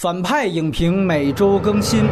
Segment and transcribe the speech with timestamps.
[0.00, 2.04] 反派影评每周更新。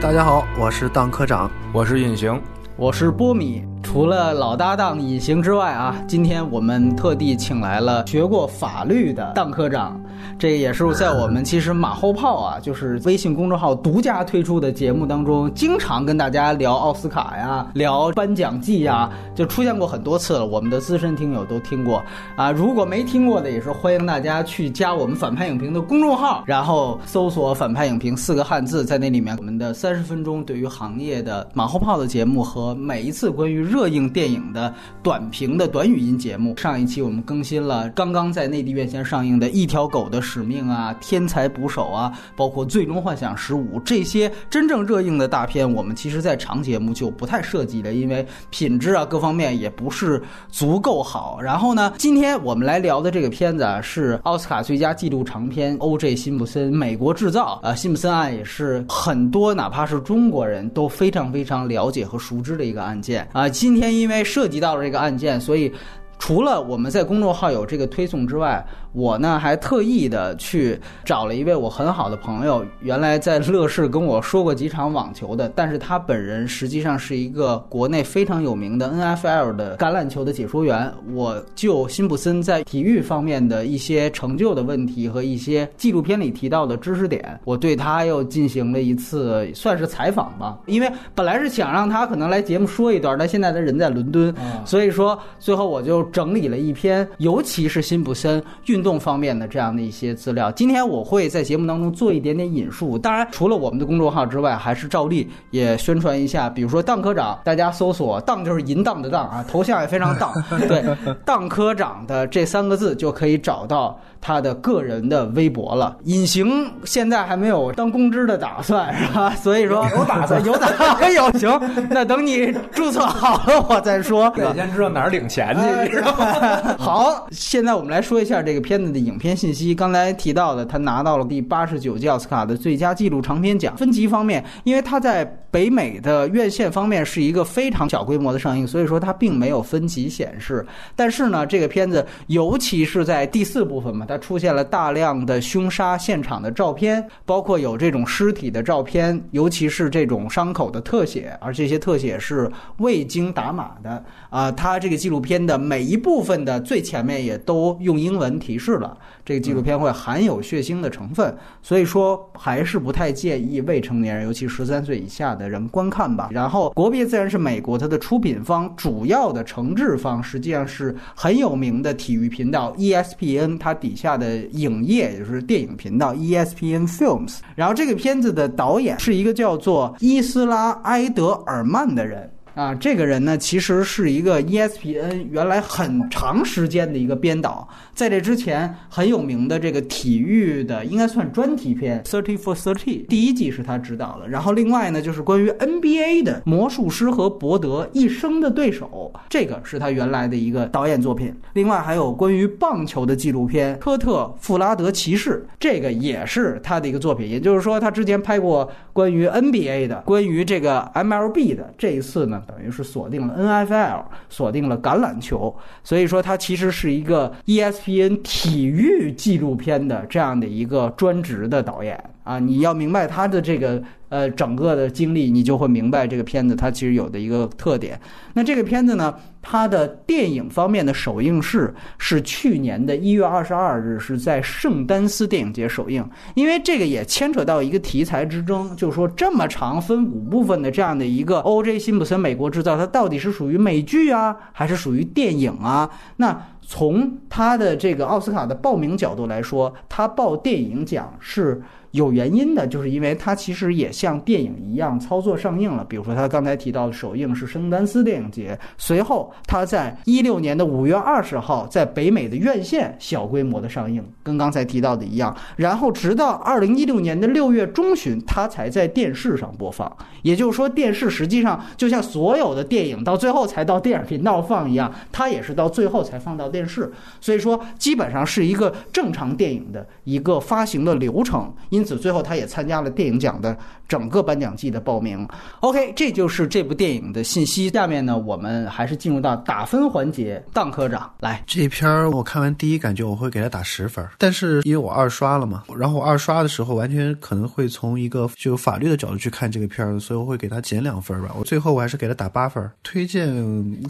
[0.00, 2.40] 大家好，我是当科长，我是隐形，
[2.78, 3.62] 我是波米。
[3.82, 10.00] 除了老搭档隐形之外啊，今天我们特地请来了学过法律的当科长。
[10.38, 20.46] 这也是在我们其实马后炮啊，就是微信公众号独家推出的节目当中，经常跟大家聊奥斯卡呀，聊颁奖季呀，就出现过很多次了。
[20.46, 22.02] 我们的资深听友都听过
[22.36, 36.56] 啊，如果没听过的，也是欢迎大家去加我们反派影评的公众号，然后搜索“反派影评”四个汉字，在那里面我们的三十分钟对于行业的马后炮的节目和每一次关于热映电影的短评的短语音节目。
[36.56, 40.20] 上一期我们更新了刚刚在内地院线上映的一条狗的。
[40.30, 51.40] 使命啊，天才捕手啊，包括最终幻想十五这些真正热映的大片，我们其实在长节目就不太涉及了，因为品质啊各方面也不是足够好。
[51.40, 56.14] 然后呢，今天我们来聊的这个片子啊，是奥斯卡最佳纪录长片《O.J.
[56.14, 63.48] 辛普森：美国制造》啊，辛普森案也是很多哪怕是中国人都非常非常了解和熟知的一个案件啊。
[63.48, 65.72] 今天因为涉及到了这个案件，所以
[66.20, 68.64] 除了我们在公众号有这个推送之外。
[68.92, 80.92] 我呢还特意的去找了一位我很好的朋友，原来在乐视跟我说过几场网球的，但是他本人实际上是一个国内非常有名的 NFL 的橄榄球的解说员。
[81.12, 90.58] 我就辛普森在体育方面的一些成就的问题和一些纪录片里提到的知识点，我对他又进行了一次算是采访吧。
[90.66, 98.79] 因为本来是想让他可能来节目说一段，但现在他人在伦敦，所以说最后我就整理了一篇，尤其是辛普森运。
[98.80, 102.96] 运动方面的这样的一些资料，今天我会在节目当中做一点点引述。
[102.96, 106.48] 当然，除了我们的公众号之外，还是照例也宣传一下。
[106.48, 110.32] 比如说，当科长，大家搜索“当”就是淫荡的“荡”啊，头像也非常荡。
[110.66, 110.82] 对，
[111.26, 114.00] 当科长的这三个字就可以找到。
[114.20, 119.30] 他的个人的微博了，隐形现在还没有当公知的打算， 是吧？
[119.36, 121.60] 所以说有打算，有打算， 有行。
[121.88, 124.30] 那等你注册好了，我再说。
[124.30, 125.90] 得先知道哪儿领钱去。
[125.90, 129.74] 知道吗好，现在我们来说一下这个片子的影片信息。
[129.74, 133.76] 刚才提到的，他拿到了第八十九届奥斯卡的最佳纪录长片奖。
[133.76, 140.64] 分级方面，因为他在北美的院线方面是一个非常小规模的上映，所以说它并没有分级显示。
[140.94, 144.06] 但是呢，这个片子尤其是在第四部分嘛。
[144.10, 154.50] 它出现了大量的凶杀现场的照片，包括有这种尸体的照片，尤其是这种伤口的特写，而这些特写是未经打码的啊。
[154.50, 161.32] 它这个纪录片的每一部分的最前面也都用英文提示了，这个纪录片会含有血腥的成分，
[161.62, 166.30] 所以说还是不太建议未成年人，尤其十三岁以下的人观看吧。
[166.32, 173.94] 然后国别自然是美国，它的出品方主要的承制方实际上是很有名的体育频道 ESPN，它底。
[174.00, 177.40] 下的影业，也就是电影频道 ESPN Films。
[177.54, 182.30] 然后这个片子的导演是一个叫做伊斯拉埃德尔曼的人。
[182.54, 192.74] 啊，这个人呢，其实是一个 ESPN 原来很长时间的一个编导，在这之前很有名的这个体育的，应该算专题片《Thirty for Thirty》，
[193.06, 194.28] 第一季是他指导的。
[194.28, 201.32] 然后另外呢，就是关于 NBA 的《魔术师和伯德一生的对手》，这个是他原来的一个导演作品。
[201.52, 207.30] 另外还有关于棒球的纪录片《科特富拉德骑士》，这个也是他的一个作品。
[207.30, 212.39] 也就是说，他之前拍过关于 NBA 的、关于这个 MLB 的，这一次呢。
[212.46, 223.82] 等于是锁定了 NFL，锁定了橄榄球，所以说他其实是一个 ESPN 体育纪录片的这样的一个专职的导演啊，你要明白他的这个。
[224.10, 227.98] 呃，整个的经历你就会明白这个片子它其实有的一个特点。
[228.34, 236.04] 那这个片子呢，它的电影方面的首映式是去年的一月二十二日，是在圣丹斯电影节首映。
[236.34, 241.78] 因为这个也牵扯到一个题材之争，就是说这么长分五部分的这样的一个 O.J.
[241.78, 245.88] 辛普森美国制造，它到底是属于美剧啊，还是属于电影啊？
[246.16, 251.62] 那从它的这个奥斯卡的报名角度来说，它报电影奖是。
[251.92, 255.84] 有原因的，就是因为它其实也像电影一样操作上映了。
[255.84, 265.36] 比如说他刚才提到的首映是圣丹斯电影节，随后他在一六年的五月二十号在北美的院线小规模的上映，跟刚才提到的一样。
[265.56, 269.90] 然后直到二零一六年的六月中旬，他才在电视上播放。
[270.22, 276.92] 也就是说，电视实际上就像所有的电影到最后才到电影频道放一样，它也是到最后才放到电视。
[277.20, 281.52] 所以说，基本上是一个正常电影的一个发行的流程。
[281.70, 283.56] 因因此，最后他也参加了电影奖的
[283.90, 285.28] 整个颁奖季的报名。
[285.58, 287.68] OK，这就是这部电影的信息。
[287.70, 290.40] 下面呢，我们还是进入到打分环节。
[290.52, 301.34] 当科长来，这片儿我看完第一感觉我会给他打十分，但是因为我二刷了嘛，然后我二刷的时候完全可能会从一个就法律的角度去看这个片儿，所以我会给他减两分吧。
[301.36, 303.28] 我最后我还是给他打八分，推荐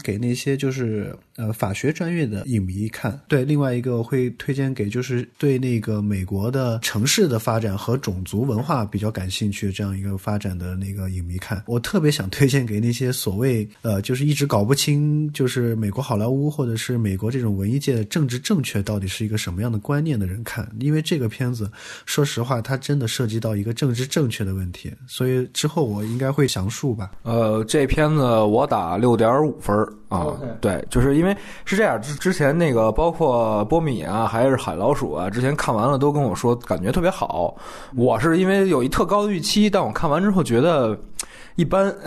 [0.03, 3.19] 给那些就是呃法学专业的影迷看。
[3.27, 11.63] 对，另外一个我会推荐给就是对那个美国的城市的发展和种族文化比较感兴趣这样一个发展的那个影迷看。
[11.67, 21.69] 我特别想推荐给那些所谓呃就是一直搞不清就是美国好莱坞或者是美国这种文艺界的政治正确到底是一个什么样的观念的人看，因为这个片子
[22.05, 27.11] 说实话它真的涉及到一个政治正确的问题，所以之后我应该会详述吧。
[27.23, 29.75] 呃，这片子我打六点五分
[30.11, 30.27] 啊。
[30.59, 31.35] 对，就是因为
[31.65, 37.55] 是这样，之之前那个包括波米啊，还是海老鼠啊，之前看完了都跟我说感觉特别好。
[37.95, 40.95] 我是因为有一特高的预期，但我看完之后觉得
[41.61, 41.93] 一般。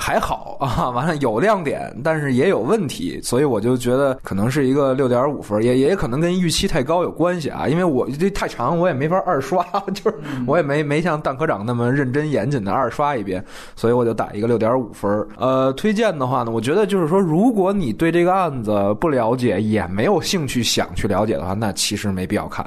[0.00, 7.68] 还好啊， 完了有亮点，但是也有问题，所以我就觉得可能是一个六点五分，也也可能跟预期太高有关系啊。
[7.68, 9.62] 因为我这太长，我也没法二刷，
[9.92, 10.16] 就是
[10.46, 13.44] 我也没没像蛋科长那么认真严谨的二刷一遍，
[13.76, 15.28] 所以我就打一个六点五分。
[15.36, 22.64] 呃，推荐的话呢，我觉得就是说，如果你对这个案子不了解，也没有兴趣想去了解的话，那其实没必要看。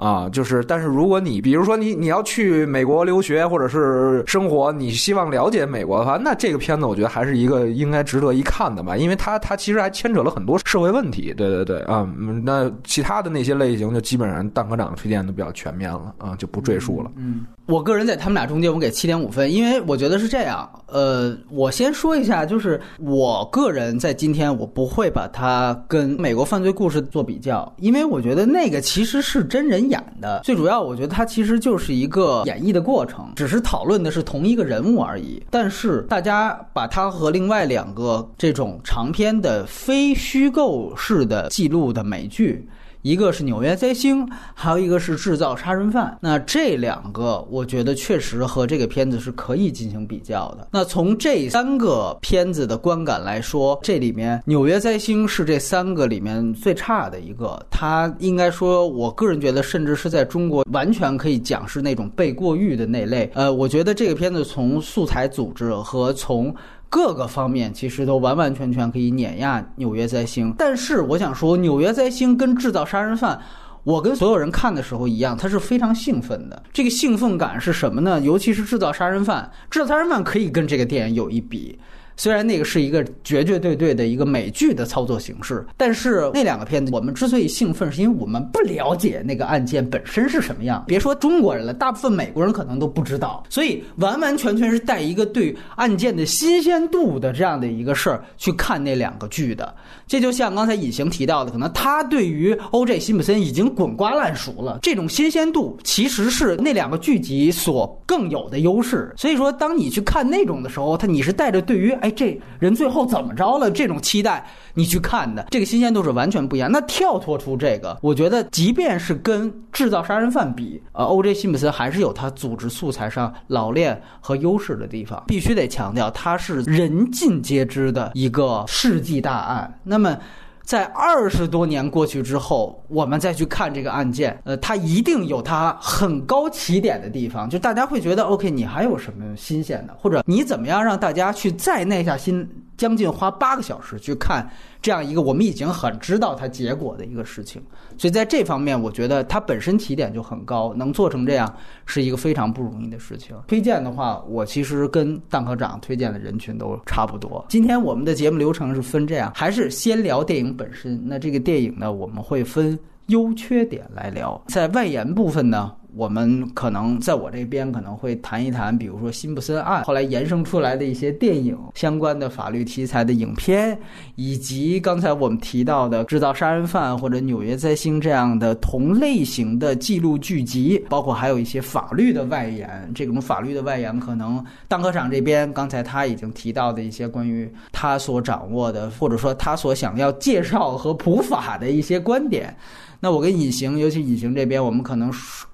[0.00, 11.34] 啊，就是，但是如果你比如说你你要去美国留学或者是生活，你希望了解美国的话，那这个片子我觉得还是一个应该值得一看的吧，因为它它其实还牵扯了很多社会问题。
[11.36, 12.08] 对对对，啊，
[12.42, 17.10] 那其他的那些类型就基本上蛋科长推荐的比较全面了啊，就不赘述了。
[17.16, 17.44] 嗯。
[17.66, 20.68] 我个人在他们俩中间，我给七点五分，因为我觉得是这样。
[20.88, 30.40] 呃，我先说一下，就是我个人在今天我不会把它跟美国犯罪故事做比较，因为我觉得那个其实是真人演的。
[30.42, 35.42] 最主要，我觉得它其实就是一个演绎的过程，只是讨论的是同一个人物而已。
[35.50, 42.66] 但是大家把它和另外两个这种长篇的非虚构式的记录的美剧。
[43.02, 46.16] 一个是纽约灾星，还有一个是制造杀人犯。
[46.20, 50.68] 那这两个，我觉得确实和这个片子是可以进行比较的。
[50.70, 57.60] 那从这三个片子的观感来说，这里面纽约灾星是这三个里面最差的一个。
[57.70, 63.30] 它应该说，我个人觉得，甚至是在中国完全可以讲是那种被过誉的那类。
[63.34, 66.54] 呃，我觉得这个片子从素材组织和从
[66.90, 73.36] 各个方面其实都完完全全可以碾压《纽约灾星》，但是我想说，《纽约灾星》跟《制造杀人犯》，
[73.84, 76.60] 我跟所有人看的时候一样，他是非常兴奋的。
[76.72, 78.20] 这个兴奋感是什么呢？
[78.20, 81.78] 尤其是《制造杀人犯》，《制造杀人犯》可以跟这个电影有一比。
[82.20, 90.84] 虽然那个是一个绝绝对对的一个美剧的操作形式，但是那两个片子我们之所以兴奋，是因为我们不了解那个案件本身是什么样。
[90.86, 99.74] 别说中国人了，大部分美国人可能都不知道，所以完完全全是带一个对案件的新鲜度的这样的一个事儿去看那两个剧的。
[100.06, 103.00] 这就像刚才隐形提到的，可能他对于 O.J.
[103.00, 109.10] 辛普森已经滚瓜烂熟了，这种新鲜度其实是那两个剧集所更有的优势。
[109.16, 112.09] 所以说，当你去看那种的时候，他你是带着对于哎。
[112.10, 113.70] 这人最后怎么着了？
[113.70, 116.70] 这种期待你去看的，这个新鲜度是完全不一样。
[116.70, 121.34] 那跳脱出这个，我觉得即便是跟制造杀人犯比，呃，O.J.
[121.34, 125.22] 辛普森还是有他组织素材上老练和优势的地方。
[125.26, 129.78] 必须得强调，他是人尽皆知的一个世纪大案。
[129.84, 130.16] 那么。
[130.62, 142.48] 在二十多年过去之后，我们再去看这个案件，呃，它一定有它很高起点的地方，就大家会觉得，OK，你还有什么新鲜的，或者你怎么样让大家去再耐下心，
[142.80, 144.50] 将近花八个小时去看。
[144.80, 147.60] 这样一个我们已经很知道它结果的一个事情，
[147.98, 153.36] 所以在这方面，我觉得它本身起点就很高，能做成这样是一个非常不容易的事情。
[153.46, 157.44] 推荐的话，我其实跟蛋科长推荐的人群都差不多。
[157.50, 160.98] 今天我们的节目流程是分这样，还是先聊电影本身？
[161.04, 164.42] 那这个电影呢，我们会分优缺点来聊。
[164.46, 173.78] 在外延部分呢，我们可能在我这边可能会谈一谈，比如说辛普森案后来延伸出来的一些电影相关的法律题材的影片，
[174.14, 182.90] 以及刚才我们提到的制造杀人犯或者纽约灾星这样的同类型的记录剧集，包括还有一些法律的外延。
[182.94, 192.56] 这种法律的外延，可能当科长这边刚才他已经提到的一些关于他所掌握的，或者说他所想要介绍和普法的一些观点。
[193.02, 195.10] 那我跟隐形，尤其隐形这边，我们可能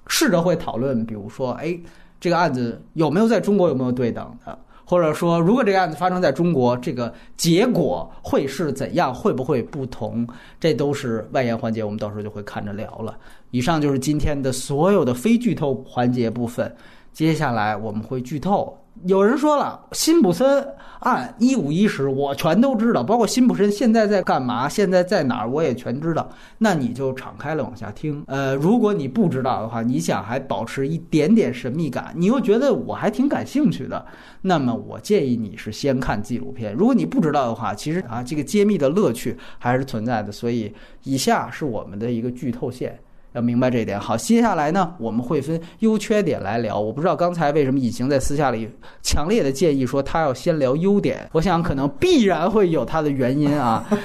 [0.07, 1.77] 试着会讨论，比如说，哎，
[2.19, 10.27] 这个案子有没有在中国有没有对等的，或者说，如果这个案子发生在中国，这个结果会是怎样，会不会不同？
[10.59, 13.17] 这都是外延环节，我们到时候就会看着聊了。
[13.51, 16.73] 以上就是今天的所有的非剧透环节部分，
[17.11, 18.77] 接下来我们会剧透。
[19.05, 20.67] 有人说了，辛普森
[20.99, 26.27] 案一五一十，我全都知道，包括辛普森现在在干嘛，现在在哪儿，我也全知道。
[26.57, 28.23] 那你就敞开了往下听。
[28.27, 34.03] 呃，如果你不知道的话，你想还保持一点点神秘感，你又觉得我还挺感兴趣的，
[34.41, 36.73] 那么我建议你是先看纪录片。
[36.73, 40.31] 如果你不知道的话，其实啊，这个揭秘的乐趣还是存在的。
[40.31, 40.73] 所以，
[41.03, 42.99] 以下是我们的一个剧透线。
[43.37, 43.99] 要明白这一点。
[43.99, 46.79] 好，接下来呢，我们会分优缺点来聊。
[46.79, 48.67] 我不知道刚才为什么隐形在私下里
[49.03, 53.85] 强烈的建议说他要先聊优点，我想可能必然会有他的原因啊。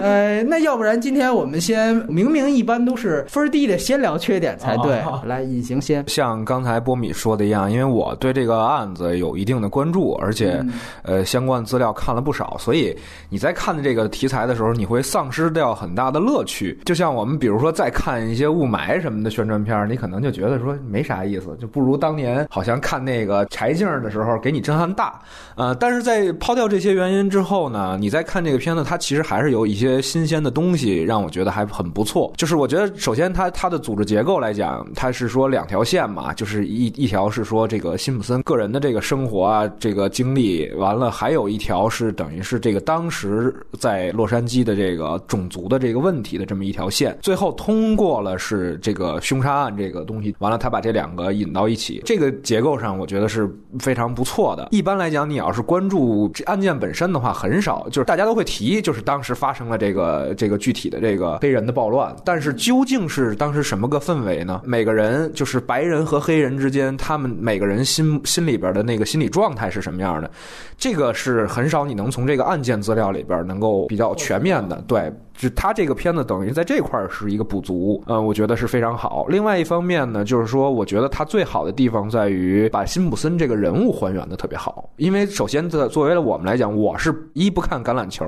[0.00, 5.02] 呃，那要不然今天我们先，明明一般都是分低的先聊缺点才对。
[5.24, 6.04] 来，隐形先。
[6.08, 10.64] 像刚才波米说的一样，因为我对这个案子有一定的关注，而且
[11.02, 12.96] 呃相关资料看了不少，所以
[13.28, 16.78] 你在看这个题材的时候，你会丧失掉很大的乐趣。
[16.84, 25.20] 就像我们比如比如说再看一些雾霾什么的宣传片，你可能就觉得说没啥意思，就不如当年好像看那个柴静的时候给你震撼大。
[25.54, 29.64] 呃，但是在抛掉这些原因之后呢，你再看这个片子，它其实还是有。
[29.64, 32.32] 一些新鲜的东西让我觉得还很不错。
[32.36, 47.16] 就是我觉得，首先它它的组织结构来讲，它是说两条线嘛，就是一一条是说这个辛普森个人的这个生活啊，这个经历，完了还有一条是等于是这个当时在洛杉矶的这个种族的这个问题的这么一条线。
[47.22, 53.48] 最后后通过了是这个凶杀案这个东西，完了他把这两个引到一起，这个结构上我觉得是
[53.78, 54.68] 非常不错的。
[54.70, 59.54] 一般来讲，你要是关注这案件本身的话，很少就是大家都会提，就是当时发。
[59.54, 64.60] 生了这个这个具体的这个黑人的暴乱，但是究竟是当时什么个氛围呢？
[64.64, 70.28] 每个人就是白人和黑人之间，他们每个人心心里边的那个心理状态是什么样的？
[70.76, 75.12] 这个是很少你能从这个案件资料里边能够比较全面的，对。
[75.36, 79.26] 就他这个片子等于在这块是一个补足，嗯，我觉得是非常好。
[79.28, 84.88] 另外一方面呢，就是说，我觉得他最好的地方在于把辛普森这个人物还原的特别好。
[84.96, 88.24] 因为首先，作作为了我们来讲，我是一不看橄榄球，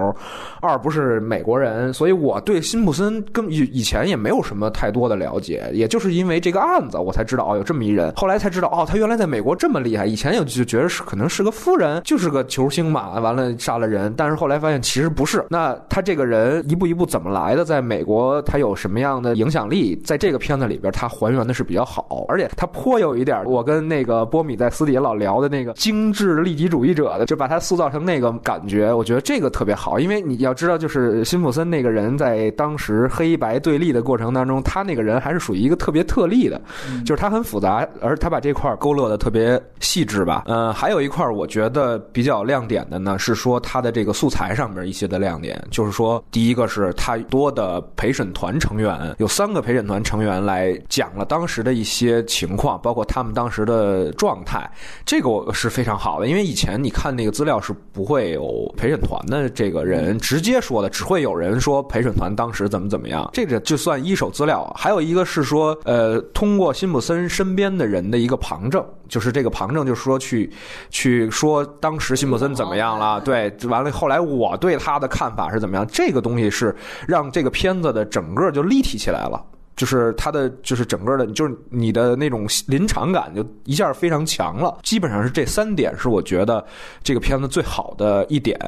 [0.60, 5.70] 二不是美国人，所以我对辛普森跟以以前也没有什么太多的了解。
[5.72, 8.12] 也就是因为这个案子，我才知道哦，有这么一人。
[8.16, 10.06] 后来才知道哦，他原来在美国这么厉害。
[10.06, 14.12] 以前有就觉得是可能是个富人，就是个球星嘛，完了杀了人。
[14.16, 15.44] 但是后来发现其实不是。
[15.48, 16.95] 那他这个人一步一步。
[16.96, 19.94] 不怎么来的，在美国他有什么样的影响力？
[20.04, 28.92] 在这个片子里边，他还原的是比较好，而且他颇有一点我跟那个波米在私底下老聊的那个精致利己主义者的，就把他塑造成那个感觉。
[28.92, 36.60] 我觉得这个特别好，因为你要知道，就是辛普森那个人在当时黑白对立的过程当中，他那个人还是属于一个特别特例的，
[37.04, 40.44] 就是他很复杂，而他把这块勾勒的特别细致吧。
[40.46, 46.85] 嗯，还有一块我觉得比较亮点的呢，是说他的这个素材上面一些的亮点，就是说第一个是。
[46.94, 54.70] 他多的陪审团成员有三个陪审团成员来讲了当时的一些情况，包括他们当时的状态，
[55.04, 56.26] 这个我是非常好的。
[56.26, 64.64] 因为以前你看那个资料是不会有陪审团的这个人直接说的，只会有人说陪审团当时怎么怎么样，这个就算一手资料。
[64.76, 70.50] 还有一个是说，呃，通过辛普森身边的人的一个旁证，就是这个旁证就是说去
[70.90, 76.74] 去说当时辛普森怎么样了，对，完了后来我对他的看法是怎么样，这个东西是。
[77.06, 79.42] 让这个片子的整个就立体起来了。
[79.76, 84.74] 就是它的，就是整个的，就是你的那种临场感就一下非常强了。
[84.82, 86.64] 基本上是这三点是我觉得
[87.02, 88.58] 这个片子最好的一点。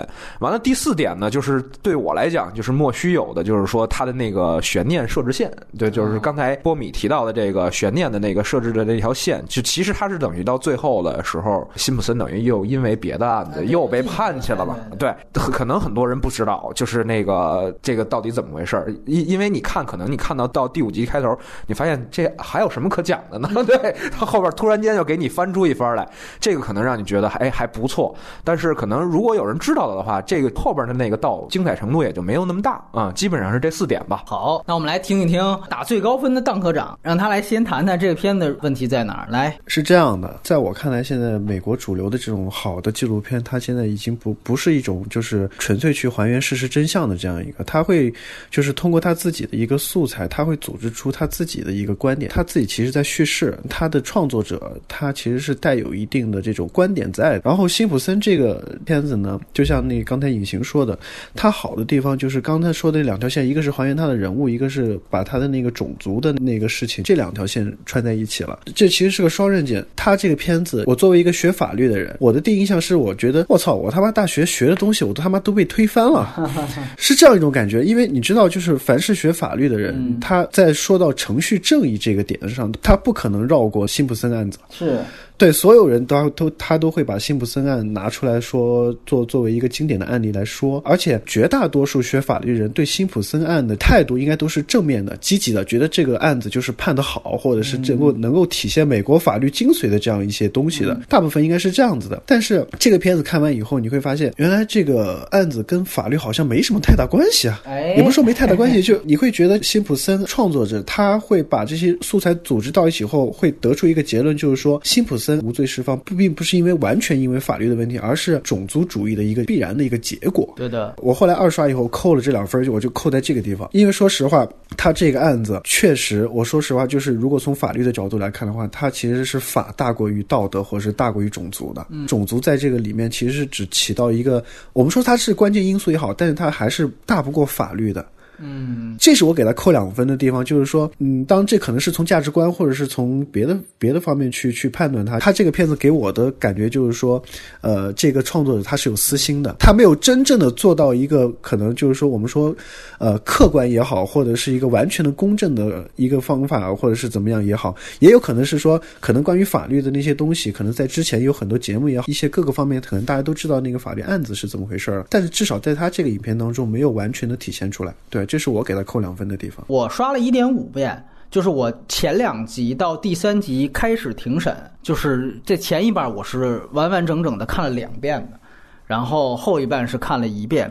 [0.40, 14.76] 完了，第四点呢，就是对我来讲就是莫须有的，就是说它的那个悬念设置线，对，就是刚才波米提到的这个悬念的那个设置的那条线，就其实它是等于到最后的时候，辛普森等于又因为别的案子又被判去了嘛？
[14.98, 18.84] 对，可能很多人不知道，就是那个这个到底怎么回事？
[19.06, 20.97] 因因为你看，可能你看到到第五集。
[20.98, 23.48] 集开头，你发现这还有什么可讲的呢？
[23.64, 26.08] 对他后边突然间就给你翻出一番来，
[26.40, 28.14] 这个可能让你觉得哎还不错。
[28.44, 33.12] 但是可能如果有人知道了的话，这个后边的那个道精彩程度也就没有那么大啊。
[33.12, 34.24] 基本上是这四点吧。
[34.26, 39.28] 好，那我们来听一听打最高分的当科长，让他来先谈谈这个片的问题在哪儿。
[39.30, 48.12] 来，是这样的，在我看来，现在美国主流的这种好的纪录片，它现在已经不不是一种就是纯粹去还原事实真相的这样一个，他会
[48.50, 57.40] 就是通过他自己的一个素材，他会组织出他自己的一个观点，他自己其实在叙事，他的创作者他其实是带有一定的这种观点在。
[57.44, 60.98] 然后辛普森这个片子呢，就像那刚才隐形说的，
[61.34, 68.58] 他好的地方就是刚才说的两条线，一个是还原他的人物，一个是把他的那个种族的那个事情，这两条线串在一起了。
[68.74, 69.84] 这其实是个双刃剑。
[69.96, 76.50] 他这个片子，我作为一个学法律的人，我的第一印象是，我觉得我操，我他妈大学学的东西，我都他妈都被推翻了，
[76.96, 77.82] 是这样一种感觉。
[77.82, 84.58] 因为你知道，就是凡是学法律的人，他在说到程序正义这个点子上，他不可能绕过辛普森案子。
[84.70, 85.00] 是。
[85.38, 102.20] 对所有人都都他都会把辛普森案拿出来说，做作为一个经典的案例来说，而且绝大多数学法律人对辛普森案的态度应该都是正面的、积极的，觉得这个案子就是判得好，或者是能够能够体现美国法律精髓的这样一些东西的，大部分应该是这样子的。
[102.26, 107.62] 但是这个片子看完以后，你会发现，原来这个案子跟法律好像没什么太大关系啊。
[107.96, 115.27] 也不是说没太大关系， 就你会觉得辛普森创作者他会把这些素材组织到一起后，会得出一个结论，就是说辛普森。
[115.36, 120.52] 无罪释放不并不是因为完全因为法律的问题，而是种族主义的一个必然的一个结果。
[120.56, 123.68] 对的，我后来二刷以后扣了这两分，我就扣在这个地方。
[123.72, 131.86] 因为说实话，他这个案子确实，我说实话，就是如果从法律的角度来看的话，他其实是法大过于道德，或者是大过于种族的。
[132.06, 134.42] 种族在这个里面其实是只起到一个，
[134.72, 138.06] 我们说它是关键因素也好，但是它还是大不过法律的。
[138.40, 147.22] 嗯，这是我给他扣两分的地方，就是说，嗯，当这可能是从价值观或者是从别的别的方面去去判断他，他这个片子给我的感觉就是说，
[147.60, 152.54] 呃，这个创作者他是有私心的，他没有真正的做到一个可能就是说我们说，
[152.98, 168.27] 呃，客观也好，或者是一个完全的公正的一个方法，或者是怎么样也好，也有可能是说，可能关于法律的那些东西，可能在之前有很多节目也好，一些各个方面，可能大家都知道那个法律案子是怎么回事儿，但是至少在他这个影片当中没有完全的体现出来，对。
[168.28, 169.64] 这是我给他扣两分的地方。
[169.68, 178.38] 我刷了一点五遍，就是我前两集到第三集开始庭审，就是这前一半我是完完整整的看了两遍的，
[178.86, 180.70] 然后后一半是看了一遍。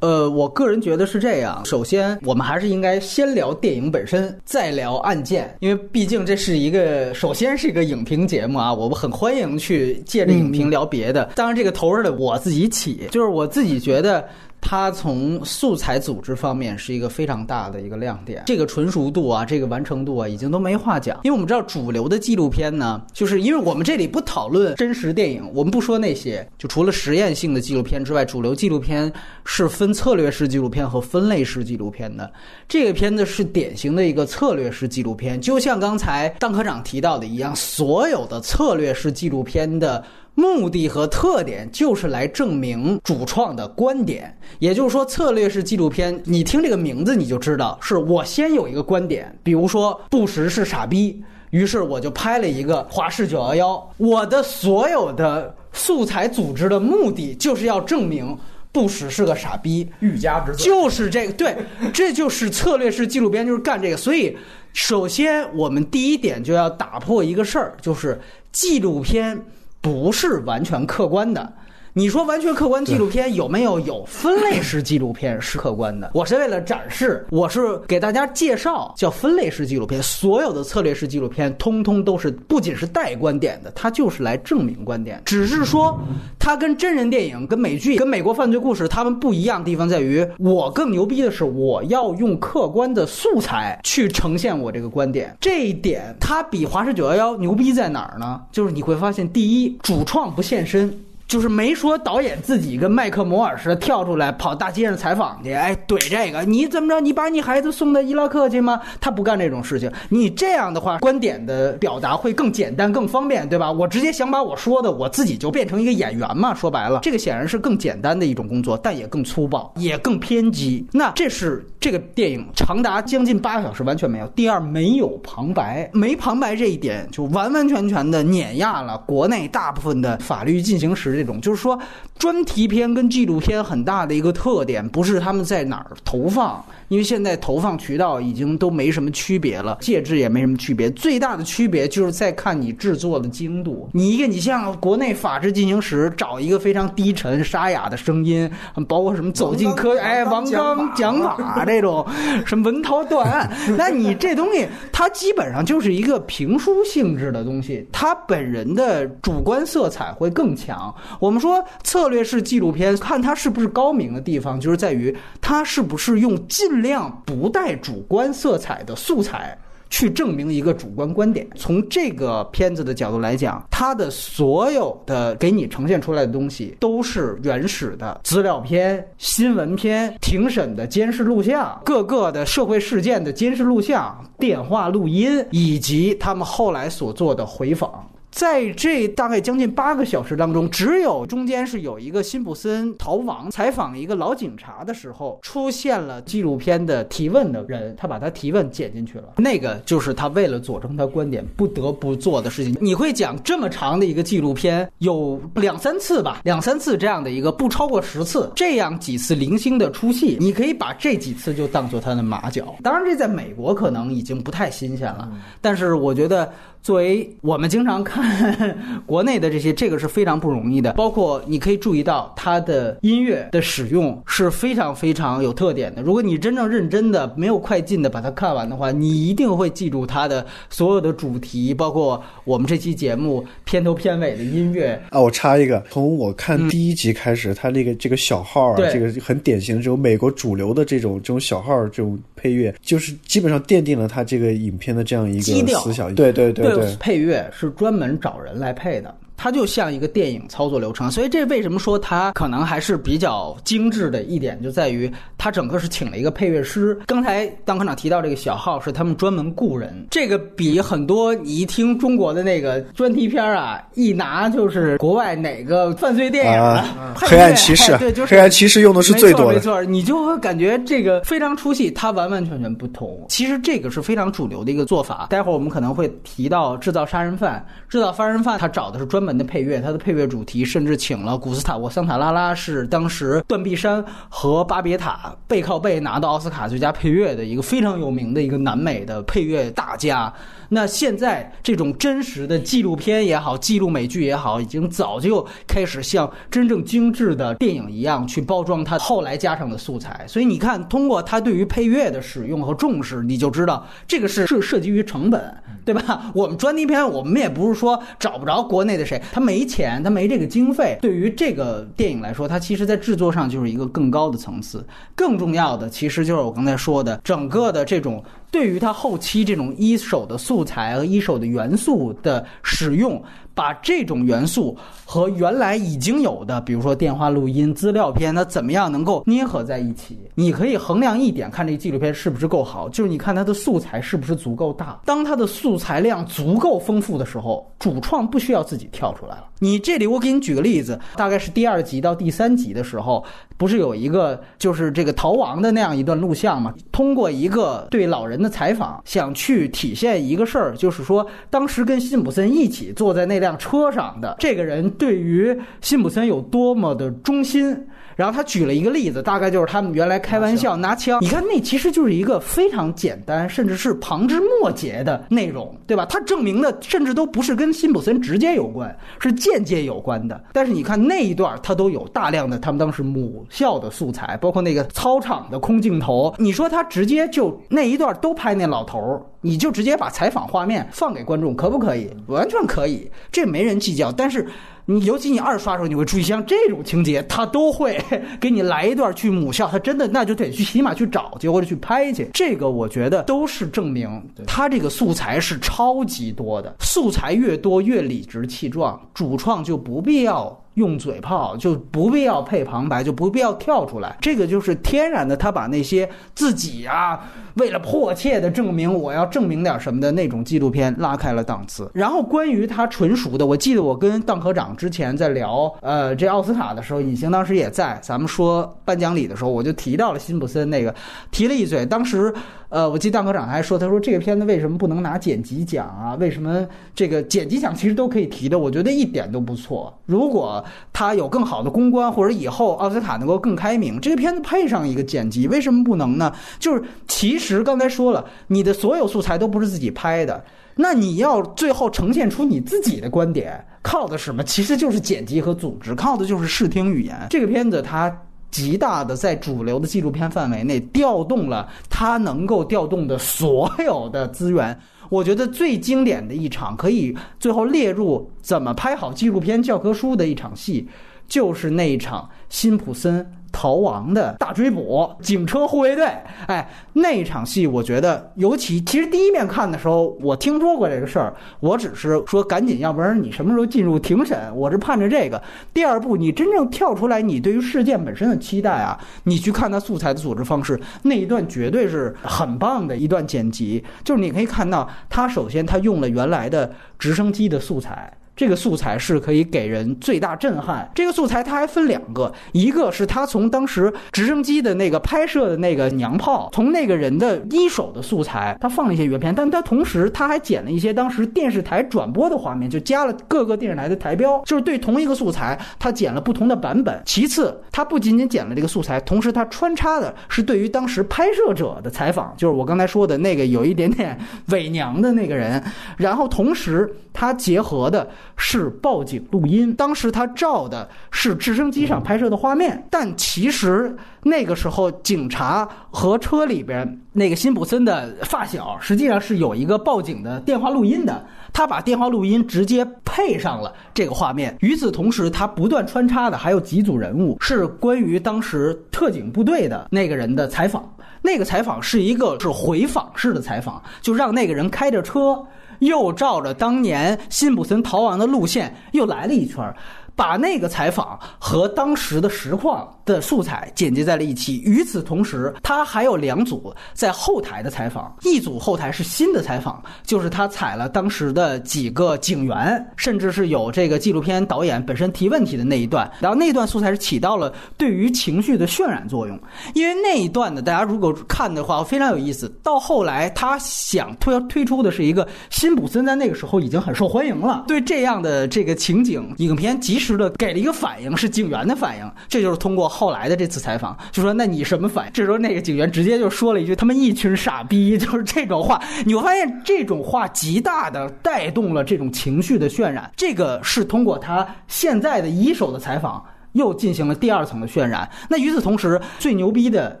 [0.00, 1.64] 呃，我个人觉得是这样。
[1.64, 11.30] 首先，我们还是应该先聊电影本身，再聊案件，因为毕竟这是一个首先是一个影评节目啊，我们很欢迎去借着影评聊别的。
[11.34, 14.26] 当然，这个头儿的我自己起，就是我自己觉得。
[14.66, 21.20] 它从素材组织方面是一个非常大的一个亮点，这个纯熟度啊，这个完成度啊，已经都没话讲。
[21.22, 29.12] 因为我们知道主流的纪录片呢，就是因为我们这里不讨论真实电影，我们不说那些，就除了实验性的纪录片之外，主流纪录片
[29.44, 32.32] 是分策略式纪录片和分类式纪录片的。
[32.66, 40.02] 这个片子是典型的一个策略式纪录片，就像刚才邓科长提到的一样，所有的策略式纪录片的。
[40.36, 58.36] 目的和特点就是来证明主创的观点，也就是说，策略式纪录片，你听这个名字你就知道，是我先有一个观点，比如说布什是傻逼，于是我就拍了一个华氏九幺幺，我的所有的素材组织的目的就是要证明
[58.72, 61.56] 布什是个傻逼，欲加之罪，就是这个，对，
[61.92, 64.36] 这就是策略式纪录片就是干这个，所以
[64.72, 68.20] 首先我们第一点就要打破一个事儿，就是
[68.50, 69.40] 纪录片。
[69.84, 71.52] 不是完全客观的。
[71.96, 73.78] 你说完全客观纪录片有没有？
[73.78, 76.10] 有分类式纪录片是客观的。
[76.12, 80.02] 我是为了展示，我是给大家介绍叫分类式纪录片。
[80.02, 85.22] 所有的策略式纪录片通通都是不仅是带观点的，它就是来证明观点。
[85.24, 85.96] 只是说
[86.36, 95.36] 它跟真人电影、跟美剧、跟美国犯罪故事他们不一样的地方在于，我更牛逼的是我要用客观的素材去呈现我这个观点。
[95.40, 98.40] 这一点它比华氏九幺幺牛逼在哪儿呢？
[98.50, 100.92] 就是你会发现，第一，主创不现身。
[101.26, 107.00] 就是没说导演自己跟麦克摩尔似的跳出来跑大街上采访去，哎，怼这个你怎么着？
[107.00, 108.80] 你把你孩子送到伊拉克去吗？
[109.00, 109.90] 他不干这种事情。
[110.10, 113.72] 你这样的话，观点的表达会更简单、更方便，对吧？
[113.72, 116.54] 我直接想把我说的，我自己就变成一个演员嘛。
[116.54, 120.86] 说白了，这个显然是更简单的一种工作，但也更粗暴，也更偏激。
[120.92, 124.26] 那这是这个电影长达将近八个小时完全没有。
[124.28, 131.13] 第二，没有旁白，没旁白这一点就完完全全的碾压了国内大部分的法律进行时。
[131.14, 131.78] 这种，就是说
[132.18, 136.64] 专题片跟纪录片很大的一个特点，不是他们在哪儿投放。
[136.94, 143.90] 因为现在投放渠道已经都没什么区别了，介质也没什么区别，最大的区别就是在看你制作的精度。
[143.92, 148.48] 你一个你像国内《法制进行时》找一个非常低沉沙哑的声音，
[148.86, 152.06] 包括什么走进科哎王刚讲法这种，
[152.46, 160.94] 什么文涛断案，那你这东西它基本上就是一个评书性质的东西，它本人的主观色彩会更强。
[161.18, 166.83] 我们说策略式纪录片，看它是不是高明的地方，就是在于它是不是用尽。
[166.84, 169.58] 量不带主观色彩的素材
[169.90, 171.48] 去证明一个主观观点。
[171.56, 188.08] 从这个片子的角度来讲，它的所有的给你呈现出来的东西都是原始的资料片、新闻片、庭审的监视录像、各个的社会事件的监视录像、电话录音，以及他们后来所做的回访。
[188.34, 199.34] 在这大概将近八个小时当中，只有中间是有一个辛普森逃亡采访一个老警察的时候，出现了纪录片的提问的人，他把他提问剪进去了。
[199.36, 202.76] 那个就是他为了佐证他观点不得不做的事情。
[202.80, 212.74] 你会讲这么长的一个纪录片，有两三次吧，两三次这样的一个不超过十次，这样几次零星的出戏，你可以把这几次就当做他的马脚。
[212.82, 216.52] 当然，这在美国可能已经不太新鲜了，但是我觉得。
[216.84, 220.92] 作为我们经常看国内的这些，这个是非常不容易的。
[220.92, 226.02] 包括你可以注意到它的音乐的使用是非常非常有特点的。
[226.02, 235.02] 如果你真正认真的、没有快进的把它看完的话，你一定会记住它的所有的主题，包括我们这期节目片头片尾的音乐。
[235.08, 246.14] 啊，我插一个，从我看第一集开始，它那个这个小号啊，这个很典型的这种美国主流的这种这种小号这种配乐，就是基本上奠定了他这个影片的这样一个思想。
[246.14, 246.94] 对对对。
[247.00, 249.14] 配乐是专门找人来配的。
[249.36, 256.98] 它就像一个电影操作流程，所以这为什么说它可能还是比较精致的一点，就在于它整个是请了一个配乐师。
[257.06, 273.26] 刚才当科长提到这个小号是他们专门雇人，这个比很多你一听中国的那个专题片啊，一拿就是国外哪个犯罪电影啊，黑暗骑士，对，就是黑暗骑士用的是最多的，没错，你就会感觉这个非常出戏，它完完全全不同。
[273.28, 275.26] 其实这个是非常主流的一个做法。
[275.30, 279.34] 待会儿我们可能会提到制造杀人犯，制造杀人犯他找的是专门。
[279.34, 290.32] 的配乐，它的配乐主题甚至请了古斯塔沃·桑塔拉拉，是当时断臂山和巴别塔背靠背拿到奥斯卡最佳配乐的一个非常有名的一个南美的配乐大家。
[290.70, 300.24] 那现在这种真实的纪录片也好，记录美剧也好，已经早就开始像真正精致的电影一样去包装它后来加上的素材。
[300.26, 306.30] 所以你看，通过它对于配乐的使用和重视，你就知道这个是是涉及于成本，对吧？
[306.34, 310.98] 我们专题片，我们也不是说找不着国内的谁，他没钱，他没这个经费。
[311.00, 314.84] 对于这个电影来说，它其实在制作上就是一个更高的层次。
[315.14, 318.22] 更重要的，其实就是我刚才说的，整个的这种。
[318.54, 323.20] 对于他后期这种一手的素材和一手的元素的使用。
[323.56, 330.18] 把这种元素和原来已经有的，比如说电话录音、资料片，它怎么样能够捏合在一起？
[330.34, 335.00] 你可以衡量一点，看这个纪录片是不是够好，就是你看它的素材是不是足够大。
[335.04, 339.44] 当它的素材量足够丰富的时候，主创不需要自己跳出来了。
[339.60, 343.24] 你这里我给你举个例子，大概是第二集到第三集的时候，
[343.56, 346.74] 不是有一个就是这个逃亡的那样一段录像吗？
[346.90, 353.44] 通过一个对老人的采访，想去体现一个事儿，就是说当时跟辛普森一起坐在那。
[353.44, 357.76] 辆车上的这个人对于辛普森有多么的忠心？
[358.16, 361.18] 然后他举了一个例子，大概就是他们原来开玩笑拿枪。
[361.22, 366.06] 你看，那其实就是一个非常简单，甚至是旁枝末节的内容，对吧？
[366.06, 370.40] 他证明的甚至都不是跟辛普森直接有关，是间接有关的。
[370.52, 376.34] 但是你看那一段，他都有大量的他们当时母校的素材，包括那个操场的空镜头。
[376.38, 382.10] 你说他直接就那一段都拍那老头儿，你就直接把采访画面放给观众，可不可以？
[382.26, 384.10] 完全可以，这没人计较。
[384.10, 384.48] 但是。
[384.86, 387.98] 你尤其你二刷的时候，你会注意像这种情节，他都会
[388.38, 392.28] 给你来一段去母校，他真的那就得去起码去找去或者去拍去。
[392.34, 400.60] 这个我觉得都是证明 他这个素材是超级多的，素材越多越理直气壮，主创就不必要。
[400.74, 405.36] 用嘴炮就不必要配旁白，就不必要跳出来，这个就是天然的。
[405.36, 411.90] 他把那些自己啊，为了迫切的证明我要证明点什么的那种纪录片拉开了档次。
[411.94, 420.94] 然后关于他纯熟的，我记得我跟邓科长之前在聊呃这奥斯卡的时候，隐形当时也在，咱们说颁奖礼的时候，我就提到了辛普森那个，
[421.30, 421.84] 提了一嘴。
[421.86, 422.32] 当时
[422.70, 426.16] 呃，我记得邓科长还说，他说这个片子为什么不能拿剪辑奖啊？
[426.16, 428.58] 为什么这个剪辑奖其实都可以提的？
[428.58, 429.96] 我觉得一点都不错。
[430.06, 436.32] 如果他有更好的公关，或者以后奥斯卡能够更开明，这个片子配上一个剪辑，为什么不能呢？
[436.58, 440.44] 就是其实其实刚才说了，你的所有素材都不是自己拍的，
[440.76, 444.42] 那你要最后呈现出你自己的观点，靠的什么？
[444.42, 447.14] 其实就是剪辑和组织，靠的就是视听语言。
[447.30, 448.10] 这个片子它。
[448.50, 454.78] 极大的在主流的纪录片范围内调动了它能够调动的所有的资源。
[455.08, 460.88] 我觉得最经典的一场可以最后列入怎么拍好纪录片教科书的一场戏，
[461.26, 463.28] 就是那一场辛普森。
[463.54, 466.04] 逃亡的大追捕，警车护卫队，
[466.48, 474.36] 哎，那场戏我觉得，尤其其实第一面看的时候，我听说过这个事儿，我只是说赶紧，要不然你什么时候进入庭审？
[474.56, 475.40] 我是盼着这个。
[475.72, 488.12] 第二部，你真正跳出来，你对于事件本身的期待啊，你去看它素材的组织方式，那一段绝对是很棒的一段剪辑，就是你可以看到，他首先他用了原来的直升机的素材。
[488.36, 490.90] 这个素材是可以给人最大震撼。
[490.94, 507.00] 这个素材它还分两个，一个是他从当时直升机的那个拍摄的那个娘炮，从那个人的一手的素材，他放了一些原片，但他同时他还剪了一些当时电视台转播的画面，就加了各个电视台的台标，就是对同一个素材，他剪了不同的版本。
[507.04, 514.18] 其次，他不仅仅剪了这个素材，同时他穿插的是对于当时拍摄者的采访，就是我刚才说的那个有一点点
[514.48, 515.62] 伪娘的那个人，
[515.96, 518.10] 然后同时他结合的。
[518.36, 534.56] 是报警录音，当时他照的是直升机上拍摄的画面，但其实那个时候警察和车里边那个辛普森的发小，实际上是有一个报警的电话录音的，他把电话录音直接配上了这个画面。
[534.60, 540.90] 与此同时，他不断穿插的还有几组人物，是关于当时特警部队的那个人的采访。
[541.22, 545.42] 那个采访是一个是回访式的采访，就让那个人开着车。
[545.84, 549.74] 又照着当年辛普森逃亡的路线又来了一圈。
[550.16, 554.62] 把那个采访和当时的实况的素材剪辑在了一起。
[554.64, 566.08] 与此同时，他还有两组在后台的采访，一组后台是新的采访，就是他采了当时的几个警员，甚至是有这个纪录片导演本身提问题的那一段。
[566.20, 569.36] 然后那段素材是起到了对于情绪的渲染作用，
[569.74, 572.48] 因为那一段呢，大家如果看的话非常有意思。
[572.62, 580.03] 到后来，他想推推出的是一个辛普森在那个时候已经很受欢迎了，对这样的这个情景影片即使。
[580.04, 585.12] 时的给了一个反应，是警员的反应，这就是通过后来的这次采访，就说那你什么反应？
[585.12, 593.10] 这时候那个警员直接就说了一句：“他们一群傻逼。”就是这种话，你会发现这种话极大的带动了这种情绪的渲染。
[593.16, 596.22] 这个是通过他现在的一手的采访。
[596.54, 598.08] 又进行了第二层的渲染。
[598.28, 600.00] 那与此同时，最牛逼的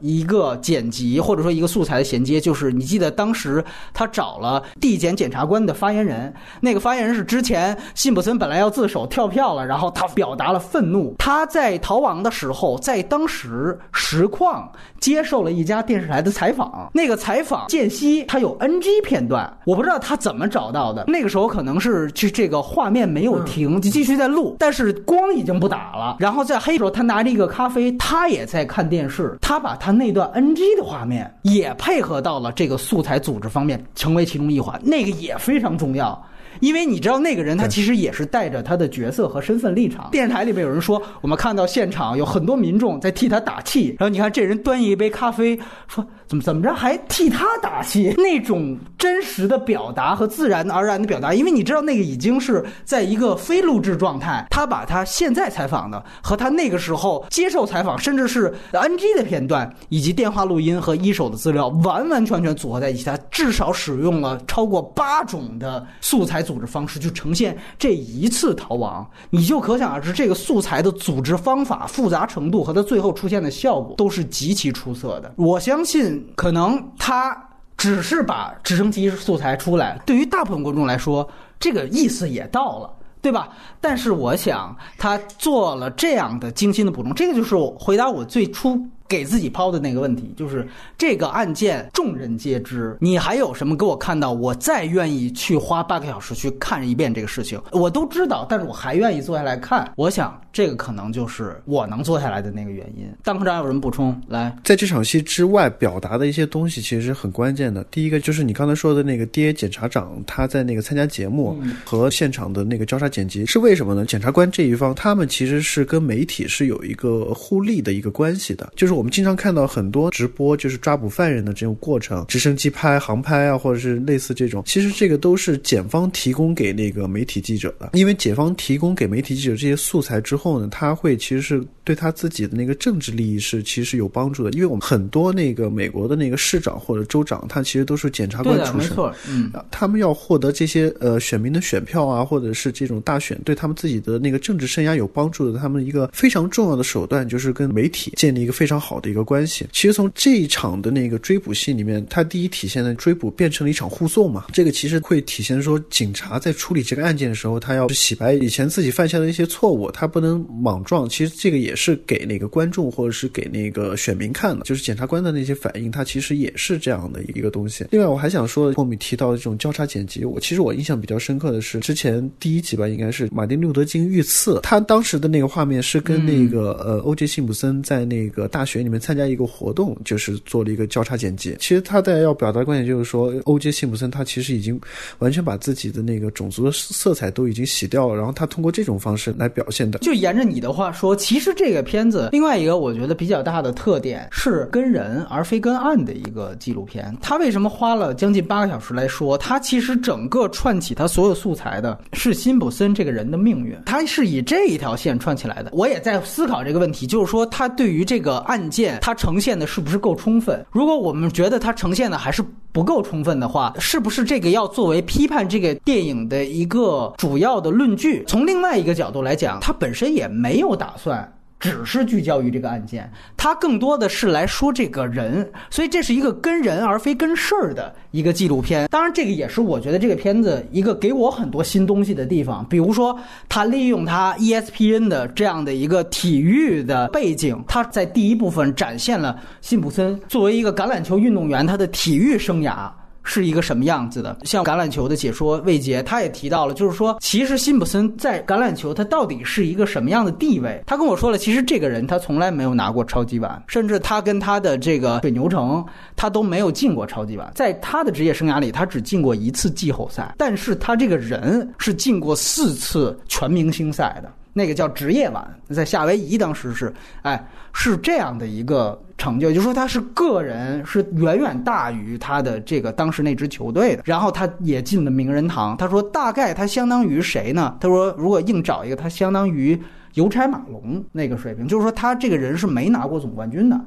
[0.00, 11.14] 一个剪辑或者说一个素材的衔接，就是你记得当时他找了地检检察官的发言人，那个发言人是之前辛普森本来要自首跳票了，然后他表达了愤怒。
[11.18, 21.04] 他在逃亡的时候，在当时实况接受了一家电视台的采访，那个采访间隙他有 NG 片段，我不知道他怎么找到的。
[21.06, 26.39] 那个时候可能是这这个画面没有停，就继续在录，但是光已经不打了，然后。
[26.44, 29.36] 在黑的时候，他拿着一个咖啡，他也在看电视。
[29.40, 34.80] 他把他那段 NG 的画面也配合到了这个素材组织方面，成为其中一环。
[34.82, 36.20] 那个也非常重要，
[36.60, 40.08] 因为你知道那个人他其实也是带着他的角色和身份立场。
[40.10, 43.96] 电视台里面有人说，我们看到现场有很多民众在替他打气。
[43.98, 46.06] 然后你看这人端一杯咖啡，说。
[46.30, 48.14] 怎么怎么着还替他打气？
[48.22, 54.46] 那种真实的表达和自然而然的表达，因为你知道那个已经是在一个非录制状态。
[54.48, 63.04] 他把他现在采访的和他那个时候接受采访，甚至是 NG 的片段，以及电话录音和一手的资料，完完全全组合在一起。
[63.04, 69.04] 他至少使用了超过八种的素材组织方式去呈现这一次逃亡。
[69.30, 75.34] 你就可想而知，这个素材的组织方法复杂程度和他最后出现的效果都是极其出色的。
[75.34, 76.19] 我相信。
[76.36, 77.36] 可能他
[77.76, 81.28] 只是把直升机素材出来，对于大部分观众来说，
[81.58, 82.90] 这个意思也到了，
[83.22, 83.48] 对吧？
[83.80, 88.78] 但是我想他做了这样的精心的补充，这个就是我回答我最初
[89.08, 94.30] 给自己抛的那个问题，就是这个案件众人皆知，你还有什么给我看到？
[94.32, 99.90] 我再愿意去花八个小时去看一遍这个事情，我都知道，但是我还愿意坐下来看。
[99.96, 103.06] 我想这个可能就是我能坐下来的那个原因。
[103.22, 104.20] 当科长有什么补充？
[104.28, 107.84] 来，在这场戏之外表达的一些东西其实是很关键的。
[107.90, 114.04] 第一个就是你刚才说的那个 DA 检察长，他在那个参加节目和现场的那个交叉剪辑是为什么呢？
[114.04, 127.90] 检察官这一方他们其实是跟媒体是有一个互利的一个关系的，就是我们经常看到很多直播，就是抓捕犯人的这种过程，直升机拍、航拍啊，或者是类似这种，其实这个都是检方提供给那个媒体记者的。
[127.92, 134.50] 因为检方提供给媒体记者这些素材之后呢，他会其实是对他自己的那个政治利益是其实是有帮助的。
[134.50, 148.90] 因为我们很多那个美国的那个市长或者州长，他其实都是检察官出身，没错，嗯，他们要获得这些呃选民的选票啊，或者是这种大选对他们自己的那个政治生涯有帮助的，他们一个非常重要的手段就是跟媒体建立一个非常好。
[148.90, 149.64] 好的一个关系。
[149.70, 154.46] 其实从这一场的那个追捕戏里面，它第一体现的追捕变成了一场护送嘛。
[154.52, 161.08] 这个其实会体现说，警察在处理这个案件的时候，他要洗白以前自己犯下的一些错误，他不能莽撞。
[161.08, 167.86] 其实这个也是给那个观众或者是给那个选民看的，就是检察官的那些反应，他其实也是这样的一个东西。
[167.92, 178.80] 另外，我还想说，后面提到的这种交叉剪辑，我其实我印象比较深刻的是之前第一集吧，应该是马丁·路德·金遇刺，他当时的那个画面是跟那个呃欧杰·辛普森在那个大学。
[178.80, 181.54] 里面参加一个活动，就是做了一个交叉剪辑。
[181.60, 184.80] 其实他在要表达观点，就是说，欧杰辛普森他其实已经
[185.18, 189.98] 完全把自己的那个种族的色彩都已经洗掉了，然后他通过这种方式来表现的。
[189.98, 197.14] 就沿着你的话说，其实这个片子另外一个我觉得比较大的特点是跟人而非跟案的一个纪录片。
[197.20, 199.36] 他为什么花了将近八个小时来说？
[199.36, 205.70] 他其实整个串起他所有素材的是辛普森这个人的命运，他是以这一条线串起来的。
[205.72, 208.60] 我也在思考这个问题，就是说他对于这个案。
[208.70, 210.64] 件它呈现的是不是够充分？
[210.70, 212.40] 如果我们觉得它呈现的还是
[212.72, 218.22] 不够充分的话，是不是这个要作为批判这个电影的一个主要的论据？
[218.28, 221.32] 从另外一个角度来讲，它本身也没有打算。
[221.58, 228.88] 只是聚焦于这个案件，他更多的是来说这个人，所以这是一个跟人而非跟事儿的一个纪录片。
[228.90, 232.64] 当然，这个也是我觉得这个片子一个给我很多新东西的地方。
[232.70, 233.14] 比如说，
[233.46, 242.90] 他利用他 ESPN 的这样的一个体育的背景，他在第一部分展现了辛普森作为一个橄榄球运动员他的体育生涯。
[243.30, 244.36] 是一个什么样子的？
[244.42, 250.82] 像橄榄球的解说魏杰，他也提到了，就是说，其实辛普森在橄榄球他到底是一个什么样的地位？
[250.84, 255.84] 他跟我说了，其实这个人他从来没有拿过超级碗，甚至他跟他的这个水牛城，
[256.16, 257.48] 他都没有进过超级碗。
[257.54, 264.32] 在他的职业生涯里，他只进过一次季后赛，但是他这个人是进过四次全明星赛的。
[264.52, 267.40] 那个叫职业碗，在夏威夷当时是，哎，
[267.72, 274.02] 是这样的一个成就，就说他是个人是远远大于他的这个当时那支球队的。
[274.06, 275.76] 然后他也进了名人堂。
[275.76, 277.76] 他说大概他相当于谁呢？
[277.78, 279.78] 他说如果硬找一个，他相当于
[280.14, 283.78] 邮差马龙那个水平，就是说他这个人是没拿过总冠军的。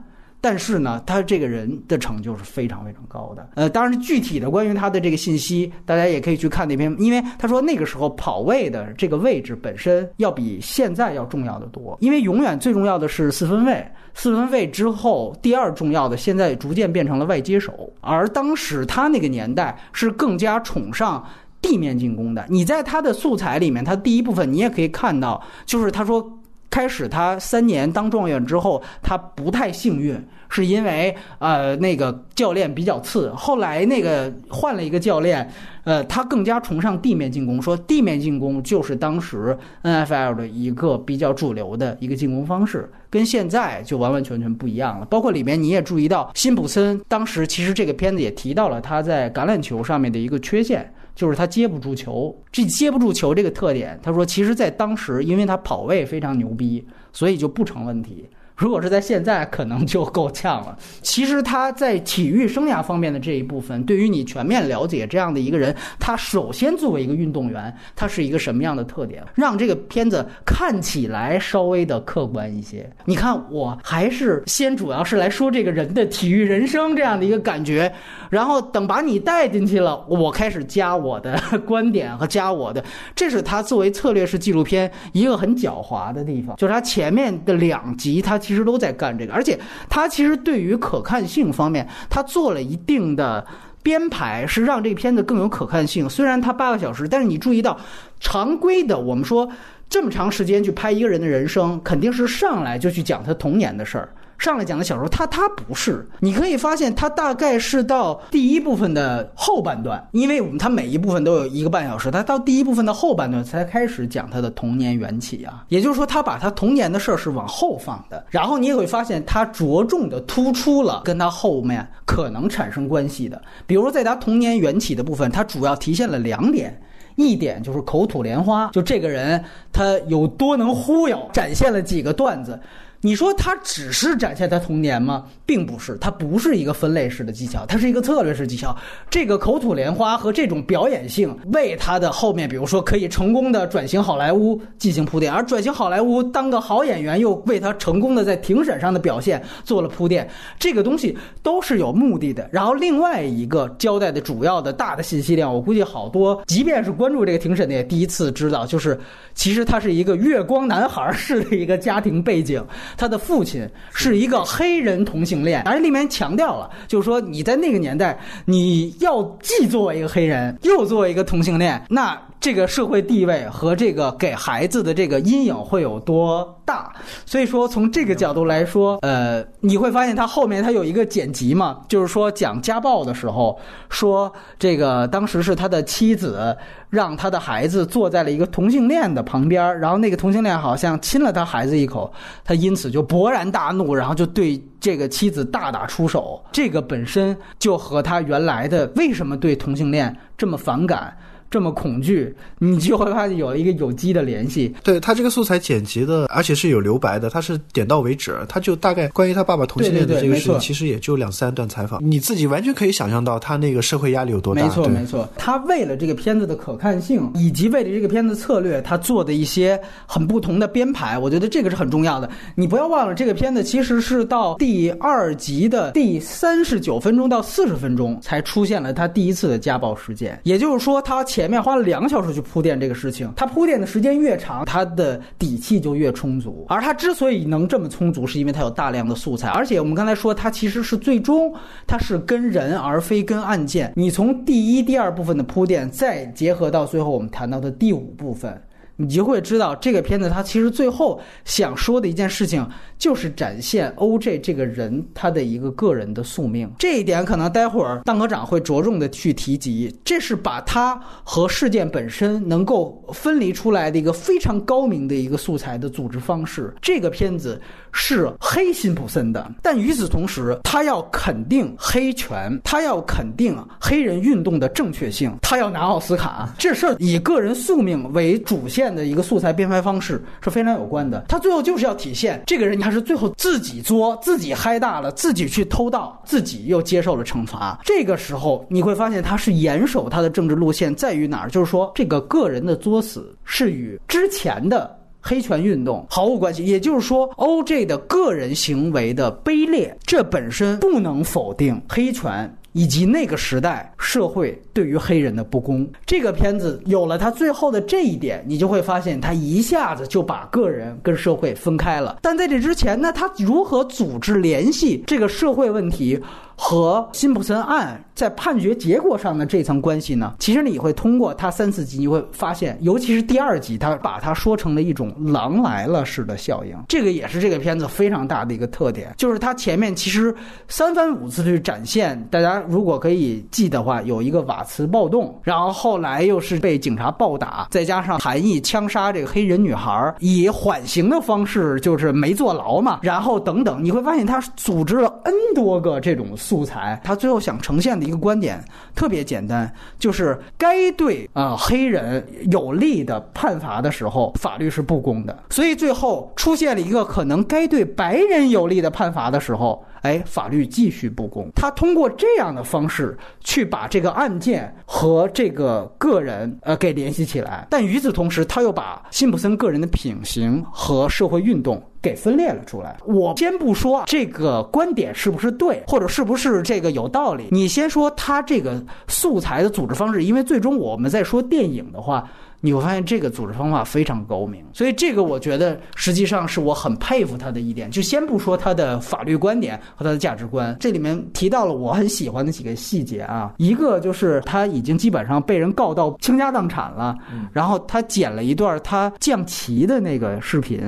[0.44, 3.48] 但是呢，他这个人的成就是非常非常高的。
[3.56, 21.26] 呃，当然具体的关于他的这个信息，大家也可以去看那篇，因为他说那个时候跑位的这个位置本身要比现在要重要的多，因为永远最重要的是四分卫，四分卫之后第二重要的现在逐渐变成了外接手，而当时他那个年代是更加崇尚
[21.62, 22.46] 地面进攻的。
[22.50, 26.38] 你在他的素材里面，他第一部分你也可以看到，就是他说。
[26.74, 33.32] 开始他三年当状元之后，他不太幸运，是因为呃那个教练比较次。
[33.36, 35.48] 后来那个换了一个教练，
[35.84, 45.06] 呃，他更加崇尚地面进攻，说地面进攻就是当时 NFL 的一个比较主流的一个进攻方式，跟现在就完完全全不一样了。
[45.06, 50.92] 包括里面你也注意到，辛普森当时其实这个片子也提到了他在橄榄球上面的一个缺陷。
[51.16, 58.28] 就是他接不住球，这接不住球这个特点，他说，其实，在当时，因为他跑位非常牛逼，所以就不成问题。
[58.64, 60.78] 如果是在现在，可能就够呛了。
[61.02, 72.90] 其实他在体育生涯方面的这一部分，对于你全面了解这样的一个人，他首先作为一个运动员，他是一个什么样的特点，让这个片子看起来稍微的客观一些。
[73.04, 77.94] 你看，我还是先主要是来说这个人的体育人生这样的一个感觉，
[78.30, 82.82] 然后等把你带进去了，我开始加我的观点和加我的。
[83.14, 88.40] 这是他作为策略式纪录片一个很狡猾的地方，就是他前面的两集他。
[88.44, 93.44] 其其实都在干这个，而且他其实对于可看性方面，他做了一定的
[93.82, 96.08] 编排，是让这片子更有可看性。
[96.08, 97.76] 虽然它八个小时，但是你注意到，
[98.20, 99.50] 常规的我们说
[99.90, 104.10] 这么长时间去拍一个人的人生，肯定是上来就去讲他童年的事儿。
[104.38, 106.08] 上来讲的小说，他他不是。
[106.20, 115.64] 你可以发现，他大概是到第一部分的后半段，因为我们他每一部分都有一个半小时，他到第一部分的后半段才开始讲他的童年缘起啊。
[115.70, 118.26] 也就是说，他把他童年的事儿是往后放的。
[118.30, 126.80] 然后你也会发现，他着重的突出了跟他后面可能产生关系的，比如说在他童年缘起的部分，他主要体现了两点。
[127.16, 129.40] 一点就是口吐莲花，就这个人
[129.72, 132.60] 他有多能忽悠，展现了几个段子。
[133.06, 135.26] 你说他只是展现他童年吗？
[135.46, 138.74] 并不是，它不是一个分类式的技巧，它是一个策略式技巧。
[139.10, 150.26] 这个口吐莲花和这种表演性，为他的后面，比如说可以成功的转型好莱坞进行铺垫，而转型好莱坞当个好演员，又为他成功的在庭审上的表现做了铺垫。
[150.58, 152.50] 这个东西都是有目的的。
[152.54, 158.98] 然后另外一个交代的主要的大的信息量，我估计好多，即便是关注这个庭审的，也第一次知道，就是
[159.36, 162.66] 其实他是一个月光男孩式的一个家庭背景。
[162.98, 172.20] 他的父亲是一个黑人同性恋，而里面强调了，就是说你在那个年代，你要既作为一个黑人，又作为一个同性恋，那。
[172.44, 176.92] 这个社会地位和这个给孩子的这个阴影会有多大？
[177.26, 183.58] 所以说，从这个角度来说，呃，你会发现他后面他有一个剪辑嘛，就是说讲家暴的时候，
[183.90, 184.30] 说
[184.60, 186.54] 这个当时是他的妻子
[186.90, 192.12] 让他的孩子坐在了一个同性恋的旁边，然后那个同性恋好像亲了他孩子一口，
[192.44, 196.44] 他因此就勃然大怒，然后就对这个妻子大打出手。
[196.52, 201.16] 这个本身就和他原来的为什么对同性恋这么反感。
[201.54, 204.74] 这么恐惧，你就会发现有了一个有机的联系。
[204.82, 214.64] 对他这个素材剪辑的，而且是有留白的，他是点到为止，他就大概关于他爸爸同性恋的这个事情，其实也就两三段采访，你自己完全可以想象到他那个社会压力有多大。
[214.64, 215.30] 没错，没错。
[215.38, 222.28] 他为了这个片子的可看性，以及为了这个片子策略，他做的一些很不同的编排，我觉得这个是很重要的。
[222.56, 231.43] 你不要忘了，这个片子其实是到第二集的第三十九分钟到四十分钟才出现了他第一次的家暴事件，也就是说，他前。
[231.44, 236.66] 前面花了两个小时去铺垫这个事情，他铺垫的时间越长，他的底气就越充足。
[236.70, 241.54] 而他之所以能这么充足，是因为他有大量的素材，而且我们刚才说，他其实是最终
[241.86, 243.92] 他是跟人而非跟案件。
[243.98, 248.58] 你从第一、第二部分的铺垫，再结合到最后我们谈到的第五部分。
[248.96, 252.68] 你就会知道，这个片子它其实最后想说的一件事情，
[252.98, 254.40] 就是展现 O.J.
[254.40, 256.72] 这个人他的一个个人的宿命。
[256.80, 259.94] 这一点可能待会儿当科长会着重的去提及。
[260.06, 266.74] 这是把他和事件本身能够分离出来的一个非常高明的一个素材的组织方式。
[266.82, 267.60] 这个片子。
[267.94, 276.50] 是黑辛普森的，但与此同时，他要肯定黑权，他要肯定黑人运动的正确性，他要拿奥斯卡。
[276.58, 281.24] 这事儿以个人宿命为主线的一个素材编排方式是非常有关的。
[281.30, 287.80] 他最后就是要体现这个人，他是最后自己作，自己嗨大了，自己去偷盗，自己又接受了惩罚。
[287.84, 291.50] 这个时候你会发现，他是严守他的政治路线，在于哪儿？
[291.50, 295.00] 就是说，这个个人的作死是与之前的。
[295.26, 297.86] 黑权运动毫无关系，也就是说，O.J.
[297.86, 305.90] 的个人行为的卑劣，这本身不能否定黑权以及那个时代社会对于黑人的不公。
[306.06, 312.18] 这个片子有了它最后的这一点，你就会发现，它一下子就把个人跟社会分开了。
[312.22, 316.20] 但在这之前呢，他如何组织联系这个社会问题？
[316.56, 320.34] 和辛普森案在判决结果上的这层关系呢？
[320.40, 326.76] 其实你会通过他三四集，你会发现，尤其是第二集，他把它说成了一种“狼来了”式的效应。
[326.88, 330.34] 这个也是这个片子非常大的一个特点，就是它前面其实
[330.68, 332.22] 三番五次去展现。
[332.30, 346.28] 大家如果可以记的话，有一个瓦茨暴动，然后后来又是被警察暴打，再加上韩裔枪杀这个黑人女孩，以缓刑的方式就是没坐牢嘛，然后等等，你会发现他组织了 N 多个这种。
[346.44, 348.64] 素材，他最后想呈现的一个观点
[348.94, 355.44] 特别简单，就是该对啊黑人有利的判罚的时候，法律是不公的。
[355.50, 359.84] 所以最后出现了一个可能该对白人有利的判罚的时候。
[360.04, 361.50] 哎，法律继续不公。
[361.56, 372.98] 他通过这样的方式去把这个案件和这个个人呃给联系起来，但与此同时，他又把辛普森个人的品行和社会运动给分裂了出来。
[373.06, 382.30] 我先不说这个观点是不是对，或者是不是这个有道理，你先说他这个素材的组织方式，因为最终我们在说电影的话。
[382.66, 384.64] 你会发现这个组织方法非常高明。
[384.72, 387.92] 所以这个我觉得实际上是我很佩服他的一点。
[387.92, 397.14] 就先不说他的法律观点和他的价值观，这里面提到了我很喜欢的几个细节啊，一个就是他已经基本上被人告到倾家荡产了，
[397.52, 400.80] 然后他剪了一段他降旗的那个视频，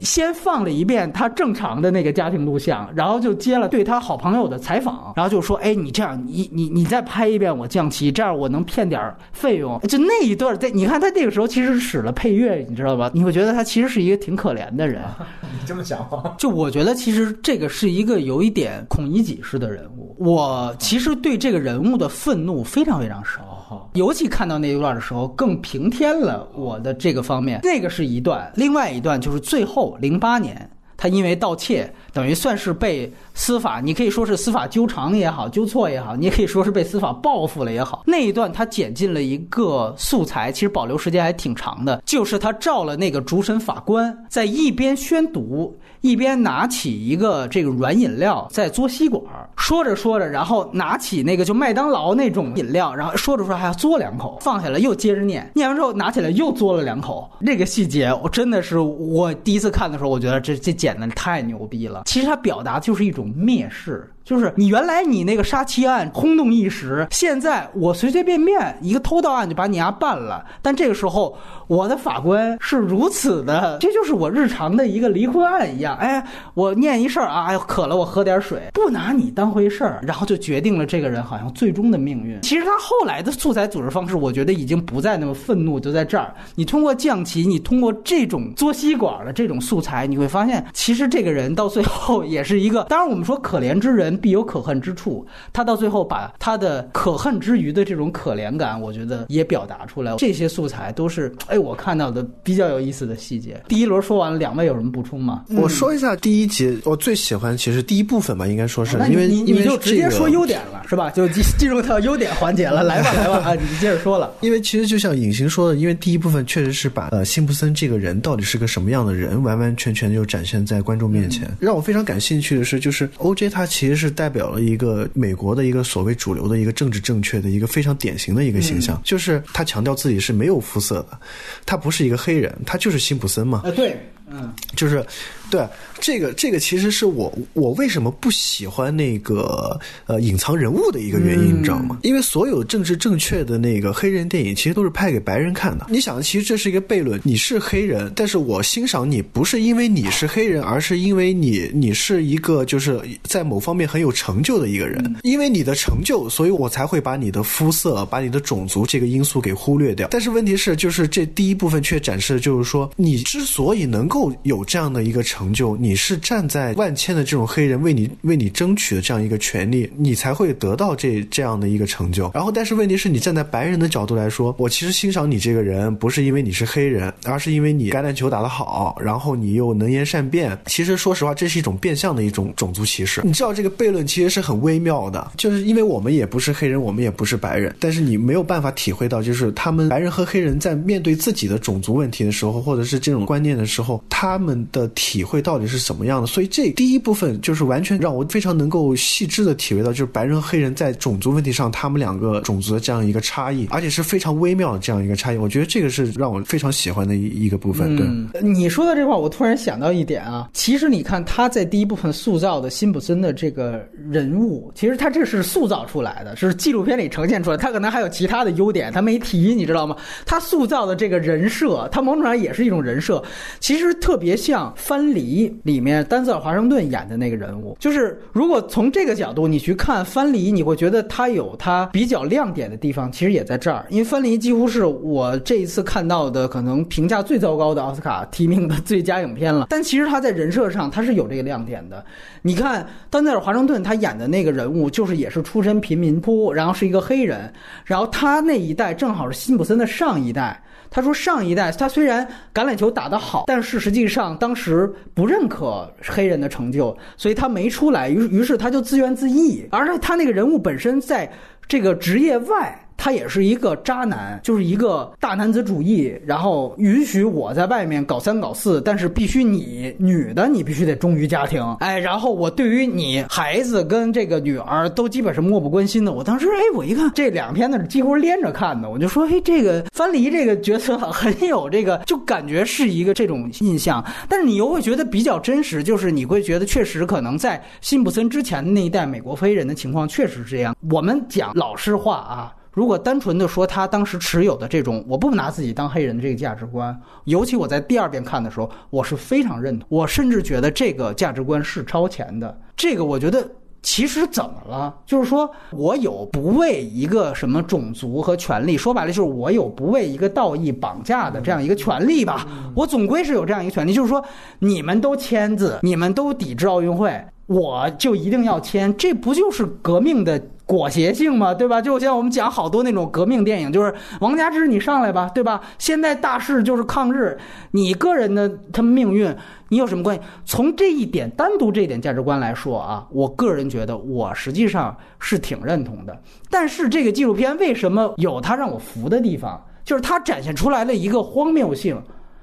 [0.00, 13.10] 先放了一遍他正常的那个家庭录像，然后就接了对他好朋友的采访，然后就说：“哎，你这样，你你你再拍一遍我降旗，这样我能骗点费用。”就那一段，在你看他那个时候其实使了配乐，你知道吧？
[13.12, 15.02] 你会觉得他其实是一个挺可怜的人。
[15.52, 16.34] 你这么想吗？
[16.38, 20.14] 就我觉得其实这个是一个有一点孔乙己式的人物。
[20.18, 27.60] 我其实对这个人物的愤怒非常非常少，尤其看到那一段的时候，更平添了我的这个方面。
[27.62, 30.70] 那个是一段，另外一段就是最后零八年，
[31.02, 33.12] 他因为盗窃，等于算是被。
[33.34, 38.04] 司法，你可以说是司法纠偿也好，纠错也好，你也可以说是被司法报复了也好。
[38.06, 49.22] 那一段他剪进了一个素材，其实保留时间还挺长的，就是他照了那个主审法官在一边宣读，一边拿起一个这个软饮料在嘬吸管，
[49.56, 57.28] 说着说着，然后拿起那个就麦当劳那种饮料，然后说着说还要嘬两口，放下来又接着念，念完之后拿起来又嘬了两口。
[57.44, 62.02] 这个细节我真的是我第一次看的时候，我觉得这这剪的太牛逼了。
[62.04, 63.22] 其实他表达就是一种。
[63.32, 64.08] 蔑视。
[64.32, 70.42] 就是你原来你那个杀妻案轰动一时，现在我随随便便一个偷盗案就把你丫办了。
[70.62, 75.94] 但这个时候我的法官是如此的，这就是我日常的一个离婚案一样。
[75.98, 76.24] 哎，
[76.54, 82.40] 我念一事儿啊，哎，渴了我喝点水，不拿你当回事儿，然后就决定了这个人好像最终的命运。
[82.40, 86.34] 其实他后来的素材组织方式，我觉得已经不再那么愤怒，就在这儿。
[86.54, 92.84] 你通过降旗，你通过这种嘬吸管的这种素材，你会发现，其实这个人到最后也是一个。
[92.84, 94.18] 当然，我们说可怜之人。
[94.22, 100.14] 必有可恨之处，他到最后把他的可恨之余的这种可怜感，我觉得也表达出来。
[100.16, 103.60] 这些素材都是 哎，我看到的比较有意思的细节。
[103.66, 105.44] 第一轮说完了，两位有什么补充吗？
[105.56, 111.10] 我说一下第一集，我最喜欢其实第一部分吧，应该说是因为你你就直接说优点了，是吧？
[111.10, 114.32] 就进进入到优点环节了，来吧来吧啊，你接着说了。
[114.40, 121.50] 因为其实就像隐形说的，因为第一部分确实是把呃辛普森这个人到底是个什么样的人，完完全全就展现在观众面前。
[121.58, 123.48] 让我非常感兴趣的是，就是 O.J.
[123.48, 124.01] 他其实。
[124.02, 131.18] 是代表了一个美国的一个所谓主流的一个政治正确的一个非常典型的一个形象，就是他强调自己是没有肤色的，
[131.64, 133.62] 他不是一个黑人，他就是辛普森嘛。
[133.64, 133.96] 啊，对，
[134.28, 135.04] 嗯，就是，
[135.50, 135.66] 对。
[136.02, 141.96] 这个这个其实是我我为什么不喜欢那个呃隐藏人物的一个原因，你知道吗？
[142.02, 145.86] 因为所有政治正确的那个黑人电影，其实都是拍给白人看的。
[145.88, 147.20] 你想，其实这是一个悖论。
[147.22, 155.14] 你是黑人，但是我欣赏你不是因为你是黑人，而是因为你你是一个就是在某方面很有成就的一个人。
[155.22, 160.08] 因为你的成就，所以我才会把你的肤色、把你的种族这个因素给忽略掉。
[160.10, 165.91] 但是问题是，就是这第一部分却展示，就是说你之所以能够有这样的一个成就，你。
[165.92, 172.30] 你是站在万千的这种黑人为你为你争取的这样一个权利，你才会得到这这样的一个成就。
[172.32, 180.58] 然后，但是问题是你站在白人的角度来说，我其实欣赏你这个人，不是因为你是黑人，而是因为你橄榄球打得好，然后你又能言善辩。
[180.64, 183.20] 其实说实话，这是一种变相的一种种族歧视。
[183.22, 195.81] 你知道这个悖论其实是很微妙的，就是因为我们也不是黑人，我们也不是白人，但是你没有办法体会到，就是他们白人和黑人在面对自己的种族问题的时候，或者是这种观念的时候，他们的体会到底是。
[195.82, 196.26] 怎么样的？
[196.26, 205.36] 所以这第一部分就是完全让我非常能够细致的体会到，就是白人和黑人在种族问题上，他们两个种族的这样一个差异，而且是非常微妙的这样一个差异。
[205.36, 207.96] 我觉得这个是让我非常喜欢的一一个部分。
[207.96, 219.96] 对，你说的这话，我突然想到一点啊，其实你看他在第一部分塑造的辛普森的这个人物，其实他这是塑造出来的，是纪录片里呈现出来，他可能还有其他的优点，他没提，你知道吗？
[220.24, 223.22] 他塑造的这个人设，他某种上也是一种人设，
[223.60, 225.52] 其实特别像藩篱。
[225.62, 233.86] 里面丹泽尔华盛顿演的那个人物，就是如果从这个角度你去看藩篱，你会觉得他有他比较亮点的地方，其实也在这儿。
[233.88, 239.66] 因为藩篱几乎是我这一次看到的可能评价最糟糕的奥斯卡提名的最佳影片了。
[239.70, 242.04] 但其实他在人设上他是有这个亮点的。
[242.42, 247.52] 你看丹泽尔华盛顿他演的那个人物，就是也是出身贫民窟，然后是一个黑人，
[247.84, 250.60] 然后他那一代正好是辛普森的上一代。
[250.92, 252.24] 他说：“上一代他虽然
[252.54, 258.10] 橄榄球打得好，但是实际上当时不认可黑人的成就，所以他没出来。
[258.10, 259.66] 于于是他就自怨自艾。
[259.70, 261.32] 而且他那个人物本身在
[261.66, 276.12] 这个职业外。”他也是一个渣男，就是一个大男子主义，然后允许我在外面搞三搞四，但是必须你女的你必须得忠于家庭， 哎，然后我对于你孩子跟这个女儿都基本是漠不关心的。
[276.12, 290.76] 我当时哎，我一看这两篇呢几乎连着看的，我就说，嘿，这个樊梨这个角色很有这个，就感觉是一个这种印象，但是你又会觉得比较真实，就是你会觉得确实可能在辛普森之前的那一代美国黑人的情况确实是这样。
[290.90, 292.54] 我们讲老实话啊。
[292.72, 299.86] 如果单纯的说他当时持有的这种，我不拿自己当黑人的这个价值观，尤其我在第二遍看的时候，我是非常认同。
[299.90, 302.58] 我甚至觉得这个价值观是超前的。
[302.74, 303.46] 这个我觉得
[303.82, 304.94] 其实怎么了？
[305.04, 312.46] 就是说我有不为一个什么种族和权利，说白了就是我有不为一个道义绑架的这样一个权利吧。
[312.74, 314.24] 我总归是有这样一个权利，就是说
[314.60, 320.42] 你们都签字，你们都抵制奥运会，我就一定要签，这不就是革命的？
[320.64, 321.82] 裹挟性嘛，对吧？
[321.82, 325.60] 就像我们讲好多那种革命电影，就是王家之，你上来吧，对吧？
[325.78, 327.36] 现在大势就是抗日，
[327.72, 329.34] 你个人的他命运，
[329.68, 330.22] 你有什么关系？
[330.44, 336.16] 从这一点单独这一点价值观来说啊，我个人觉得我实际上是挺认同的。
[336.48, 339.62] 但是这个纪录片为什么有它让我服的地方？
[339.84, 342.00] 就是它展现出来的一个荒谬性，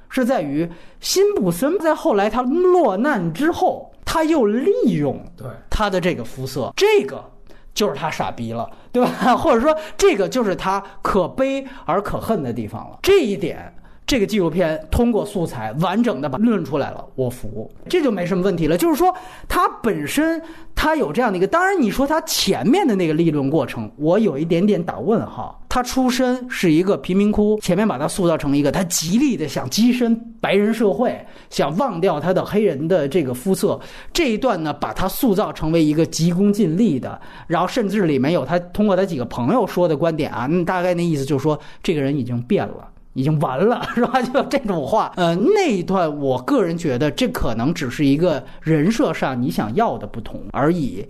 [0.09, 7.23] 是在于辛普森在后来他落难之后，他又利用对他的这个肤色，这个。
[7.73, 9.09] 就是他傻逼了，对吧？
[9.37, 12.99] 或者说，这个就是他可悲而可恨的地方了。
[13.01, 13.73] 这一点。
[14.09, 18.75] 这个纪录片通过素材完整的把论出来了，我服，这就没什么问题了。
[18.75, 19.13] 就是说，
[19.47, 20.41] 它本身
[20.73, 25.63] 它有这样的一个，当然你说它前面的那个立论过程，我有一点点打问号。
[25.69, 33.79] 他出身是一个贫民窟，前面把他塑造成一个他极力的想跻身白人社会，想忘掉他的黑人的这个肤色。
[34.11, 42.89] 这一段呢，把他塑造成为一个急功近利的，然后甚至里面有他通过他几个朋友说的观点啊，那大概那意思就是说，这个人已经变了。
[43.13, 44.21] 已经完了， 是吧？
[44.23, 51.05] 就这种话，呃，那一段，我个人觉得这可能只是一个人设上你想要的不同而已，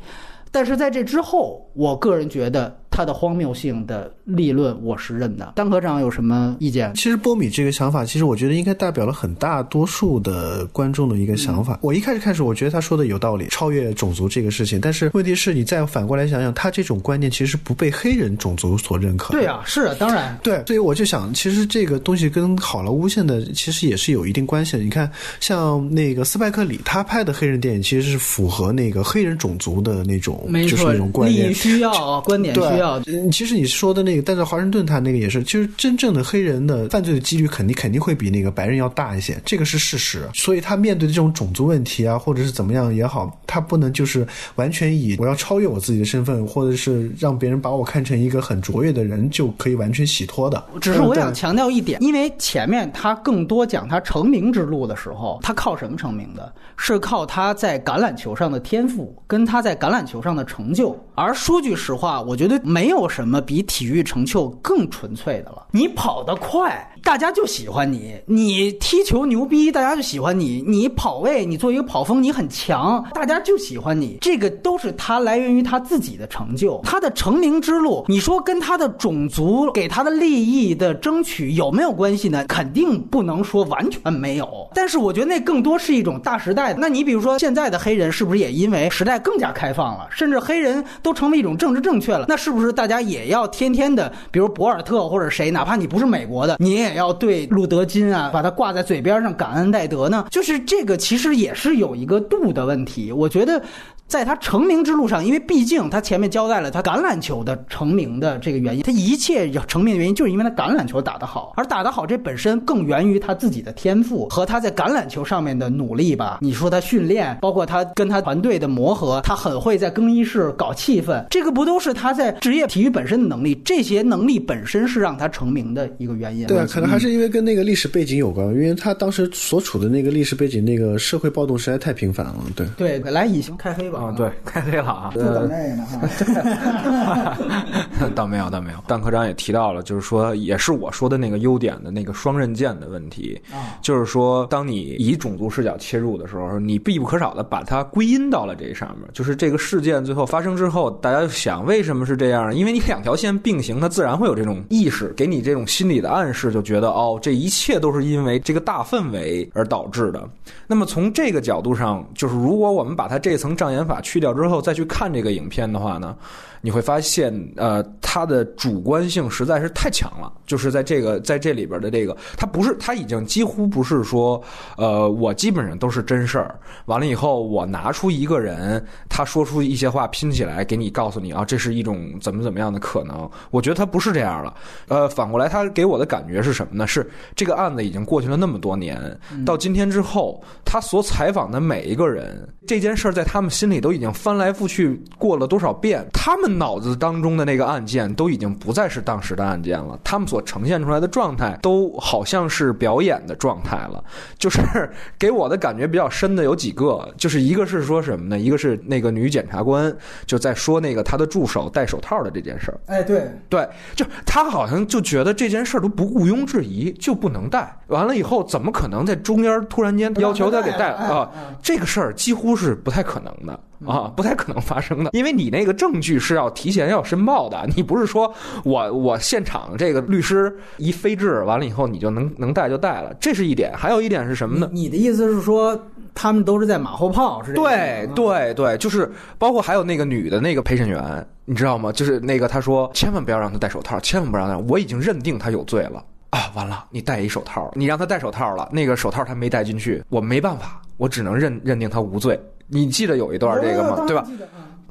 [0.51, 2.78] 但是在这之后，我个人觉得。
[2.91, 5.53] 他的荒谬性的立论，我是认的。
[5.55, 6.93] 丹科长有什么意见？
[6.95, 11.79] 其实波米这个想法，其实我觉得应该代表了很大多数的观众的一个想法。
[11.81, 14.81] 我一开始开始，我觉得他说的有道理，超越种族这个事情。
[14.81, 19.33] 但是问题是你再反过来想想，他这种观念其实是不被黑人种族所认可。
[19.33, 20.37] 对啊，是啊，当然。
[20.41, 24.83] 对，所以我就想，其实这个东西跟好莱坞现在其实也是有一定关系的。
[24.83, 25.09] 你看，
[25.39, 32.79] 像那个斯派克里他拍的黑人电影，其实是符合那个黑人种族的那种，就是那种观念需要观点需。
[32.79, 32.88] 要，
[33.31, 40.27] 其实你说的那个，但是华盛顿他那个也是，就是真正的黑人的犯罪的几率肯定肯定会比那个白人要大一些，这个是事实。
[40.33, 44.25] 所以他面对这种种族问题啊，或者是怎么样也好，他不能就是
[44.55, 50.63] 完全以我要超越我自己的身份，或者是让别人把我看成一个很卓越的人就可以完全洗脱的。
[50.79, 56.53] 只是我想强调一点，因为前面他更多讲他成名之路的时候，他靠什么成名的？
[56.77, 60.97] 是靠他在橄榄球上的天赋，跟他在橄榄球上的成就。
[61.13, 63.09] 而说句实话，我觉得没有。
[63.09, 65.67] 什么比体育成就更纯粹的了？
[65.71, 66.87] 你跑得快。
[67.03, 70.63] 大家就喜欢你，你踢球牛逼，大家就喜欢你。
[70.65, 74.17] 你跑位，你做一个跑锋，你很强，大家就喜欢你。
[74.21, 78.05] 这个都是他来源于他自己的成就，他的成名之路。
[78.07, 82.43] 你说跟他的种族给他的利益的争取有没有关系呢？
[82.47, 84.47] 肯定不能说完全没有。
[84.73, 86.79] 但是我觉得那更多是一种大时代的。
[86.79, 92.25] 那你比如说现在的黑人是不是也因为时代更加开放了，甚至黑人都成为一种政治正确了？
[92.27, 96.88] 那是不是大家也要天天的，比如博尔特或者谁，哪怕你不是美国的，你。
[96.89, 100.25] 也要对路德金啊，把他挂在嘴边上，感恩戴德呢？
[100.29, 103.11] 就是这个，其实也是有一个度的问题。
[103.11, 103.61] 我觉得。
[104.09, 116.39] 在他成名之路上，因为毕竟他前面交代了他橄榄球的成名的这个原因，他一切成名的原因就是因为他橄榄球打得好，而打得好这本身更源于他自己的天赋和他在橄榄球上面的努力吧。
[116.41, 123.53] 你说他训练，包括他跟他团队的磨合，他很会在更衣室搞气氛，这个不都是他在职业体育本身的能力？
[123.63, 126.47] 这些能力本身是让他成名的一个原因。
[126.47, 132.35] 对，可能还是因为跟那个历史背景有关，因为他当时所处的那个历史背景，那个社会暴动实在太频繁了。
[132.55, 133.98] 对，对，来以形开黑吧。
[133.99, 135.11] 啊，对，开黑了啊！
[135.13, 137.37] 就等那个呢哈，
[138.15, 138.79] 倒没有，倒没有。
[138.87, 149.09] 蛋科长也提到了，就是说，也是我说的那个优点的那个双刃剑的问题啊，就是说，当你以种族视角切入的时候，你必不可少的把它归因到了这上面。
[149.11, 152.55] 就是这个事件最后发生之后，大家就想为什么是这样？
[152.55, 160.29] 因为你两条线并行，它自然会有这种意识，给你这种心理的暗示，就觉得哦，这一切都是因为这个大氛围而导致的。
[160.67, 163.79] 那么从这个角度上，就是如果我们把它这层障眼。
[163.89, 166.15] 法去掉之后，再去看这个影片的话呢，
[166.61, 170.31] 你会发现，呃，他的主观性实在是太强了。
[170.45, 174.41] 就是在这个在这里边的这个，他不是，他已经几乎不是说，
[174.77, 176.59] 呃，我基本上都是真事儿。
[176.85, 183.29] 完了以后，我拿出一个人，他说出一些话拼起来给你，告诉你啊，这是一种怎么怎么样的可能。
[183.51, 184.53] 我觉得他不是这样了。
[184.87, 186.87] 呃，反过来，他给我的感觉是什么呢？
[186.87, 188.99] 是这个案子已经过去了那么多年，
[189.45, 204.03] 到今天之后，他所采访的每一个人，这件事儿在他们心里都已经翻来覆去过了多少遍，他们脑子当中的那个案件都已经不再是当时的案件了，他们所呈现出来的状态都好像是表演的状态了。
[204.37, 208.37] 就是给我的感觉比较深的有几个，就是一个是说什么呢？
[208.39, 209.95] 一个是那个女检察官
[210.25, 212.79] 就在说那个她的助手戴手套的这件事儿。
[212.87, 217.77] 哎，对对，就她好像就觉得这件事儿都不毋庸置疑，就不能戴。
[217.87, 221.29] 完了以后，怎么可能在中间突然间要求她给戴啊？
[221.61, 225.09] 这个事儿几乎是不太可能的啊，不太可能发生的。
[225.13, 233.71] 因为你那个证据是要提前要申报的，你不是说我我现场这个律师一飞制完了以后你就能能带就带了，这是一点。
[233.75, 234.69] 还有一点是什么呢？
[234.71, 235.79] 你的意思是说
[236.13, 237.41] 他们都是在马后炮？
[237.43, 241.91] 是对对对，就是包括还有那个女的那个陪审员，你知道吗？
[241.91, 246.03] 就是那个他说千万不要让他戴手套，千万不让他，我已经认定他有罪了。
[246.31, 246.85] 啊，完了！
[246.91, 252.39] 你戴一手套，你让他戴手套了，那个手套他没戴进去，我没办法，我只能认认定他无罪。
[252.69, 254.05] 你记得有一段这个吗？
[254.07, 254.25] 对吧？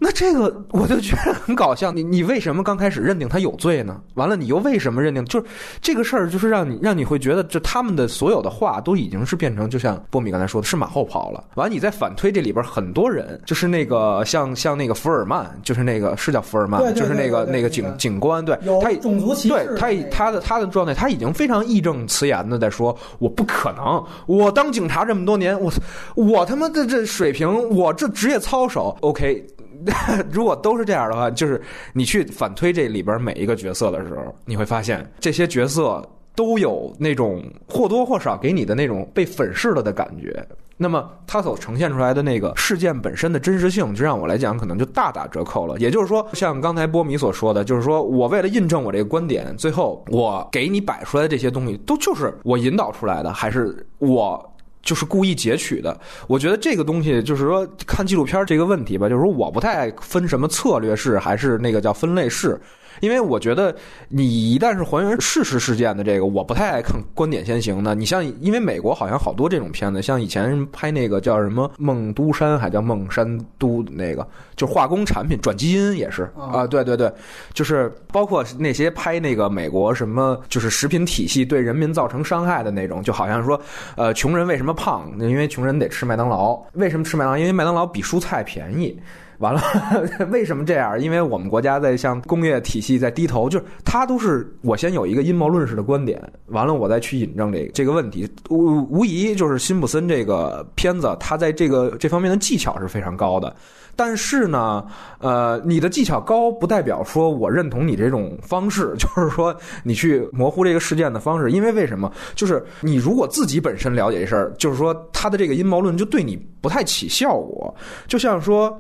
[0.01, 4.01] 那这个我就觉得很搞笑，你你为什么刚开始认定他有罪呢？
[4.15, 5.25] 完了，你又为什么认定？
[5.25, 5.47] 就是
[5.81, 11.43] 这个事儿，就是让你让你会觉得，就他们的所有的话都已经是变成，就像波米刚才说的，是马后炮了。
[11.55, 25.73] 完了，你再反推这里边很多人，就是那个像像那个福尔曼，就是那个是叫福尔曼，就是那个那个警警官，对，他种族歧视，对他他的他的状态，他已经非常义正辞严的在说，我不可能，我当警察这么多年，我
[26.15, 29.45] 我他妈的这水平，我这职业操守，OK。
[30.31, 31.61] 如果都是这样的话，就是
[31.93, 36.03] 你去反推这里边每一个角色的时候，你会发现这些角色
[36.35, 40.47] 都有那种或多或少给你的那种被粉饰了的感觉。
[40.81, 45.77] 那么他所呈现出来的那个事件本身的真实性，就让我来讲，可能就大打折扣了。
[45.79, 54.48] 也就是说，像刚才波米所说的，就是说我为了印证我这个观点，最后我给你摆出来这些东西，都就是我引导出来的，还是我。
[54.89, 55.95] 就是故意截取的，
[56.27, 62.59] 我觉得这个东西就是说看纪录片这个问题吧，就是说我不太分什么策略式还是那个叫分类式。
[63.01, 63.75] 因为我觉得，
[64.09, 67.95] 你一旦是还原事实事件的这个，我不太爱看观点先行的。
[67.95, 73.27] 你像，因为美国好像好多这种片子，像以前拍那个叫什么《梦都山》，还叫《梦山
[73.59, 74.27] 都》那个，
[74.57, 77.13] 就化工产品转基因也是啊，对对对，
[77.53, 83.61] 就是包括那些拍那个美国什么，就是食品体系对人民造成伤害的那种，就好像说，
[83.97, 85.11] 呃，穷人为什么胖？
[85.19, 86.61] 因为穷人得吃麦当劳。
[86.75, 87.39] 为什么吃麦当劳？
[87.39, 88.99] 因为麦当劳比蔬菜便宜。
[89.39, 89.63] 完了，
[90.31, 91.01] 为什么这样？
[91.01, 98.29] 因为我们国家在向工业体系在低头，就是它都是我先有一个阴谋论式的观点，完了我再去引证这个这个问题。
[98.51, 103.55] 无无疑就是辛普森这个片子，他在这个这方面的技巧是非常高的。
[103.95, 104.85] 但是呢，
[105.19, 111.51] 呃，你的技巧高不代表说我认同你这种方式， 就是说你去模糊这个事件的方式。
[111.51, 112.13] 因为为什么？
[112.35, 117.73] 就是你如果自己本身了解这事儿，就是说他的这个阴谋论就对你不太起效果，
[118.09, 118.77] 就像说。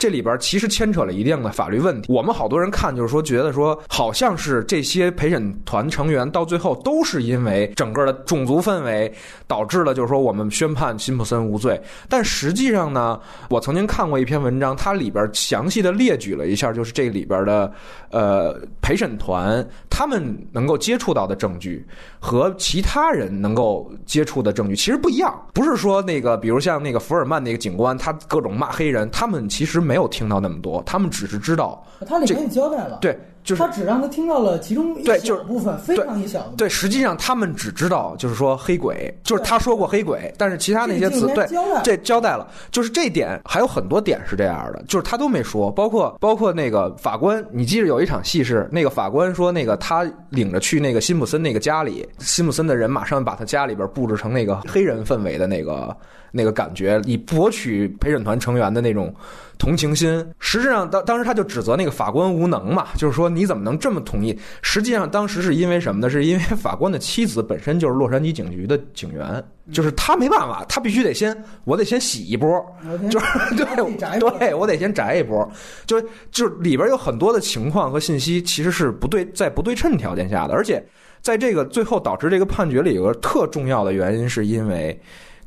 [0.00, 2.10] 这里边其实牵扯了一定的法律问题。
[2.10, 9.12] 我们好多人看就是说，觉得说好像是这些陪审团成员到最后都是因为整个的种族氛围
[9.46, 11.78] 导致了，就是说我们宣判辛普森无罪。
[12.08, 13.20] 但实际上呢，
[13.50, 17.70] 我曾经看过一篇文章，它里边详细的列举了一下，就是这里边的
[18.10, 21.86] 呃陪审团他们能够接触到的证据
[22.20, 25.34] 和其他人能够接触的证据其实不一样。
[25.52, 29.80] 不是说那个，比如像那个福尔曼那个警官，他各种骂黑人，他们其实。
[29.80, 33.18] 没有听到那么多，他们只是知道，他里面也交代了，对，
[33.50, 41.46] 就是他只让他听到了其中一小部分，非常一小对，实际上他们只知道就是说黑鬼，就是他说过黑鬼，但是其他那些词，对，
[41.82, 55.96] 这交代了，就是这点还有很多点是这样的，就是他都没说，包括包括那个法官，你记得有一场戏是那个法官说那个他领着去那个辛普森那个家里，辛普森的人马上把他家里边布置成那个黑人氛围的那个。
[56.32, 59.12] 那个感觉，以博取陪审团成员的那种
[59.60, 60.26] 同情心。
[60.40, 64.36] 实质上，当当时他就指责那个法官无能嘛，就是说你怎么能这么同意？
[64.62, 66.08] 实际上，当时是因为什么呢？
[66.08, 72.64] 是因为法官的妻子本身就是洛杉矶警局的警员，就是他没办法，他必须得先，我得先洗一波，
[73.10, 73.66] 就是对
[74.38, 75.48] 对，我得先摘一波，
[75.84, 76.02] 就
[76.32, 80.82] 就里边有很多的情况和信息其实是不对，在不对称条件下的，而且
[81.20, 84.98] 在这个最后导致这个判决里有个特重要的原因，是因为。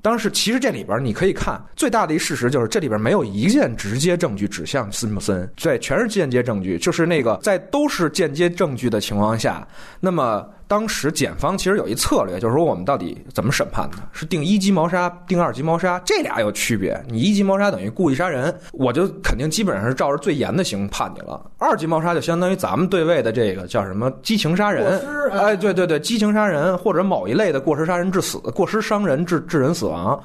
[0.04, 6.78] 当时其实这里边你可以看最大的一事实就是这里边没有一件直接证据指向辛普森，对，全是间接证据。
[6.78, 9.68] 就是那个在都是间接证据的情况下，
[10.00, 10.48] 那么。
[10.68, 13.98] 当时检方其实有一策略，就是说我们到底怎么审判呢？
[14.12, 17.00] 是定一级谋杀，定二级谋杀，这俩有区别。
[17.08, 21.40] 你一级谋杀等于故意杀人，我就肯定基本上是照着最严的刑判你了。
[21.58, 25.00] 二级谋杀就相当于咱们对位的这个叫什么激情杀人？
[25.32, 30.22] 哎，对对对，激情杀人或者某一类的过失杀人致死、过失伤人致致人死亡。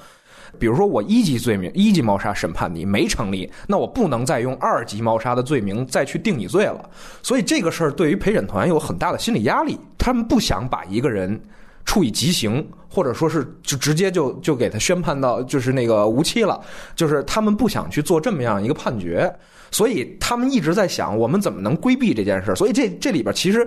[0.58, 6.88] 比如说，我一级罪名一级谋杀审判你没成立，那我不能再用二级谋杀的罪名再去定你罪了。
[7.22, 11.40] 所以这个事儿对于陪审团有很大的心理压力，他们不想把一个人
[11.84, 16.60] 处以极刑，或者说是就直接就就给他宣判到就是那个无期了，
[16.94, 19.32] 就是他们不想去做这么样一个判决，
[19.70, 22.54] 所以他们一直在想我们怎么能规避这件事儿。
[22.54, 23.66] 所以这这里边其实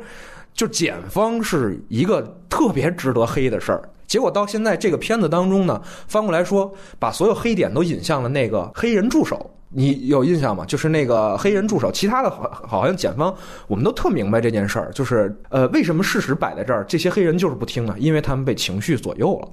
[0.54, 3.82] 就检方是一个特别值得黑的事儿。
[4.12, 9.49] 结果到现在这个片子当中呢，翻过来说，把所有黑点都引向了那个黑人助手。
[9.70, 10.66] 你有印象吗？
[10.66, 13.34] 就是那个黑人助手，其他的好好像检方
[13.70, 17.95] 我们都特明白这件事儿，就是呃，为什么事实摆在这儿，这些黑人就是不听呢？
[17.99, 19.47] 因为他们被情绪左右了。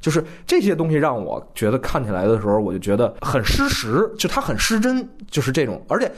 [0.00, 5.84] 就是这些东西让我觉得看起来的时候，我就觉得很失实，就他很失真，就是这种。
[5.90, 6.10] 而且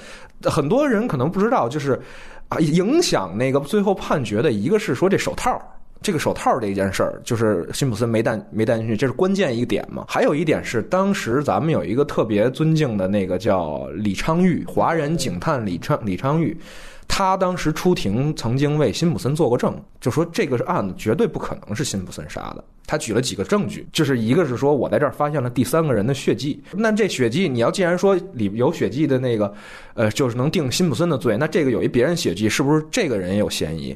[0.49, 2.01] 很多人可能不知道，就是
[2.47, 5.61] 啊，影响那个最后判决的一个是说这手套。
[6.03, 10.05] 这个手套这一件事儿，就是辛普森没带没带进去，这是关键一点嘛。
[10.09, 16.57] 还有一点是，当时咱们有一个特别尊敬的那个叫李昌钰，华人警探李昌李昌钰。
[17.15, 22.65] 他当时出庭曾经为辛普森做过证，就说这个案子绝对不可能是辛普森杀的。
[22.87, 29.53] 他举了几个证据，就是一个是说我在这儿发现了第三个人的血迹，那这血迹你要既然说里有血迹的那个，
[29.93, 33.95] 呃，就是能定辛普森的罪，那这个有一别人血迹，是不是这个人也有嫌疑？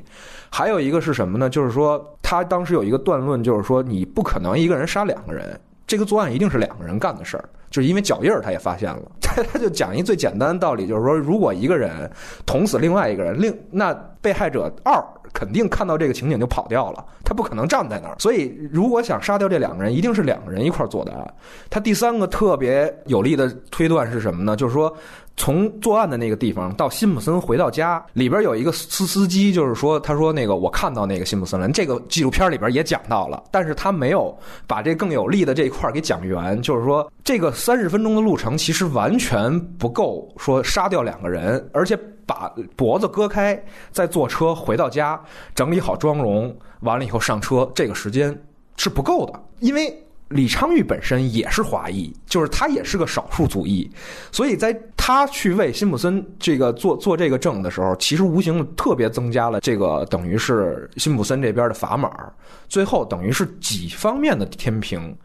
[0.51, 1.49] 还有一个是什么呢？
[1.49, 5.59] 就是说他当时有一个断论，就是说你不可能一个人杀两个人。
[5.87, 12.11] 这个作案一定是两个人干的事儿，就是因为脚印儿他也发现了，他 他就讲一最简单的道理，就是说，如果一个人
[12.45, 14.95] 捅死另外一个人，另那被害者二
[15.39, 21.34] 肯定看到这个情景就跑掉了，他不可能站在那儿，所以如果想杀掉这两个人，一定是两个人一块儿做的案。
[21.68, 24.57] 他第三个特别有力的推断是什么呢？
[24.57, 24.91] 就是说。
[25.39, 31.68] 从作案的那个地方到辛普森回到家，里边有一个司司机，就是说，他说那个我看到那个辛普森了。
[31.72, 34.34] 这个纪录片里边也讲到了，但是他没有
[34.66, 45.18] 把这更有利的这一块给讲圆，就是说，这个三十分钟的路程其实完全不够说杀掉两个人，而且把脖子割开，再坐车回到家，
[45.55, 48.37] 整理好妆容，完了以后上车，这个时间
[48.77, 50.03] 是不够的，因为。
[50.31, 53.89] 李昌钰本身也是华裔，就是他也是个少数族裔，
[54.33, 62.11] 所以在他去为辛普森这个做做这个证的时候，其实无形特别增加了这个等于是辛普森这边的砝码，
[62.66, 65.16] 最后等于是几方面的天平。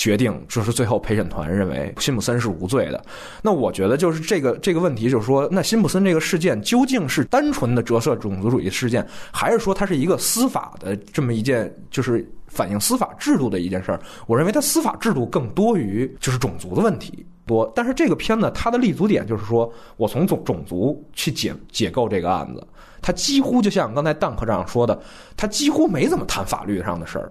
[0.00, 3.04] 决定就是最后陪审团认为辛普森是无罪的。
[3.42, 14.00] 那我觉得就是这个这个问题，就是说，那辛普森这个事件究竟是单纯的折射种族主义事件，还是说它是一个司法的这么一件，就是反映司法制度的一件事儿？
[14.26, 17.70] 我认为它司法制度更多于就是种族的问题多。
[17.76, 22.66] 但是这个片子它的立足点就是说我从种种族去解解构这个案子，
[23.02, 24.98] 它几乎就像刚才邓科长说的，
[25.36, 27.30] 他几乎没怎么谈法律上的事儿。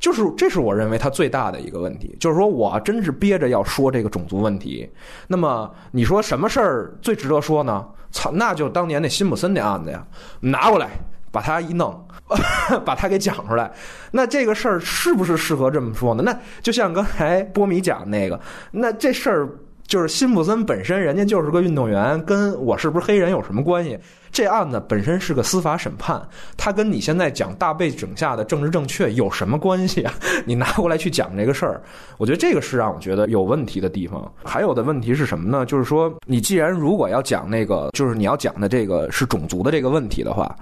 [0.00, 2.16] 就是，这是我认为他最大的一个问题。
[2.18, 4.90] 就是说我真是憋着要说这个种族问题。
[5.28, 7.86] 那么你说什么事儿最值得说呢？
[8.10, 10.04] 操，那就当年那辛普森那案子呀，
[10.40, 10.88] 拿过来
[11.30, 12.04] 把它一弄，
[12.84, 13.70] 把它给讲出来。
[14.10, 16.22] 那这个事儿是不是适合这么说呢？
[16.24, 18.40] 那就像刚才波米讲那个，
[18.72, 19.48] 那这事儿。
[19.90, 23.98] 就是辛普森本身，人家就是个运动员，跟我是不是黑人有什么关系？
[24.30, 26.22] 这案子本身是个司法审判，
[26.56, 30.14] 他跟你现在讲大背景下的政治正确有什么关系啊？
[30.46, 31.82] 你拿过来去讲这个事儿，
[32.18, 34.32] 我觉得这个是让我觉得有问题的地方。
[34.44, 35.66] 还有的问题是什么呢？
[35.66, 40.54] 就是说，你既然如果要讲那个，就是你要讲的这个是种族的这个问题的话，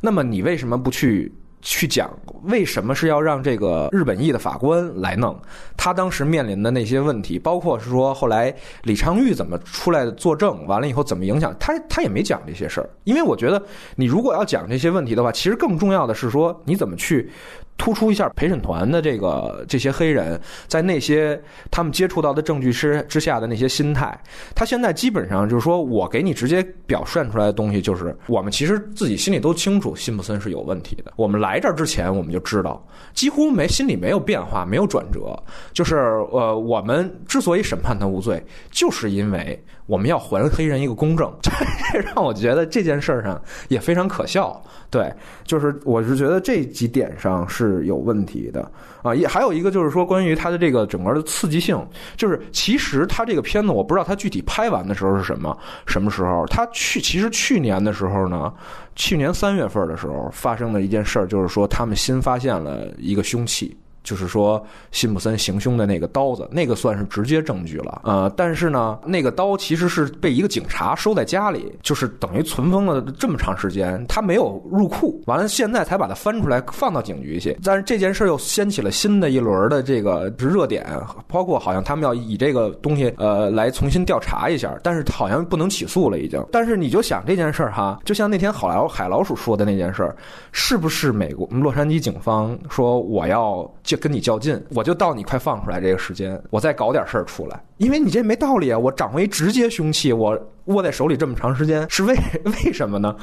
[0.00, 1.32] 那么你为什么不去？
[1.62, 2.10] 去讲
[2.42, 5.34] 为什么是要让这个日本裔的法官来弄？
[5.76, 12.90] 他当时面临的那些问题，包括是说后来李昌钰怎么出来作证，完了以后怎么影响他，他也没讲这些事儿。
[13.04, 13.62] 因为我觉得
[13.96, 17.30] 你如果要讲这些问题的话，其实更重要的是说你怎么去。
[17.78, 24.16] 突出一下陪审团的这个这些黑人，在那些他们接触到的证据之之下的那些心态，
[24.54, 31.12] 他现在基本上就是说我给你直接表现出来的东西，就是我们其实自己心里都清楚，辛普森是有问题的。
[31.16, 35.36] 我们来这儿之前我们就知道，几乎没心里没有变化，没有转折。
[35.72, 35.96] 就是
[36.30, 39.60] 呃，我们之所以审判他无罪，就是因为
[39.92, 41.30] 我们要还黑人一个公正。
[41.92, 43.38] 这让我觉得这件事儿上
[43.68, 44.58] 也非常可笑。
[44.88, 45.12] 对，
[45.44, 48.70] 就是我是觉得这几点上是有问题的
[49.02, 49.14] 啊。
[49.14, 51.78] 也还有一个就是说，关于它的这个整个的刺激性，
[52.16, 55.54] 就是其实它这个片子，我不知道它具体拍完的时候是什么
[55.86, 56.46] 什么时候。
[56.46, 58.50] 它去其实去年的时候呢，
[58.96, 63.76] 去年三月份的时候发生的一件事儿，就是说他们新发现了一个凶器。
[64.02, 68.00] 就是说，辛普森行凶的那个刀子，那个算是直接证据了。
[68.04, 77.56] 呃，但是呢，那个刀其实是被一个警察收在家里，就是等于存封了这么长时间，他没有入库，完了现在才把它翻出来放到警局去。
[77.62, 80.84] 但是这件事又掀起了新的一轮的这个热点，
[81.28, 86.44] 包括好像他们要以这个东西呃来重新调查一下，但是好像不能起诉了已经。
[86.50, 90.16] 但是你就想这件事儿哈，就像那天好莱海老鼠说的那件事儿，
[90.50, 93.70] 是不是美国洛杉矶警方说我要？
[93.92, 98.78] 就跟你较劲，我就到你快放出来这个时间，我再搞点事儿出来，因为你这没道理啊！
[98.78, 100.34] 我掌握一直接凶器，我
[100.66, 103.14] 握在手里这么长时间，是为 为什么呢？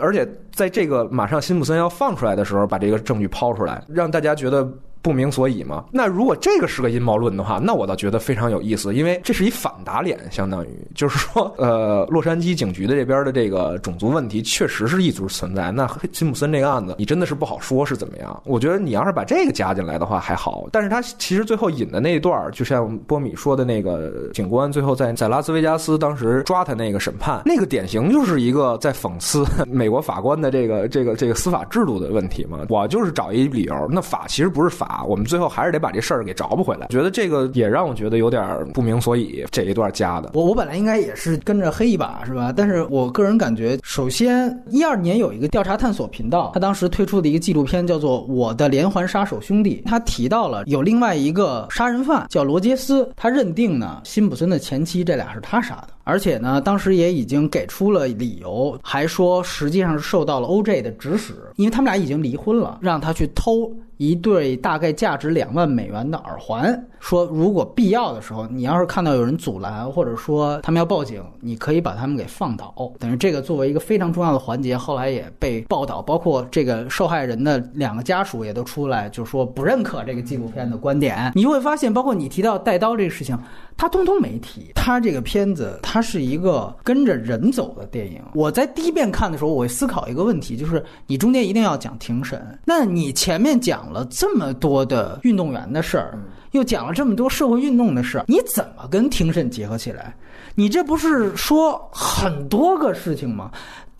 [0.00, 4.68] 而且在这个马上辛普森要放出来的时候，把这个证据抛出来，让大家觉得。
[5.04, 5.84] 不明所以嘛？
[5.90, 15.72] 那如果这个是个阴谋论的话，那我倒觉得非常有意思，因为这是一反打脸，相当于就是说， 呃，洛杉矶警局的这边的这个种族问题确实是一直存在。
[15.72, 18.42] 那辛普森这个案子，你真的是不好说是怎么样。
[18.44, 32.58] 我觉得你要是把这个加进来的话还好，但是他其实最后引的那一段，就像波米说的那个警官最后在在拉斯维加斯当时抓他那个审判，那个典型就是一个在讽刺 美国法官的这个这个这个司法制度的问题嘛。
[32.68, 35.04] 我就是找一理由，那法其实不是法。
[35.06, 36.86] 我们最后还是得把这事儿给找不回来。
[36.88, 39.44] 我觉得这个也让我觉得有点不明所以。
[39.50, 42.52] 这一段加的，我我本来应该也是跟着黑一把，是吧？
[42.56, 63.70] 但是我个人感觉，首先一二年有一个调查探索频道，他当时推出的一个纪录片叫做《我的连环杀手兄弟》，他提到了有另外一个杀人犯叫罗杰斯，他认定呢辛普森的前妻这俩是他杀的，而且呢当时也已经给出了理由，还说实际上是受到了 OJ 的指使，因为他们俩已经离婚了，让他去偷。
[64.02, 72.74] 一对大概价值两万美元的耳环，说如果必要的时候，你要是看到有人阻拦，或者说他们要报警，你可以把他们给放倒。
[72.98, 81.30] 等于这个作为一个非常重要的环节，后来也被报道，包括这个受害人的两个家属也都出来，就说不认可这个纪录片的观点。
[81.36, 83.38] 你就会发现，包括你提到带刀这个事情，
[83.76, 84.72] 他通通没提。
[84.74, 88.20] 他这个片子，它是一个跟着人走的电影。
[88.34, 93.91] 我在第一遍看的时候，我会思考一个问题，就是你中间一定要讲庭审，那你前面讲。
[93.92, 96.18] 了这么多的运动员的事儿，
[96.52, 100.14] 又讲了这么多社会运动的事儿，你怎么跟庭审结合起来？
[100.54, 103.50] 你这不是说很多个事情吗？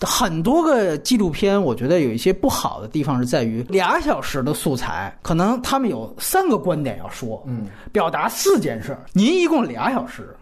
[0.01, 10.35] 很多个纪录片，我觉得有一些不好的地方是在于俩小时的素材，可能他们有三个观点要说，嗯，表达四件事儿，您一共俩小时。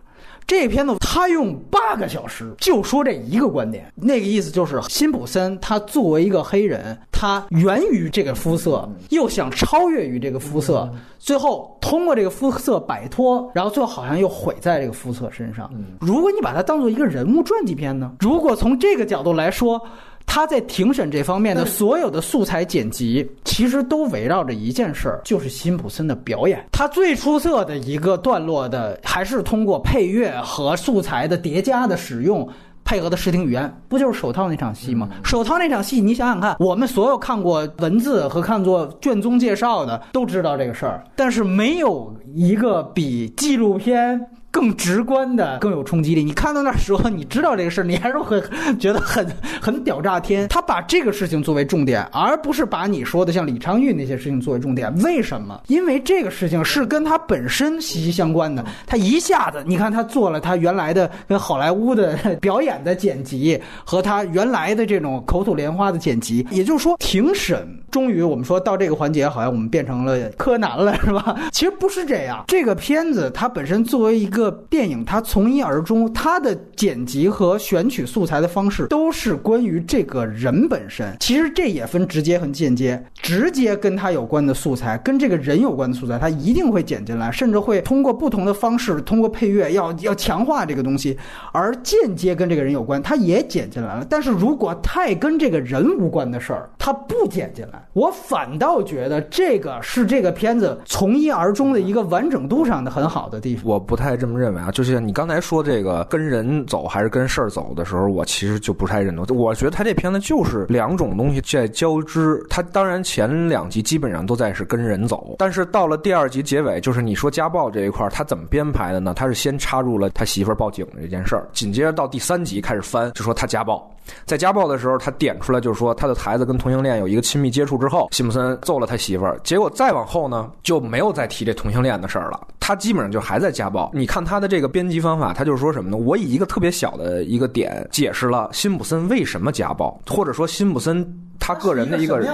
[0.51, 15.71] 这片子他用八个小时就说这一个观点，那个意思就是辛普森他作为一个黑人，他源于这个肤色，又想超越于这个肤色，最后通过这个肤色摆脱，然后最后好像又毁在这个肤色身上。
[16.01, 18.13] 如果你把它当做一个人物传记片呢？
[18.19, 19.81] 如果从这个角度来说。
[20.27, 26.64] 他在庭审这方面的所有的素材剪辑，其实都围绕着一件事儿，就是辛普森的表演。
[26.71, 32.49] 他最出色的一个段落的，还是通过配乐和素材的叠加的使用，
[32.85, 35.09] 配合的视听语言，不就是手套那场戏吗？
[35.25, 44.21] 手套那场戏，你想想看，我们所有看过文字和看作卷宗介绍的，都知道这个事儿，但是没有一个比纪录片。
[44.51, 46.25] 更直观的，更有冲击力。
[46.25, 48.43] 你看到那时候，你知道这个事儿，你还是会
[48.79, 49.27] 觉得很
[49.61, 50.49] 很屌炸天。
[50.51, 54.93] 他把这个事情作为重点，而不是把你说的像李昌钰那些事情作为重点。
[55.03, 55.61] 为什么？
[55.69, 58.65] 因为这个事情是跟他本身息息相关的。
[58.87, 66.45] 他一下子，你看他做了他原来的跟好莱坞的表演的剪辑，和他原来的这种口吐莲花的剪辑。
[66.51, 71.39] 也就是说，庭审终于我们说到这个环节，好像我们变成了柯南了，是吧？
[71.53, 72.45] 其实不是这样。
[72.49, 74.39] 这个片子它本身作为一个。
[74.41, 81.14] 个电影，它从一而终，它的剪辑和选取素材的方式都是关于这个人本身。
[81.20, 91.16] 其实这也分直接和间接，直接跟他有关的素材，跟这个人有关的素材，他一定会剪进来，甚至会通过不同的方式，通过配乐要 要强化这个东西。
[91.53, 94.07] 而间接跟这个人有关，他也剪进来了。
[94.09, 103.64] 但是如果太跟这个人无关的事儿，他不剪进来，我反倒觉得这个是这个片子从一而终的一个完整度上的很好的地方。
[103.66, 104.30] 我不太这么。
[104.31, 104.70] 么认为啊？
[104.70, 109.26] 就是你刚才说这个跟人走还是跟事儿走的时候，我其实就不太认同。
[109.37, 112.45] 我觉得他这片子就是两种东西在交织。
[112.49, 119.12] 他当然前两集基本上都在是跟人走，但是到了第二集结尾，就是你说家暴这一块，他怎么编排的呢？
[119.14, 123.91] 他是先插入了他媳妇儿报警这件事儿，紧接着到第三集开始翻，就说他家暴。
[124.25, 129.39] 在家暴的时候，他点出来就是说他的孩子跟同性恋有一个亲密接触之后，辛普森揍了他媳妇儿。
[129.43, 132.41] 结果再往后呢，就没有再提这同性恋的事儿了。
[132.59, 133.91] 他基本上就还在家暴。
[133.95, 135.97] 你看他的这个编辑方法，他就是说什么呢？
[135.97, 141.30] 我以一个特别小的一个点解释了辛普森为什么家暴，或者说辛普森。
[141.41, 142.30] 他个人的一个人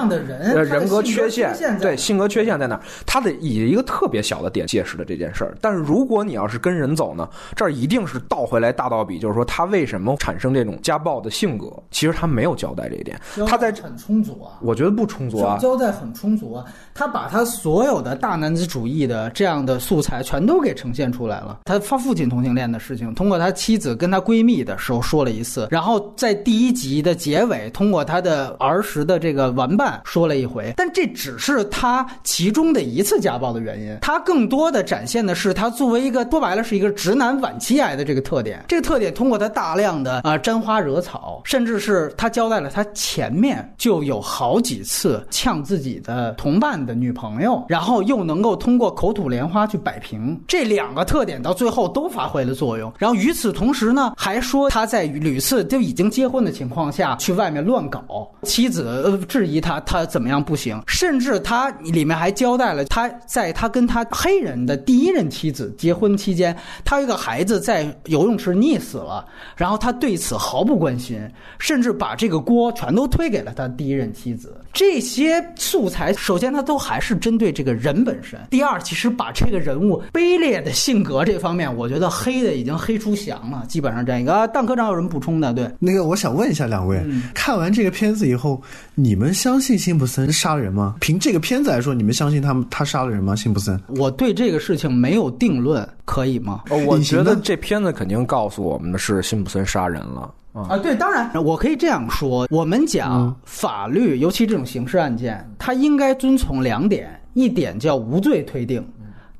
[0.66, 2.78] 人格缺陷，对性格缺陷在哪？
[3.06, 5.56] 他得以一个特别小的点解释了这件事儿。
[5.60, 11.72] 但是如果你要是跟人走呢，这儿一定是倒回来大倒比，就是说他为什么产生这种家暴的性格？
[11.90, 13.18] 其实他没有交代这一点。
[13.46, 15.56] 他在很充足啊，我觉得不充足啊。
[15.58, 21.60] 交代很充足啊，他把他所有的大男子主义的这样的素材全都给呈现出来了。
[21.64, 28.95] 他他父亲同性恋的事情，通过他妻子跟他闺蜜的时候说了一次，然后在第一集的结尾，通过他的儿时。
[28.96, 33.98] 时的这个玩伴说了一回，但这只是他其中的一次家暴的原因。
[34.00, 38.64] 他更多的展现的是他作为一个说白了是一个直男晚期癌的这个特点。
[38.68, 52.90] 这个特点通过他大量的啊沾花惹草，甚至是他交代了他前面就有好几次呛自己的同伴的女朋友，然后又能够通过口吐莲花去摆平这两个特点，到最后都发挥了作用。
[52.96, 58.85] 然后与此同时呢，还说他在屡次都已经结婚的情况下去外面乱搞妻子。
[58.88, 69.24] 呃，质疑他他怎么样不行，甚至他里面还交代了他在他跟他黑人的第一任妻子结婚期间，他有一个孩子在游泳池溺死了，
[69.56, 71.20] 然后他对此毫不关心，
[71.58, 74.56] 甚至把这个锅全都推给了他第一任妻子。
[74.76, 84.34] 这些素材，首先它都还是针对这个人本身；第二，其实把这个人物卑劣的性格这方面，我觉得黑的已经黑出翔了，基本上这样一个。
[84.34, 85.50] 啊，蛋科长有什么补充的？
[85.54, 87.02] 对，那个我想问一下两位，
[87.32, 88.62] 看完这个片子以后。
[88.98, 90.96] 你们相信辛普森杀了人吗？
[91.00, 93.36] 凭这个片子来说，你们相信他们他杀了人吗？
[93.36, 96.62] 辛普森，我对这个事情没有定论，可以吗？
[96.86, 100.78] 我觉得这片子肯定告诉我们的是辛普森杀人了啊！
[100.78, 108.86] 对，当然我可以这样说，我们讲法律，尤其这种刑事案件，它应该遵从两点：一点叫无罪推定，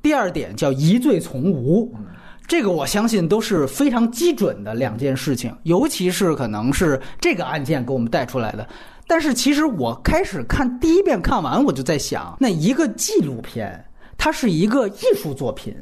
[0.02, 1.90] 第二点叫疑罪从无。
[2.46, 8.68] 这个我相信都是非常基准的两件事情，尤其是可能是这个案件给我们带出来的。
[9.08, 13.84] 但是其实我开始看第一遍看完，我就在想，那一个纪录片，
[14.18, 15.74] 它是一个艺术作品，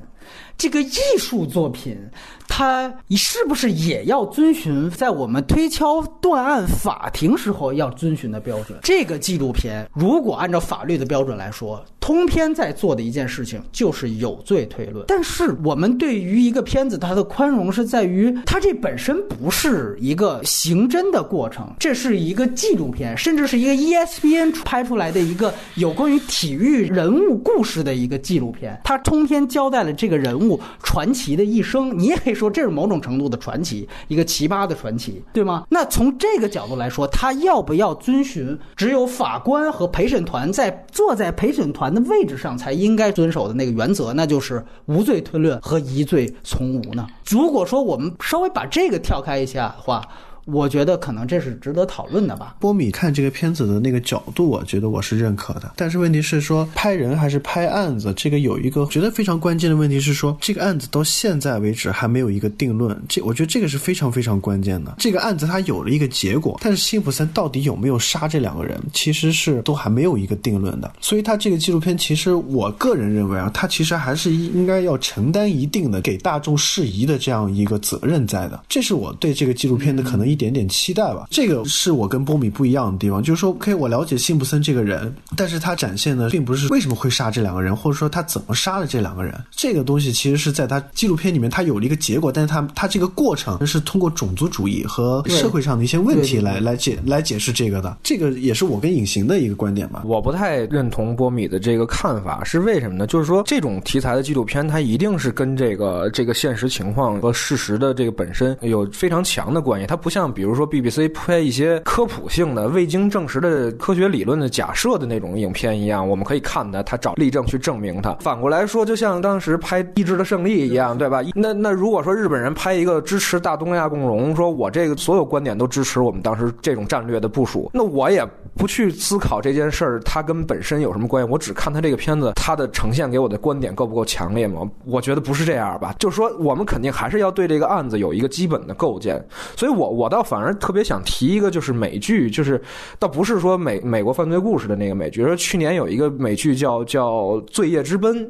[0.57, 1.99] 这个艺术作品。
[2.47, 8.79] 他你是不是也要遵循在我们推敲断案法庭时候要遵循的标准？
[8.83, 15.05] 这个纪录片如果按照法律的标准来说，通篇在做的一件事情就是有罪推论。
[15.09, 28.79] 但是我们对于一个片子，它的宽容是在于它这本身不是一个刑侦的过程，这是一个纪录片，甚至是一个 ESPN 拍出来的一个有关于体育人物故事的一个纪录片。
[28.85, 32.34] 它通篇交代了这个人物传奇的一生，你也可以。
[32.35, 35.64] 说这是某种程度的传奇，一个奇葩的传奇，对吗？
[35.70, 47.07] 那从这个角度来说，他要不要遵循只有法官和陪审团在坐在陪审团的位置上才应该遵守的那个原则，那就是无罪推论和疑罪从无呢？
[47.28, 50.03] 如果说我们稍微把这个跳开一下的话。
[50.45, 52.57] 我觉得可能这是值得讨论的吧。
[52.61, 55.73] 波米看这个片子的那个角度，我觉得我是认可的。
[55.77, 62.95] 但是问题是说拍人还是拍案子，这个有一个觉得非常关键的问题是说，这个案子到现在为止还没有一个定论。
[63.09, 64.95] 这我觉得这个是非常非常关键的。
[64.99, 70.93] 这个案子它有了一个结果，但是辛普森到底有没有杀这两个人，其实是都还没有一个定论的。
[71.01, 78.63] 所以他这个纪录片，其实我个人认为啊，他其实还是应该要承担一定的给大众释疑的这样一个责任在的。
[78.69, 80.34] 这是我对这个纪录片的可能。
[80.35, 100.03] 一点点期待吧，这个是我跟波米不一样的地方，就是说，OK，我了解辛普森这个人，但是他展现的并不是为什么会杀这两个人，或者说他怎么杀了这两个人，这个东西其实是在他纪录片里面，他有了一个结果，但是他他这个过程是通过种族主义和社会上的一些问题来来解来解释这个的，这个也是我跟隐形的一个观点吧。
[100.05, 103.07] 我不太认同波米的这个看法，是为什么呢？
[103.07, 110.24] 就是说，这种题材的纪录片，它一定是跟这个这个现实情况和事实的这个本身有非常强的关系，它不像。
[110.25, 118.14] 像比如说 BBC 拍一些科普性的、未经证实的科学理论的假设的那种影片一样，我们可以看的，他找例证去证明它。
[118.20, 121.22] 反过来说，就像当时拍《意志的胜利》一样，对吧？
[121.35, 134.66] 那那如果说日本人拍一个支持大东亚共荣，说我这个所有观点都支持我们当时这种战略的部署，那我也不去思考这件事儿它跟本身有什么关系，我只看他这个片子，它的呈现给我的观点够不够强烈吗？
[134.87, 135.95] 我觉得不是这样吧。
[135.99, 139.22] 就是说，我们肯定还是要对这个案子有一个基本的构建。
[139.55, 142.62] 所以我我倒反而特别想提一个，就是美剧，就是
[143.01, 147.11] 倒不是说美美国犯罪故事的那个美剧，说去年有一个美剧叫叫
[147.47, 148.25] 《罪业之奔》。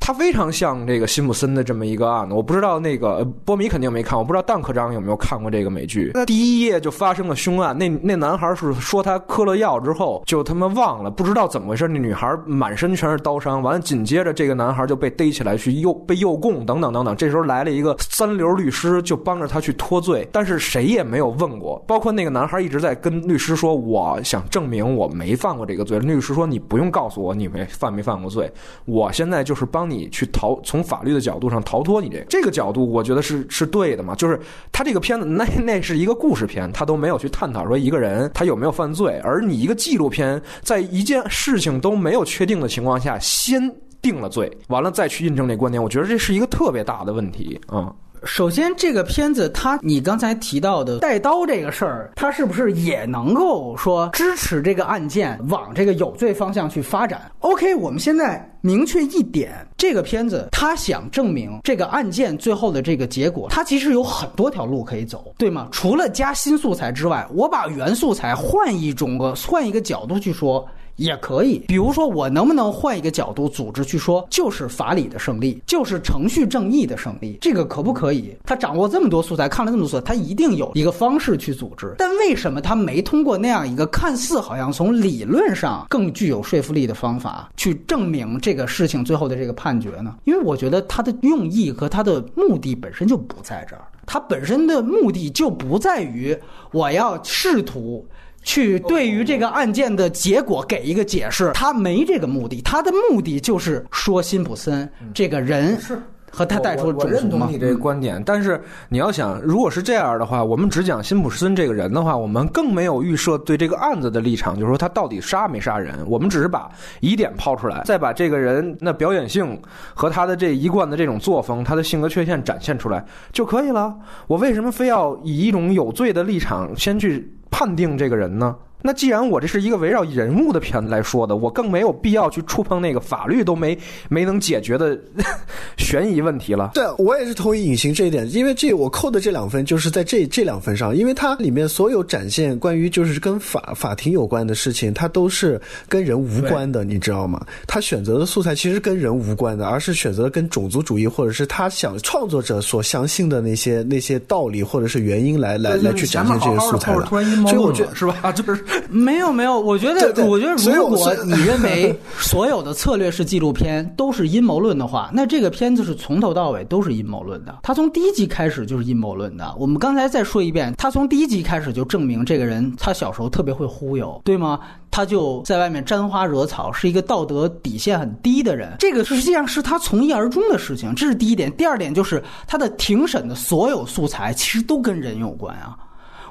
[0.00, 6.10] 他非常像这个辛普森的这么一个案子，我不知道那个波米肯定没看，我不知道邓科长有没有看过这个美剧。
[6.14, 17.16] 那第一页就发生了凶案，那那男孩是说他嗑了药之后就他妈忘了，不知道怎么回事，那女孩满身全是刀伤，完了紧接着这个男孩就被逮起来去诱被诱供等等等等。
[17.16, 25.98] 这时候来了一个三流律师，就帮着他去脱罪，但是谁也没有问过，包括那个男孩一直在跟律师说，我想证明我没犯过这个罪。
[25.98, 28.52] 律师说你不用告诉我你没犯没犯过罪，
[28.84, 29.83] 我现在就是帮。
[29.84, 34.14] 帮你去逃，从法律的角度上逃脱你这个这个角度，我觉得是是对的嘛。
[34.14, 34.40] 就是
[34.72, 43.60] 他这个片子，那 那是一个故事片，他都没有去探讨说一个人他有没有犯罪，而你一个纪录片，在一件事情都没有确定的情况下，先
[44.00, 47.92] 定了罪，完了再去印证这观点，我觉得这是一个特别大的问题啊。
[48.26, 65.68] 首先，这个片子它，你刚才提到的带刀这个事儿，它是不是也能够说支持这个案件往这个有罪方向去发展？OK，我们现在明确一点，这个片子它想证明这个案件最后的这个结果，它其实有很多条路可以走，对吗？
[65.70, 70.66] 除了加新素材之外，我把原素材换一种个换一个角度去说。
[70.96, 78.36] 也可以，比如说我能不能换一个角度组织去说，就是法理的胜利，就是程序正义的胜利，这个可不可以？
[78.44, 81.94] 他掌握这么多素材，看了这么多，他一定有一个方式去组织。
[81.98, 90.14] 但为什么他没通过那样一个看似好像从理论上更具有说服力的方法去证明这个事情最后的这个判决呢？
[90.24, 96.36] 因为我觉得他的用意和他的目的本身就不在这儿，他本身的目的就不在于
[96.70, 98.06] 我要试图。
[98.44, 105.98] 去对于这个案件的结果给一个解释，他没这个目的，他的目的就是说辛普森这个人是
[106.30, 116.68] 和他带出我认同你这个观点，但是你要想，如果是这样的话，我们只讲辛普森这个人的话，我们更没有预设对这个案子的立场，就是说他到底杀没杀人，我们只是把
[117.00, 119.56] 疑点抛出来，再把这个人那表演性
[119.94, 123.96] 和他的这一贯的这种作风，他的性格缺陷展现出来就可以了。
[124.26, 127.32] 我为什么非要以一种有罪的立场先去？
[127.54, 128.56] 判定这个人呢？
[128.86, 133.76] 那既然我这是一个围绕人物的片子来说的，我更没有必要去触碰那个法律都没
[134.10, 134.98] 没能解决的
[135.78, 136.72] 悬疑问题了。
[136.74, 145.58] 对，我也是同意隐形这一点，因为这我扣的这两分就是在这这两分上，因为它里面所有展现关于就是跟法法庭有关的事情，它都是
[145.88, 147.42] 跟人无关的，你知道吗？
[147.66, 157.06] 他选择的素材其实跟人无关的，而是选择跟种族主义或者是他想创作者所相信的那些那些道理或者是原因来来来去展现这些素材的。
[157.06, 158.30] 所以我觉得是吧？
[158.36, 158.62] 就是。
[158.88, 167.58] 没有没有，我觉得我觉得如果你认为 所有的策略式纪录片都是阴谋论的话，那这个片子是从头到尾都是阴谋论的。
[167.62, 169.54] 他从第一集开始就是阴谋论的。
[169.58, 174.60] 我们刚才再说一遍，他从第一集开始就证明这个人他小时候特别会忽悠，对吗？
[174.90, 178.76] 他就在外面沾花惹草，是一个道德底线很低的人。
[178.78, 181.50] 这个实际上是他从一而终的事情，这是第一点。
[181.56, 185.76] 第二点就是他的庭审的所有素材其实都跟人有关啊。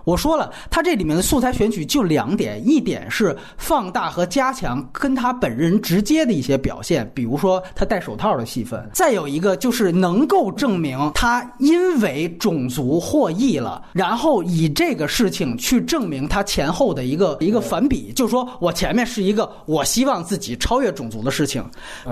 [0.03, 21.63] 我说了，他这里面的素材选取就两点，一点是放大和加强跟他本人直接的一些表现，比如说他戴手套的戏份；再有一个就是能够证明他因为种族获益了，然后以这个事情去证明他前后的一个一个反比，就是说我前面是一个我希望自己超越种族的事情，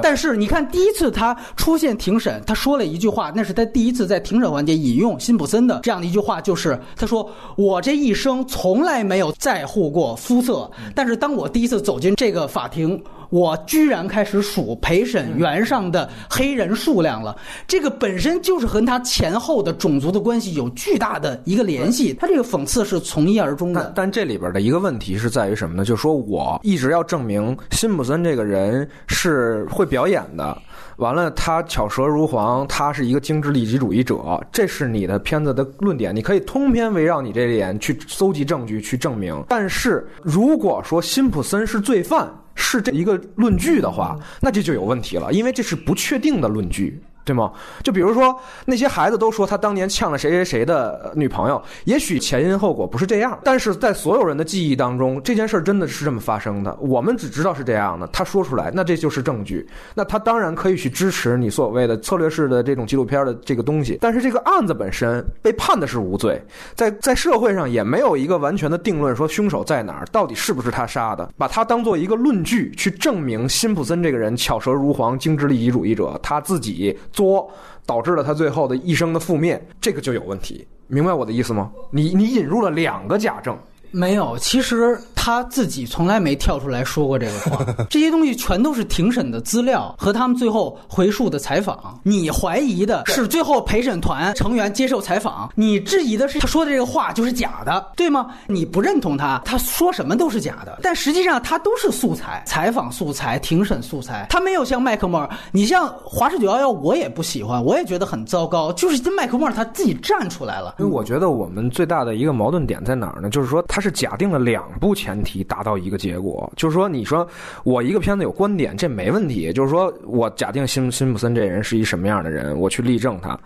[0.01, 7.80] 但是你看第一次他出现庭审，他说了一句话，那是他第一次在庭审环节引用辛普森的这样的一句话，就是他说我。
[7.81, 17.35] 这一生从来没有在乎过肤色，但是当我第一次走进这个法庭，我居然开始数陪审员上的黑人数量了。
[17.67, 22.13] 这个本身就是和他前后的种族的关系有巨大的一个联系。
[22.13, 23.91] 他这个讽刺是从一而终的。
[23.95, 25.83] 但这里边的一个问题是在于什么呢？
[25.83, 30.57] 就是说我一直要证明辛普森这个人是会表演的。
[31.01, 39.43] 完了，他巧舌如簧，他是一个精致利己主义者，这是你的片子的论点，你可以通篇围绕你这点去搜集证据去证明。
[39.49, 47.01] 但是如果说辛普森是罪犯，是这一个论据的话，那这就有问题了，因为这是不确定的论据。
[47.23, 47.51] 对吗？
[47.83, 48.35] 就比如说
[48.65, 56.75] 那些孩子都说他当年呛了谁谁谁的女朋友，也许前因后果不是这样，但是在所有人的记忆当中，这件事儿真的是这么发生的。
[56.79, 59.67] 我们只知道是这样的，他说出来，那这就是证据。
[59.93, 66.41] 那他当然可以去支持你所谓的策略式的这种纪录片的这个东西，但是这个案子本身被判的是无罪，
[66.75, 77.51] 在在社会上也没有一个完全的定论，说凶手在哪儿，到底是不是他杀的，把他当做一个论据去证明辛普森这个人巧舌如簧、精致利己主义者，他自己作
[77.85, 80.67] 导致了他最后的一生的覆灭，这个就有问题。
[80.87, 81.71] 明白我的意思吗？
[81.91, 83.57] 你你引入了两个假证。
[83.91, 87.65] 没有，其实他自己从来没跳出来说过这个话。
[87.89, 91.99] 这些东西全都是庭审的资料和他们最后回述的采访。
[92.03, 98.27] 你怀疑的是最后陪审团成员接受采访，你质疑的是他说的这个话就是假的，对吗？
[98.47, 100.79] 你不认同他，他说什么都是假的。
[100.81, 104.25] 但实际上他都是素材，采访素材、庭审素材。
[104.29, 108.71] 他没有像麦克莫尔，你像《华氏九幺幺》，我也不喜欢，我也觉得很糟糕。
[108.73, 110.75] 就是麦克莫尔他自己站出来了。
[110.79, 113.29] 因为我觉得我们最大的一个矛盾点在哪儿呢？
[113.29, 113.80] 就是说他。
[113.81, 117.27] 是假定了两步前提达到一个结果，就是说，你说
[117.63, 119.51] 我一个片子有观点，这没问题。
[119.51, 123.37] 就是说我假定辛辛普森这人是一什么样的人，我去例证他。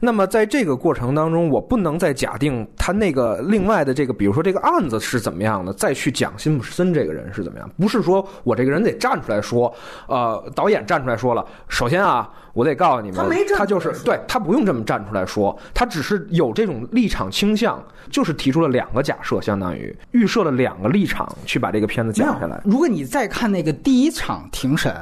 [0.00, 7.70] 那么在这个过程当中，我不能再假定他那个另外的这个，比如说这个案子是怎么样的，再去讲辛普森这个人是怎么样。
[7.78, 9.72] 不是说我这个人得站出来说，
[10.06, 12.30] 呃，导演站出来说了，首先啊。
[12.54, 13.24] 我得告诉你们，
[13.56, 17.80] 他就是对他不用这么站出来说，他只是有这种立场倾向，
[18.10, 22.60] 就是提出了两个假设，相当于预设了两个立场去把这个片子讲下来。
[22.64, 24.92] 如果你再看那个第一场庭审，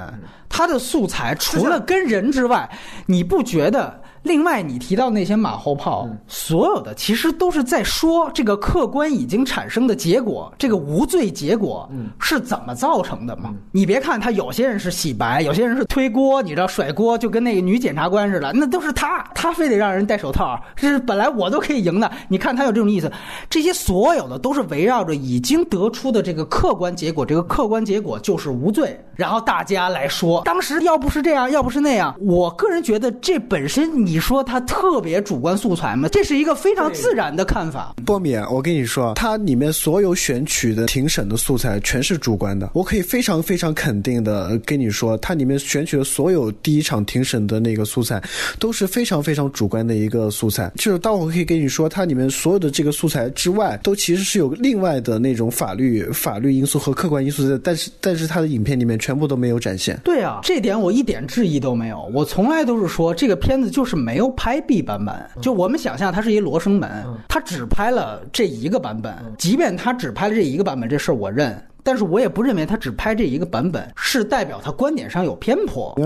[0.51, 2.68] 他的素材除了跟人之外，
[3.06, 4.02] 你不觉得？
[4.27, 11.89] 另外，你提到那些马后炮，所有的其实都是在说这个客观已经产生的结果，这个无罪结果
[12.19, 13.55] 是怎么造成的嘛？
[13.70, 22.11] 你别看他有些人是洗白，有些人是推锅，你知道甩锅，就跟那个女检察官似的，那都是他，他非得让人戴手套，是本来我都可以赢的。
[22.28, 23.09] 你看他有这种意思，
[23.48, 34.15] 这些所有的都是围绕着已经得出的这个客观结果，这个客观结果就是无罪，然后大家来说，当时要不是这样，要不是那样，我个人觉得这本身你。
[34.16, 36.09] 你说它特别主观素材吗？
[36.10, 37.94] 这是一个非常自然的看法。
[38.06, 42.70] 波米，我跟你说，它里面所有选取的庭审的素材全是主观的。
[42.72, 48.18] 我可以非常非常肯定的跟你说，它里面选取的所有第一场庭审的那个素材
[48.59, 50.72] 都是非常非常主观的一个素材。
[50.76, 57.60] 就是当我可以跟你说，它里面所有的这个素材之外，都其实是有另外的那种法律 法律因素和客观因素在。
[57.62, 60.01] 但是但是它的影片里面全部都没有展现。
[60.02, 62.10] 对啊，这点我一点质疑都没有。
[62.14, 64.06] 我从来都是说这个片子就是。
[64.07, 65.12] 没有拍 B 版本，
[65.43, 69.12] 就我们想象它是一罗生门，它只拍了这一个版本。
[69.37, 71.61] 即便它只拍了这一个版本，这事儿我认。
[71.86, 75.96] 但是我也不认为他只拍这一个版本是代表他观点上有偏颇，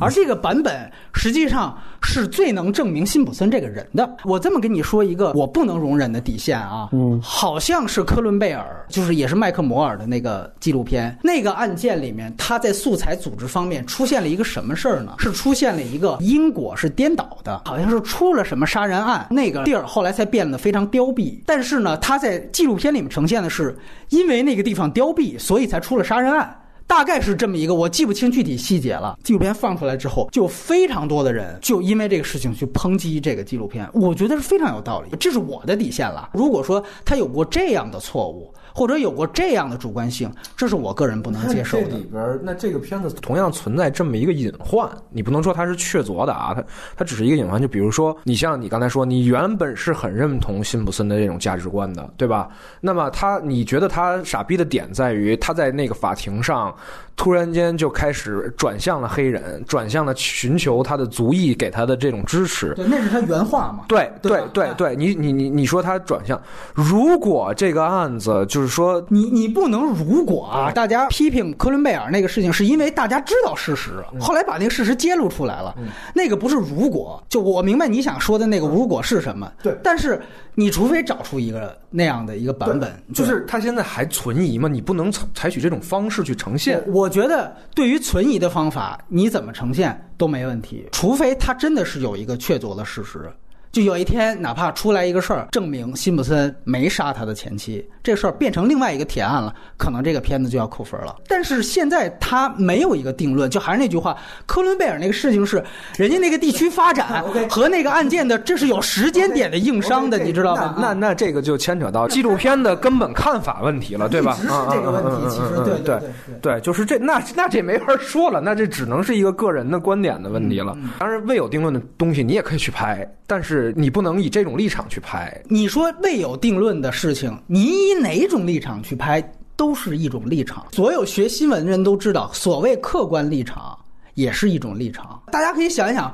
[0.00, 4.16] 而这个版本实际上是最能证明辛普森这个人的。
[4.24, 15.14] 我这么跟你说一个我不能容忍的底线啊，嗯，好像是科伦贝尔，就是也是麦克摩尔的那个纪录片，那个案件里面他在素材组织方面出现了一个什么事儿呢？
[15.18, 21.40] 是出现了一个因果是颠倒的，好像是出了什么杀人案，那个地儿后来才变得非常凋敝。
[21.46, 23.78] 但是呢，他在纪录片里面呈现的是
[24.08, 25.19] 因为那个地方凋敝。
[25.38, 26.54] 所以才出了杀人案，
[26.86, 29.18] 大概是这么一个，我记不清具体细节了。
[29.22, 36.30] 纪录片放出来之后，就非常多的人就因为这个事情去抨击这个纪录片，我觉得是非常有道理，这是我的底线了。
[36.32, 38.52] 如果说他有过这样的错误。
[38.74, 41.88] 或者有过这样的主观性，这是我个人不能接受的。
[41.88, 46.64] 这里边，那这个片子同样存在这么一个隐患，你不能说它是确凿的啊，它
[46.98, 47.60] 它只是一个隐患。
[47.60, 52.48] 就比如说，你像你刚才说，你原本是很认同辛普森的这种价值观的，对吧？
[52.80, 56.72] 那么他，你觉得他傻逼的点在于，他在那个法庭上
[57.16, 62.72] 突然间就开始转向了黑人，转向了寻求他的族裔给他的这种支持。
[62.74, 63.84] 对，那是他原话嘛？
[63.88, 66.40] 对对对对，你你你你说他转向，
[66.72, 68.59] 如果这个案子就。
[68.60, 75.74] 就是说，你你不能如果啊，大家批评科伦贝尔那个事情，是因为大家知道事实，后来把那个事实揭露出来了。
[76.14, 79.50] 那个不是如果，就我明白你想说的那个如果是什么。
[79.62, 80.20] 对，但是
[80.54, 84.68] 你除非找出一个那样的一个版本，就是他现在还存疑嘛？
[84.68, 86.84] 你不能采取这种方式去呈现。
[86.88, 93.32] 我觉得对于存疑的方法，你怎么呈现都没问题，除非他真的是有一个确凿的事实。
[93.72, 101.14] 就有一天，哪怕出来一个事儿，证明辛普森没杀他的前妻，这事儿变成另外一个铁案了，可能这个片子就要扣分了。
[101.28, 105.62] 但是现在他没有一个定论，就还是那句话，科伦贝尔那个事情是
[105.96, 110.74] 人家那个地区发展 和那个案件的，这是有时间点的硬伤的，你知道吗？
[110.76, 114.34] 那那这个就牵扯到纪录片的根本看法问题了，对吧？
[114.42, 116.00] 是这个问题，其实对对
[116.42, 120.76] 对，就是这那那这没法说了，那这只能是一个个人的观点的问题了。
[120.98, 123.59] 当然，未有定论的东西你也可以去拍，但是。
[123.76, 125.42] 你不能以这种立场去拍。
[125.48, 129.20] 你说未有定论的事情，你以哪种立场去拍，
[129.56, 130.66] 都是一种立场。
[130.72, 133.76] 所有学新闻的人都知道，所谓客观立场
[134.14, 135.20] 也是一种立场。
[135.32, 136.12] 大家可以想一想。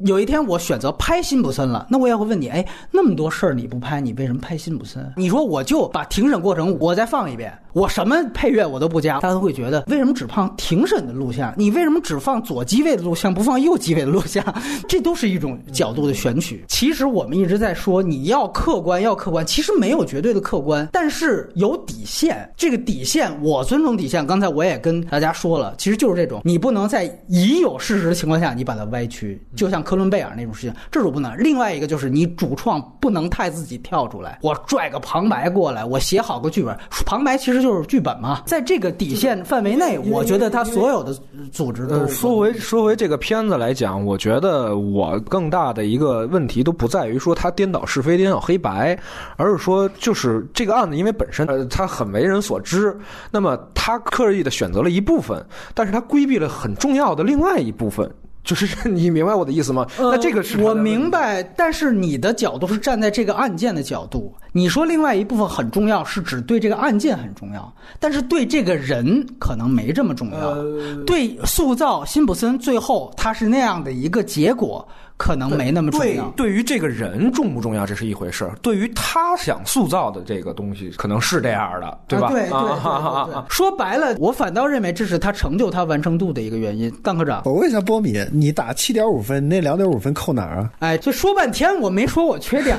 [0.00, 5.10] 有一天我选择拍辛普森了，那我也会问你，哎，那么多事儿你不拍，你为什么拍辛普森？
[5.16, 11.52] 你说我就把庭审过程我再放一遍，我什么配乐我都不加，大家都会觉得为什么只放庭审的录像？
[11.58, 14.42] 你为什么只放左机位的录像，不放右机位的录像？
[14.88, 16.64] 这都是一种角度的选取。
[16.68, 22.50] 其实我们一直在说你要客观，要客观，其实没有绝对的客观，但是有底线。
[22.56, 24.26] 这个底线我尊重底线。
[24.26, 29.76] 刚才我也跟大家说了，其实就是这种，你不能在已有事实的情况下你把它歪曲，就像。
[29.86, 31.36] 克伦贝尔那种事情，这是不能。
[31.38, 38.42] 另外一个就是你主创不能太自己跳出来，我拽个旁白过来，我写好个剧本，旁白其实就是剧本嘛。
[38.46, 41.12] 在这个底线范围内，我觉得他所有的
[41.50, 48.96] 组织都说回说回这个片子来讲，我觉得我更大的一个问题都不在于说他颠倒是非、颠倒黑白，
[49.36, 52.96] 而是说就是这个案子因为本身呃他很为人所知，
[53.32, 55.44] 那么他刻意的选择了一部分，
[55.74, 58.08] 但是他规避了很重要的另外一部分。
[58.44, 59.84] 就是 你明白我的意思吗？
[59.98, 64.32] 那这个是我明白，但是你的角度是站在这个案件的角度。
[64.56, 67.70] 你说另外一部分很重要，是指对这个案件很重要，
[68.00, 70.56] 但是对这个人可能没这么重要。
[71.04, 74.88] 对塑造辛普森最后他是那样的一个结果。
[75.18, 76.28] 可能没那么重要。
[76.36, 82.28] 对于这个人重不重要，这是一回事儿；对于他想塑造的这个东西，可能是这样的，对吧？
[82.28, 83.42] 对对对。
[83.48, 86.90] 说白了，我反倒认为这是他成就他完成度的一个原因。
[87.02, 90.70] 邓科长，我问一下波米，你打七点五分，那两点五分扣哪儿啊？
[90.80, 92.76] 哎，这说半天我没说我缺点。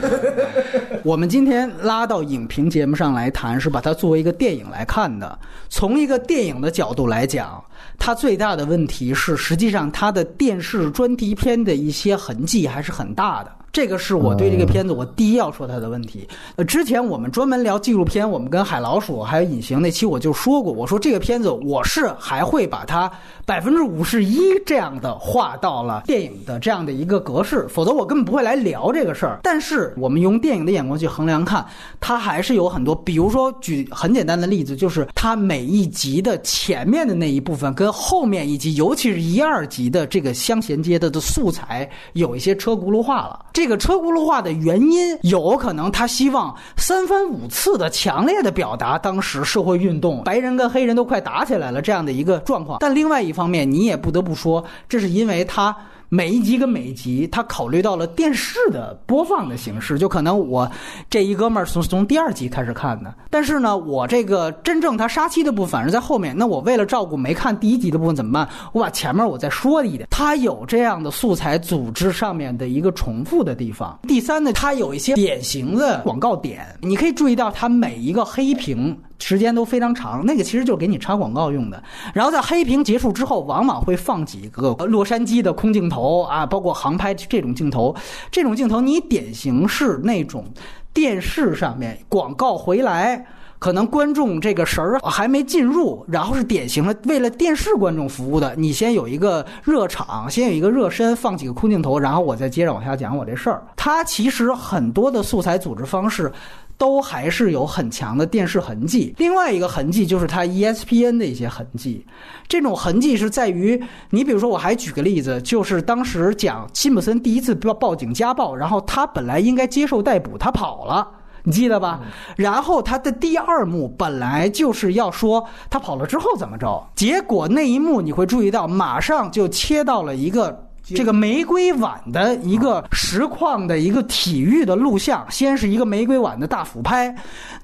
[1.04, 5.38] 我们今天拉到影评节目上来谈，是把它作为一个电影来看的。
[5.70, 7.64] 从一个电影的角度来讲。
[8.00, 13.52] 它最大的问题是，实际上它的电视专题片的一些痕迹还是很大的。
[13.78, 16.28] 这个是我对这个片子我第一要说它的问题。
[16.56, 23.08] 呃，之前我们专门聊纪录片，我们跟海老鼠还有隐形那期我就说过，我说这个片子我是还会把它
[23.46, 29.42] 百分之五十一这样的划到了电影的这样的一个格式，否则我根本不会来聊这个事儿。
[29.44, 31.64] 但是我们用电影的眼光去衡量看，
[32.00, 43.46] 它还是有很多，比如说举很简单的例子，就是它每一集的前面的那一部分跟后面一集，尤其是一二集的这个相衔接的的素材有一些车轱辘话了。
[43.54, 52.78] 这这个车轱辘话的原因，有可能他希望三番五次的强烈的表达当时社会运动，白人跟黑人都快打起来了这样的一个状况。
[52.80, 55.76] 但另外一方面，你也不得不说，这是因为他。
[56.10, 60.70] 每一集跟每一集，他考虑到了电视的播放的形式，就可能我
[61.10, 66.34] 这一哥们儿从从第二集开始看的，但是呢，我这个真正他杀妻的部分反而在后面。
[66.38, 68.48] 那我为了照顾没看第一集的部分怎么办？
[68.72, 74.00] 我把前面我再说一点，他有这样的素材组织上面的一个重复的地方。
[74.08, 78.98] 第三呢，他有一些典型的广告点，你可以注意到他每一个黑屏。
[79.20, 81.82] 时间都非常长，那个其实就是给你插广告用的。
[82.14, 87.96] 然后在黑屏结束之后，往往会放几个洛杉矶的空镜头啊，包括航拍这种镜头。
[88.32, 90.46] 这种镜头你典型是那种
[90.94, 93.26] 电视上面广告回来，
[93.60, 98.56] 可能观众这个神儿还没进入，然后是典型的为了电视观众服务的。
[98.56, 103.64] 你先有一个热场，先有一个热身，放几个空镜头，然后我再接着往下讲我这事儿。
[103.76, 106.32] 它其实很多的素材组织方式。
[106.80, 109.12] 都还是有很强的电视痕迹。
[109.18, 112.06] 另外一个痕迹就是它 ESPN 的一些痕迹。
[112.48, 113.82] 这种痕迹是在于，
[114.12, 121.08] 你比如说，我还举个例子，就是当时讲辛普森第一次报报警家暴，然后他本来应该接受逮捕，他跑了，
[121.48, 122.02] 你记得吧？
[122.36, 130.66] 然后他的第二幕本来就是要说他跑了之后怎么着，结果那一幕你会注意到，马上就切到了一个。
[130.96, 137.14] 这个玫瑰碗的一个实况的一个体育的录像，先是一个玫瑰碗的大俯拍，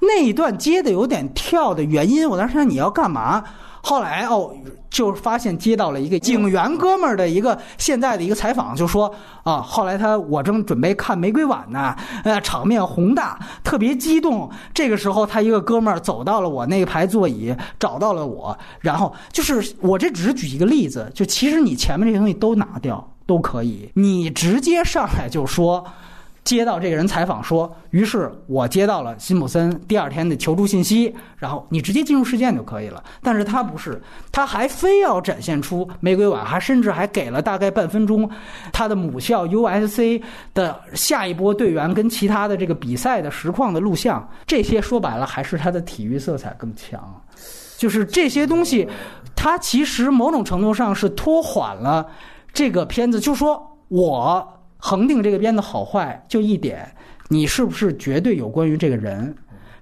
[0.02, 3.42] 那一段接的有点跳的原因，我当时想你要干嘛？
[3.86, 4.50] 后来哦，
[4.88, 11.94] 就发现接到了一个警员哥们儿的一个现在的一个采访，就说啊，后来他我正准备看玫瑰碗呢，
[12.24, 14.50] 呃，场面宏大，特别激动。
[14.72, 23.06] 这个时候，他一个哥们儿走到了我那排座椅，找到了我，然后就是我这只是举一个例子，就其实你前面这些东西都拿掉。
[23.26, 25.82] 都可以，你直接上来就说，
[26.44, 33.02] 接到这个人采访说，于是我接到了辛普森第二天的求助信息，然后你直接进入事件就可以了。
[33.22, 33.98] 但是他不是，
[34.30, 38.28] 他还非要展现出玫瑰碗，还甚至还给了大概半分钟
[38.72, 40.22] 他的母校 USC
[40.52, 44.28] 的下一波队员跟其他的这个比赛的实况的录像。
[44.46, 47.02] 这些说白了还是他的体育色彩更强，
[47.78, 48.86] 就是这些东西，
[49.34, 52.06] 他其实某种程度上是拖缓了
[52.52, 54.46] 这个片子，就说我。
[54.86, 56.86] 恒定这个片子好坏就一点，
[57.30, 59.34] 你是不是绝对有关于这个人？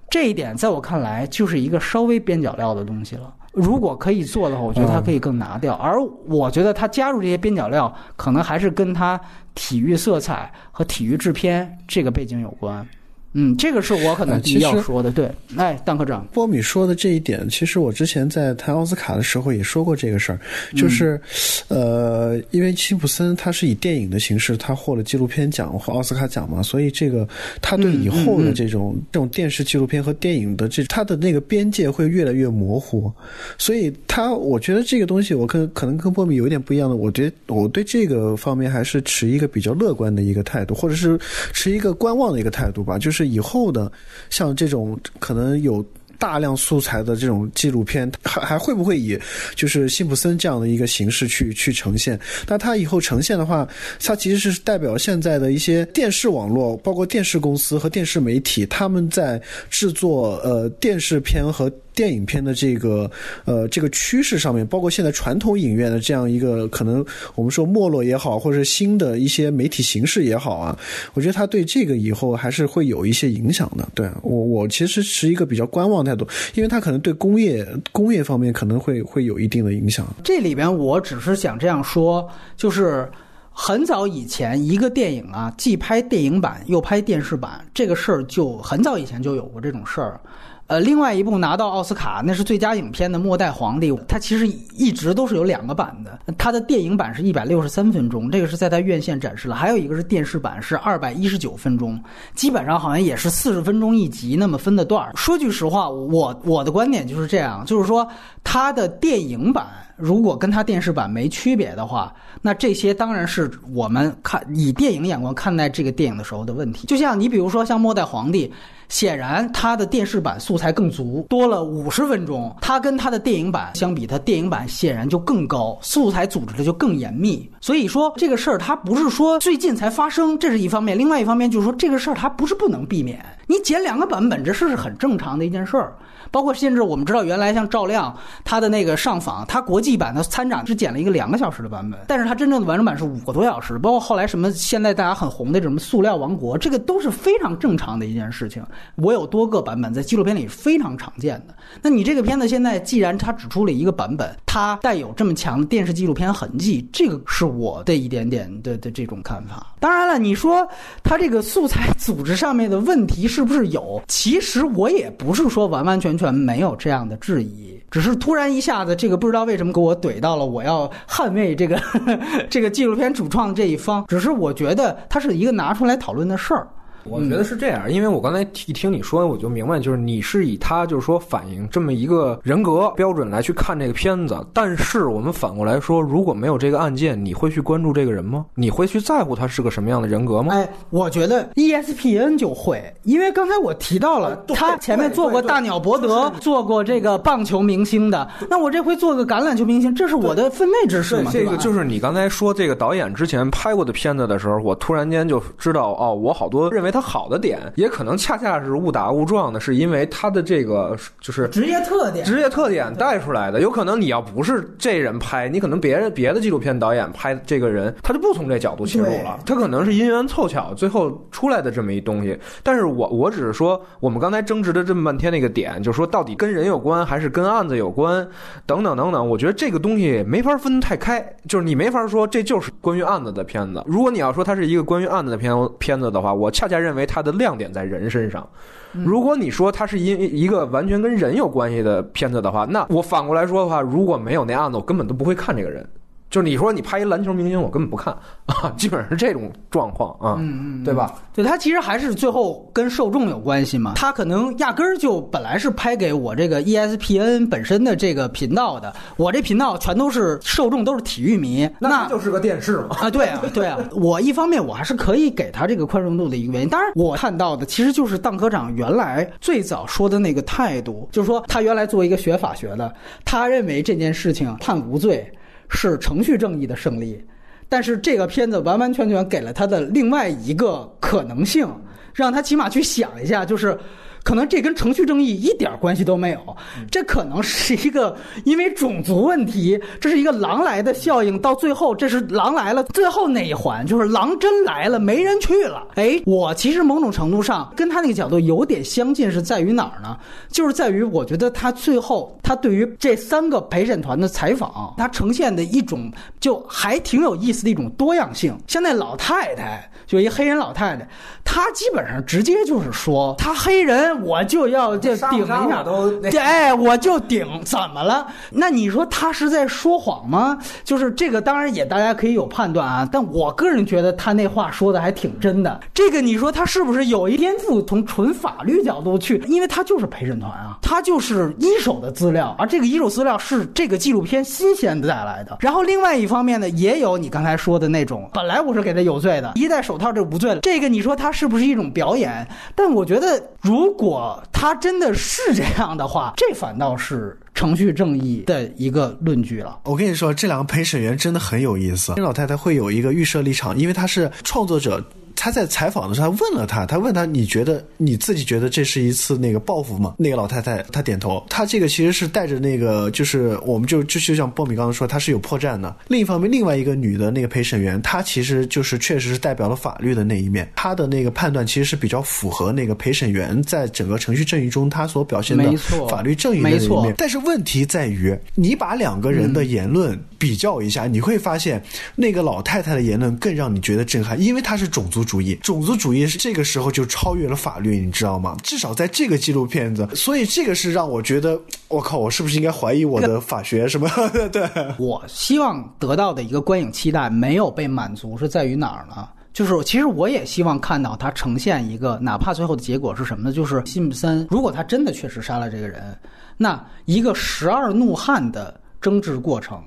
[0.09, 3.35] 这一点在我看来就是一个稍微边角料的东西了。
[3.51, 5.73] 如果可以做的话，我觉得他可以更拿掉。
[5.73, 9.19] 而我觉得他加入这些边角料，可能还是跟他
[9.53, 12.87] 体育色彩和体育制片这个背景有关。
[13.35, 15.11] 嗯，这个是我可能第一要说的。
[15.11, 20.39] 对，哎，邓科长，波米说的这一点，其实我之前在谈奥斯卡的时候也说过这个事儿，
[20.75, 21.19] 就是，
[21.67, 27.27] 呃，因为辛普森他是以电影的形式，他获了纪录片奖或奥斯卡奖嘛，所以这个
[27.59, 33.11] 他对以后的这种这种电视纪录片和电影的这他的那个边界会越来越模糊，
[33.57, 41.19] 所以他我觉得这个东西我跟可能跟波米有一点不一样的，我觉得我对这个方面还是持一个比较乐观的一个态度，或者是
[41.51, 43.22] 持一个观望的一个态度吧，就是。
[43.25, 43.91] 以后的
[44.29, 45.85] 像这种可能有
[46.19, 49.19] 大量素材的这种纪录片，还还会不会以
[49.55, 52.17] 就是辛普森这样的一个形式去去呈现？
[52.47, 53.67] 那它以后呈现的话，
[54.01, 61.69] 它其实是代表现在的一些电视网络，包括电视公司和电视媒体，他们在制作呃电视片和。
[61.93, 63.09] 电影片的这个
[63.45, 67.05] 呃这个趋势上面，包括现在传统影院的这样一个可能，
[67.35, 70.77] 我们说没落也好，或者是新的一些媒体形式也好啊，
[71.13, 73.87] 我觉得它对这个以后还是会有一些影响的。
[73.93, 80.05] 对我我其实是一个比较观望态度，因为它可能对工业工业方面可能会会有一定的影响。
[80.23, 83.09] 这里边我只是想这样说，就是
[83.51, 90.19] 很早以前一个电影啊，既拍电影版又拍电视版，这个事儿就很早以前就有过这种事儿。
[90.67, 96.33] 呃，另外一部拿到奥斯卡，那是最佳影片的《末代皇帝》，它其实一直都是有两个版的。
[96.37, 102.01] 它的电影版是一百六十三分钟，这个是在它院线展示了；还有一个是电视版，是二百一十九分钟，
[102.33, 105.11] 基本上好像也是四十分钟一集那么分的段儿。
[105.15, 108.07] 说句实话，我我的观点就是这样，就是说
[108.41, 109.67] 它的电影版
[109.97, 112.11] 如果跟它电视版没区别的话，
[112.41, 116.87] 那这些当然是我们看以电影眼光看待这个电影的时候的问题。
[116.87, 118.47] 就像你比如说像《末代皇帝》。
[118.93, 122.55] 显然，它的电视版素材更足，多了五十分钟。
[122.61, 127.49] 它跟它的电影版相比，它电影版显然就更高，素材组织的就更严密。
[127.59, 133.19] 所以说，这个事儿它不是说最近才发生，这是一方面；另外一方面就是说，这个事儿它不是不能避免。
[133.47, 135.95] 你剪两个版本，这事是很正常的一件事儿。
[136.31, 143.77] 包括甚至我们知道，原来像赵亮他的那个上访，他国际版的参展只剪了一个两个小时的版本，但是他真正的完整版是五个多小时。
[143.77, 148.65] 包括后来什么现在大家很红的什么塑料王国，这个都是非常正常的一件事情。
[148.95, 151.53] 我有多个版本在纪录片里是非常常见的。
[151.83, 159.67] 那你这个片子现在既然它只出了一个版本，它带有这么强的电视纪录片痕迹，这个是我的一点点的的这种看法。
[159.79, 160.67] 当然了，你说
[161.03, 163.99] 它这个素材组织上面的问题是不是有？
[164.07, 166.31] 其实我也不是说完完全全。
[166.33, 171.81] 没有这样的质疑，只是突然一下子，这个不知道为什么给我怼到了，我要捍卫这个
[172.49, 174.05] 这个纪录片主创这一方。
[174.07, 176.67] 只是我觉得它是一个拿出来讨论的事儿。
[177.05, 184.37] 我觉得是这样，因为我刚才一听你说，我就明白，就是你是以他就是说反映这么一个人格标准来去看这个片子。
[184.53, 188.45] 但是我们反过来说，如果没有这个案件，你会去关注这个人吗？
[188.55, 190.53] 你会去在乎他是个什么样的人格吗？
[190.53, 201.31] 哎，我觉得 ESPN 就会，因为刚才我提到了他前面做过大鸟伯德，做过这个棒球明星的，那我这回做个橄榄球明星，这是我的分内之事嘛？
[201.33, 206.92] 这个就是你刚才说这个导演之前拍过的片子的时候，我突然间就知道哦，我好多认为。
[206.93, 213.59] 他好的点，也可能恰恰是误打误撞的，是因为它的这个就是职业特点，职业特点带出来的。
[213.59, 219.39] 有可能你要不是这人拍，你可能别人别的纪录片导演拍这个人，他就不从这角度切入了。
[219.43, 222.37] 他可能是因缘凑巧最后出来的这么一东西。
[222.61, 228.27] 但是我我只是说，我们刚才争执的这么半天那个点，就是说到底跟人有关还是跟案子有关，
[228.67, 229.27] 等等等等。
[229.27, 233.83] 我觉得这个东西没法分太开，就是你没法说这就是关于案子的片子。
[233.87, 236.82] 如果你要说它是一个关于案子的片片子的话，我恰恰。
[236.83, 238.47] 认为它的亮点在人身上。
[238.91, 245.87] 如果你说它是因一个完全跟人有关系的片子的话，那我反过来说的话，如果没有那案子，我根本都不会看这个人。
[246.33, 248.11] 就是你说你拍一篮球明星，我根本不看
[248.47, 251.13] 啊，基本上是这种状况啊，嗯嗯，对吧？
[251.31, 262.97] 对他其实还是最后跟受众有关系嘛，他可能压根儿就本来是拍给我这个 ESPN 本身的这个频道的，我这频道全都是受众都是体育迷，那就是个电视嘛。
[262.99, 266.67] 啊，对啊，对啊， 我一方面我还是可以给他这个宽容度的一个原因。
[266.67, 272.91] 当然，我看到的其实就是邓科长原来最早说的那个态度，就是说他原来作为一个学法学的，
[273.23, 275.31] 他认为这件事情判无罪
[275.73, 277.21] 是程序正义的胜利。
[277.67, 281.67] 但是这个片子完完全全给了他的另外一个可能性，
[282.13, 283.77] 让他起码去想一下，就是。
[284.23, 286.57] 可能这跟程序正义一点关系都没有，
[286.89, 291.37] 这可能是一个因为种族问题，这是一个狼来的效应。
[291.39, 295.85] 到最后，这是狼来了，最后那一环就是狼真来了，没人去了。
[295.95, 300.17] 哎，我其实某种程度上跟他那个角度有点相近，是在于哪儿呢？
[300.49, 306.09] 就是在于我觉得他最后他对于这三个陪审团的采访，他呈现的一种
[306.39, 308.57] 就还挺有意思的一种多样性。
[308.67, 311.05] 像那老太太，就一黑人老太太，
[311.43, 314.12] 她基本上直接就是说，她黑人。
[314.13, 315.83] 我就要就顶一下，
[316.21, 318.27] 对，哎，我就顶，怎么了？
[318.51, 320.57] 那你说他是在说谎吗？
[320.83, 323.07] 就是这个，当然也大家可以有判断啊。
[323.11, 325.79] 但我个人觉得他那话说的还挺真的。
[325.93, 327.81] 这个你说他是不是有一天赋？
[327.81, 335.57] 从纯法律角度去，因为他就是陪审团啊，他就是一手的资料，而这个一手资料是这个纪录片新鲜带来的。
[335.59, 340.59] 然后另外一方面呢，也有你刚才说的那种，本来我是给他有罪的，一戴手套这无罪了。
[340.61, 342.47] 这个你说他是不是一种表演？
[342.75, 344.02] 但我觉得如果。
[344.03, 349.79] 如果他真的是这样的话，这反倒是程序正义的一个论据了。
[349.85, 352.11] 我跟你说，这两个陪审员真的很有意思。
[352.17, 355.01] 这老太太会有一个预设立场，因为她是创作者。
[355.35, 360.15] 他在采访的时候，他问了他，他问他，你觉得你自己觉得这是一次那个报复吗？
[360.17, 361.43] 那个老太太她点头。
[361.49, 365.93] 他这个其实是带着那个，就是我们就就就像波米刚刚说，他是有破绽的。
[366.07, 375.65] 另一方面，另外一个女的那个陪审员，她其实就是确实是代表了法律的那一面，她的那个判断其实是比较符合那个陪审员在整个程序正义中他所表现的
[376.09, 377.15] 法律正义的那一面。
[377.17, 381.83] 但是问题在于，你把两个人的言论比较一下，你会发现
[382.15, 385.22] 那个老太太的言论更让你觉得震撼，因为她是种族。
[385.23, 388.57] 主义，种族主义是这个时候就超越了法律，你知道吗？
[388.63, 394.09] 至少在这个纪录片子，所以这个是让我觉得，我靠，我是不是应该怀疑我的法学什么？
[394.51, 394.67] 对，
[394.97, 399.27] 我希望得到的一个观影期待没有被满足，是在于哪儿呢？
[399.53, 403.53] 就是其实我也希望看到他呈现一个，哪怕最后的结果是什么呢？
[403.53, 406.17] 就是辛普森如果他真的确实杀了这个人，
[406.57, 409.79] 那一个十二怒汉的争执过程，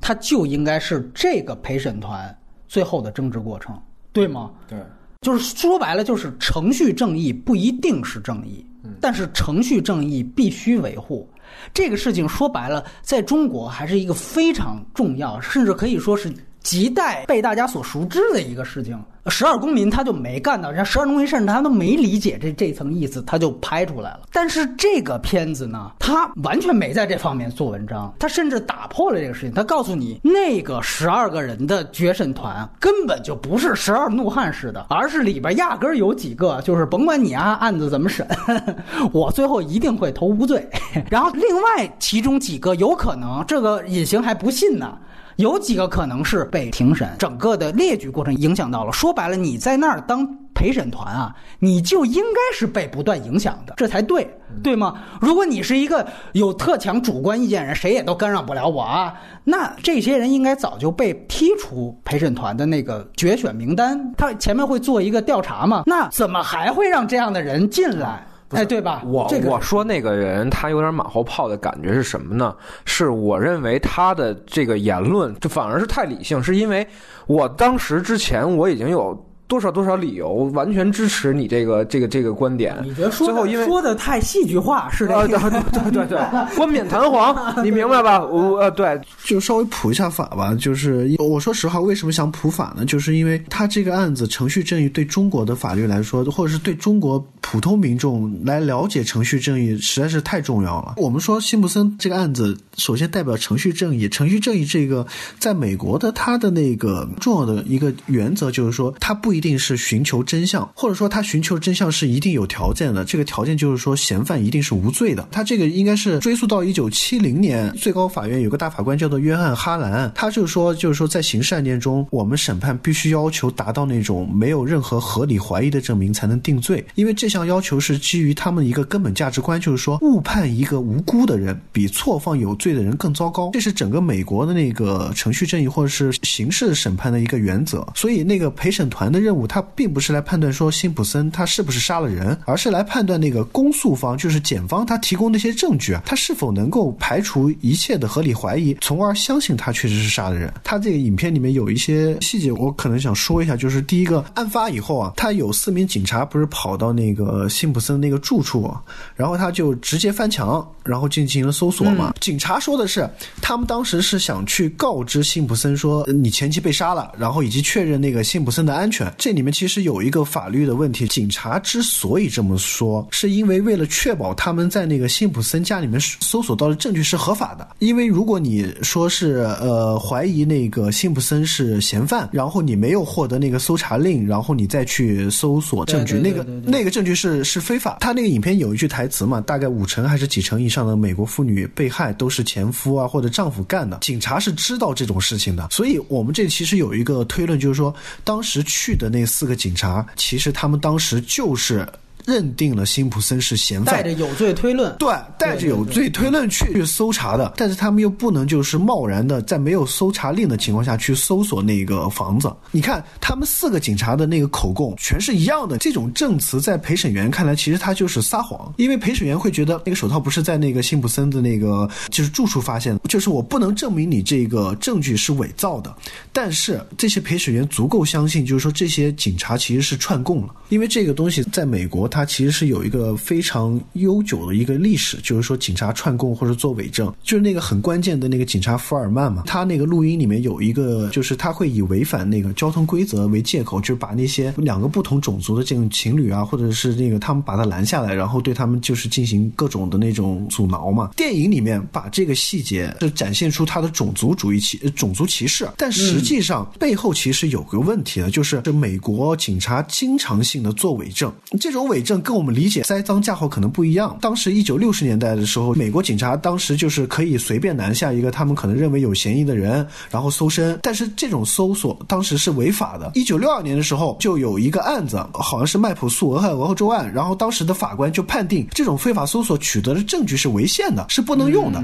[0.00, 2.34] 他就应该是这个陪审团
[2.66, 3.78] 最后的争执过程。
[4.12, 4.50] 对吗？
[4.68, 4.78] 对，
[5.22, 8.64] 就是说白了，就是程序正义不一定是正义，
[9.00, 11.28] 但是程序正义必须维护。
[11.72, 16.32] 这个事情说白了，在中国还是一个非常重要，甚至可以说是。
[16.62, 24.20] 亟待被大家所熟知的一个事情，十二公民他就没干到，人家十二公民甚至他都没理解这这层意思，他就拍出来了。
[24.32, 29.52] 但是这个片子呢，他完全没在这方面做文章，他甚至打破了这个事情。
[29.52, 38.26] 他告诉你，那个十二个人的决审团根本就不是十二怒汉式的，而是里边压根儿有几个，就是甭管你啊案子怎么审，
[39.12, 40.68] 我最后一定会投无罪。
[41.10, 44.96] 然后另外其中几个有可能，这个隐形还不信呢。
[45.36, 48.92] 有几个可能是被庭审，整个的列举过程影响到了。
[48.92, 54.28] 说白了，你在那儿当陪审团啊，你就应该是被不断影响的，这才对，
[54.62, 54.94] 对吗？
[55.20, 59.14] 如果你是一个有特强主观意见人，谁也都干扰不了我啊，
[59.44, 64.12] 那这些人应该早就被剔除陪审团的那个决选名单。
[64.16, 65.84] 他前面会做一个调查嘛？
[65.86, 68.24] 那怎么还会让这样的人进来？
[68.54, 69.02] 哎，对吧？
[69.04, 72.54] 我我说那个人他有点马后炮的感觉是什么呢？
[72.84, 76.86] 是我认为他的这个言论，就反而是太理性，是因为
[77.26, 79.28] 我当时之前我已经有。
[79.52, 82.74] 多少多少理由完全支持你这个这个这个观点？
[82.82, 85.38] 你觉得说说的太戏剧化是这个？
[85.70, 86.18] 对对对，
[86.56, 88.24] 冠冕堂皇， 你明白吧？
[88.24, 90.54] 我呃，对，就稍微普一下法吧。
[90.54, 92.86] 就是我说实话，为什么想普法呢？
[92.86, 100.94] 就是因为他这个案子程序正义对中国的法律来说，或者是对中国普通民众来了解程序正义，实在是太重要了。
[100.96, 104.08] 我们说辛普森这个案子，首先代表程序正义。
[104.08, 105.06] 程序正义这个
[105.38, 109.41] 在美国的他的那个重要的一个原则就是说，他不一。
[109.42, 113.04] 定是寻求真相，或者说他寻求真相是一定有条件的。
[113.04, 115.28] 这个条件就是说，嫌犯一定是无罪的。
[115.30, 133.50] 他这个应该是追溯到一九七零年，最高法院有个大法官叫做约翰哈兰，他就说，就是说在刑事案件中，我们审判必须要求达到那种没有任何合理怀疑的证明才能定罪，因为这项要求是基于他们一个根本价值观，就是说误判一个无辜的人比错放有罪的人更糟糕。
[133.52, 137.86] 这是整个美国的那个程序正义或者是刑事审判的一个原则。
[137.94, 150.52] 所以那个陪审团的任务，他并不是来判断说辛普森他是不是杀了人，而是来判断那个公诉方，就是检方他提供那些证据啊，他是否能够排除一切的合理怀疑，从而相信他确实是杀的人。
[150.62, 158.72] 他这个影片里面有一些细节，我可能想说一下，就是第一个，案发以后啊，他有四名警察不是跑到那个辛普森那个住处，
[159.14, 162.14] 然后他就直接翻墙，然后进行了搜索嘛。
[162.20, 163.08] 警察说的是，
[163.40, 169.11] 他们当时是想去告知辛普森说你前妻被杀了，然后以及确认那个辛普森的安全。
[169.16, 177.68] 这里面其实有一个法律的问题，警察之所以这么说，是因为为了确保他们在那个辛普森家里面搜索到的证据是合法的。
[177.78, 187.98] 因为如果你说是呃怀疑那个辛普森是嫌犯，然后你没有获得那个搜查令，然后你再去搜索证据，那个那个证据是是非法。
[188.00, 193.98] 他那个影片有一句台词嘛，大概五成还是几成以上的美国妇女被害都是前夫啊或者丈夫干的。
[194.00, 197.94] 警察是知道这种事情的，所以我们这其实有一个推论，就是说
[198.24, 201.86] 当时去的那四个警察，其实他们当时就是。
[202.26, 207.52] 认定了辛普森是嫌犯，带着有罪推论，对，带着有罪推论去搜查的。
[207.56, 212.52] 但是他们又不能就是贸然的在没有搜查令的情况下去搜索那个房子。
[212.70, 225.94] 你看他们四个警察的那个口供全是一样的，这种证词在陪审员看来其实他就是撒谎，因为陪审员会觉得那个手套不是在那个辛普森的那个就是住处发现的，就是我不能证明你这个证据是伪造的。
[226.32, 232.11] 但是这些陪审员足够相信，就是说这些警察其实是串供了，因为这个东西在美国。
[232.12, 251.08] 它其实是有一个非常悠久的一个历史，就是说警察串供或者做伪证，就是那个很关键的那个警察福尔曼嘛，他那个录音里面有一个，就是他会以违反那个交通规则为借口，就是把那些两个不同种族的这种情侣啊，或者是那个他们把他拦下来，然后对他们就是进行各种的那种阻挠嘛。
[251.16, 262.01] 电影里面把这个细节就展现出他的种族主义歧种族歧视，但实际上背后其实有个问题的，就是这美国警察经常性的做伪证，这种伪。
[262.02, 264.16] 证跟我们理解栽赃嫁祸可能不一样。
[264.20, 270.78] 当时一九六十年代的时候，美国警察当时就是可以随便拦下一个他们可能认为有嫌疑的人，然后搜身。
[270.82, 273.10] 但是这种搜索当时是违法的。
[273.14, 281.82] 一九六二年的时候，就有一个案子，好像是麦普诉俄亥俄州案，然后当时的法官就判定这种非法搜索取得的证据是违宪的，是不能用的。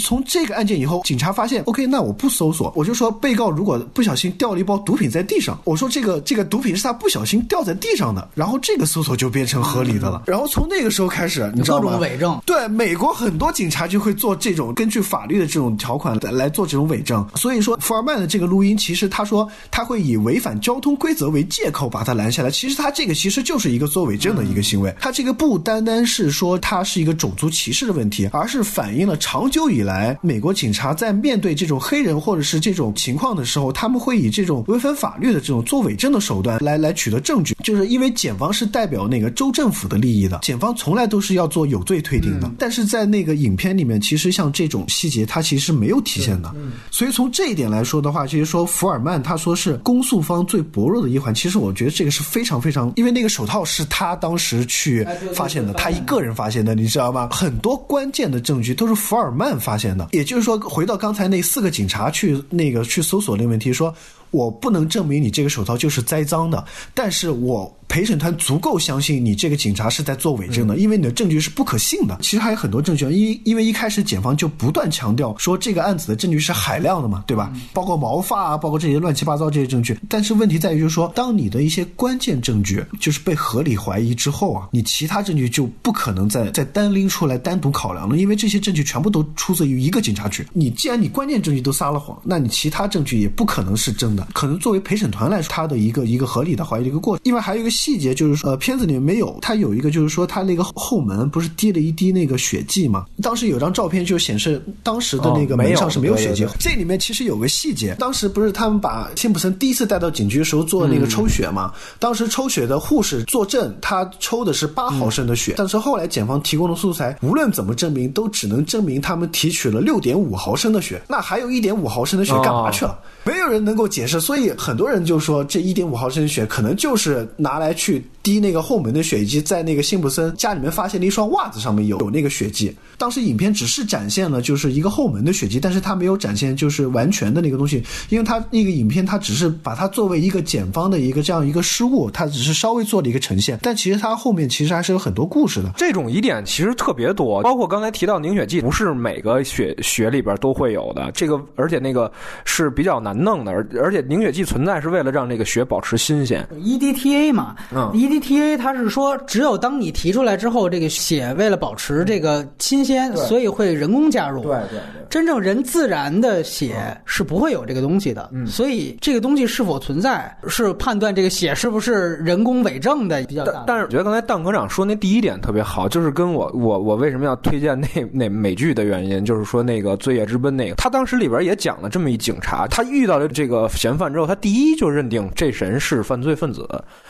[0.00, 10.22] 从这个案件以后，警察发现，OK，那我不搜索，我就说被告如果不小心掉了一包毒品在地上，我说这个这个毒品是他不小心掉在地上的，然后这个搜索就变成合理的了。
[10.26, 11.98] 然后从那个时候开始，你知道吗？
[11.98, 12.40] 伪证。
[12.46, 17.26] 对，美国很多警察就会做这种根据法律的这种条款来来做这种伪证。
[17.34, 24.94] 所以说，福尔曼的这个录音，其实他说他会以违反交通规则为借口把他拦下来，其实他这个其实就是一个做伪证的一个行为。
[25.00, 42.50] 他这个不单单是说他是一个种族歧视的问题，而是反映了长久以来美国警察在面对这种黑人或者是这种情况的时候，他们会以这种违反法律的这种作伪证的手段来来取得证据，就是因为检方是代表那个州政府的利益的，检方从来都是要做有罪推定的。
[42.58, 46.54] 但是在那个影片里面，其实像这种细节，它其实是没有体现的。
[46.90, 57.28] 所以从这一点来说的话，其实说福尔曼他说是公诉方最薄弱的一环，其实我觉得这个是非常非常，因为那个手套是他当时去发现的，他一个人发现的，你知道吗？
[57.30, 60.06] 很多关键的证据都是福尔曼发发现的。
[60.12, 63.94] 也就是说，回到刚才那四个警察去那个去搜索那个问题，说
[64.32, 67.72] 我不能证明你这个手套就是栽赃的，但是我。
[67.88, 72.16] 陪审团足够相信你这个警察是在做伪证的，因为你的证据是不可信的。
[72.22, 77.52] 其实还有很多证据，因因为一开始检方就不断强调说这个案子的证据是海量的嘛，对吧？
[77.74, 79.98] 包括毛发啊，包括这些乱七八糟这些证据。
[80.08, 90.46] 但是问题在于，就是说，当你的一些关键证据就是被合理怀疑之后啊，你其他证据就不可能再再单拎出来单独考量了，因为这些证据全部都出自于一个警察局。
[90.54, 94.21] 你既然你关键证据都撒了谎，那你其他证据也不可能是真的。
[94.32, 97.72] 可能作为陪审团来说，他的一个一个合理的怀疑的一个过程，另外还有一个。
[97.72, 103.06] 细节就是说，呃，片子里面没有，它有一个就是说，它那个后门不是滴了一滴那个血迹吗？
[103.22, 106.46] 当时有张照片就显示当时的那个门上是没有血迹。
[106.60, 111.72] 这里面其实有个细节，当时不是他们把辛普森第一次带到警局的时候做那个抽血嘛？
[111.98, 121.02] 当时抽血的护士作证，他抽的是八毫升的血，但是后来检方提供的素材，无论怎么证明，都只能证明他们提取了六点五毫升的血。
[121.08, 122.96] 那还有一点五毫升的血干嘛去了？
[123.24, 132.74] 没有人能够解释，所以很多人就说这一点五毫升血可能就是拿来去滴那个后门的血迹，在那个辛普森家里面发现了一双袜子上面有有那个血迹。
[132.96, 145.72] 当时影片只是展现了就是一个后门的血迹，但是他没有展现就是完全的那个东西，因为他那个影片他只是把它作为一个检方的一个这样一个失误，他只是稍微做了一个呈现，但其实他后面其实还是有很多故事的。
[145.76, 151.10] 这种疑点其实特别多，包括刚才提到凝血剂，不是每个血血里边都会有的。
[151.12, 152.10] 这个而且那个
[152.44, 156.46] 是比较难弄的，而而且凝血剂存在是为了让这个血保持新鲜。
[156.54, 157.90] EDTA 嘛，嗯
[158.20, 164.42] ，EDTA 它是说，只有当你提出来之后，这个血为了保持这个新鲜，所以会人工加入。
[164.42, 164.80] 对对。
[165.08, 166.74] 真正人自然的血
[167.04, 173.64] 是不会有这个东西的，嗯所以这个东西是否存在，是判断这个血是不是人工伪证的比较大但。
[173.66, 186.66] 但是我觉得刚才蛋科长说那第一点特别好，就是跟我我我为什么要推荐那 那美剧的原因，就是说那个《罪业之奔》那个，他当时里边也讲了这么一警察，他遇到了这个嫌犯之后，他第一就认定这人是犯罪分子，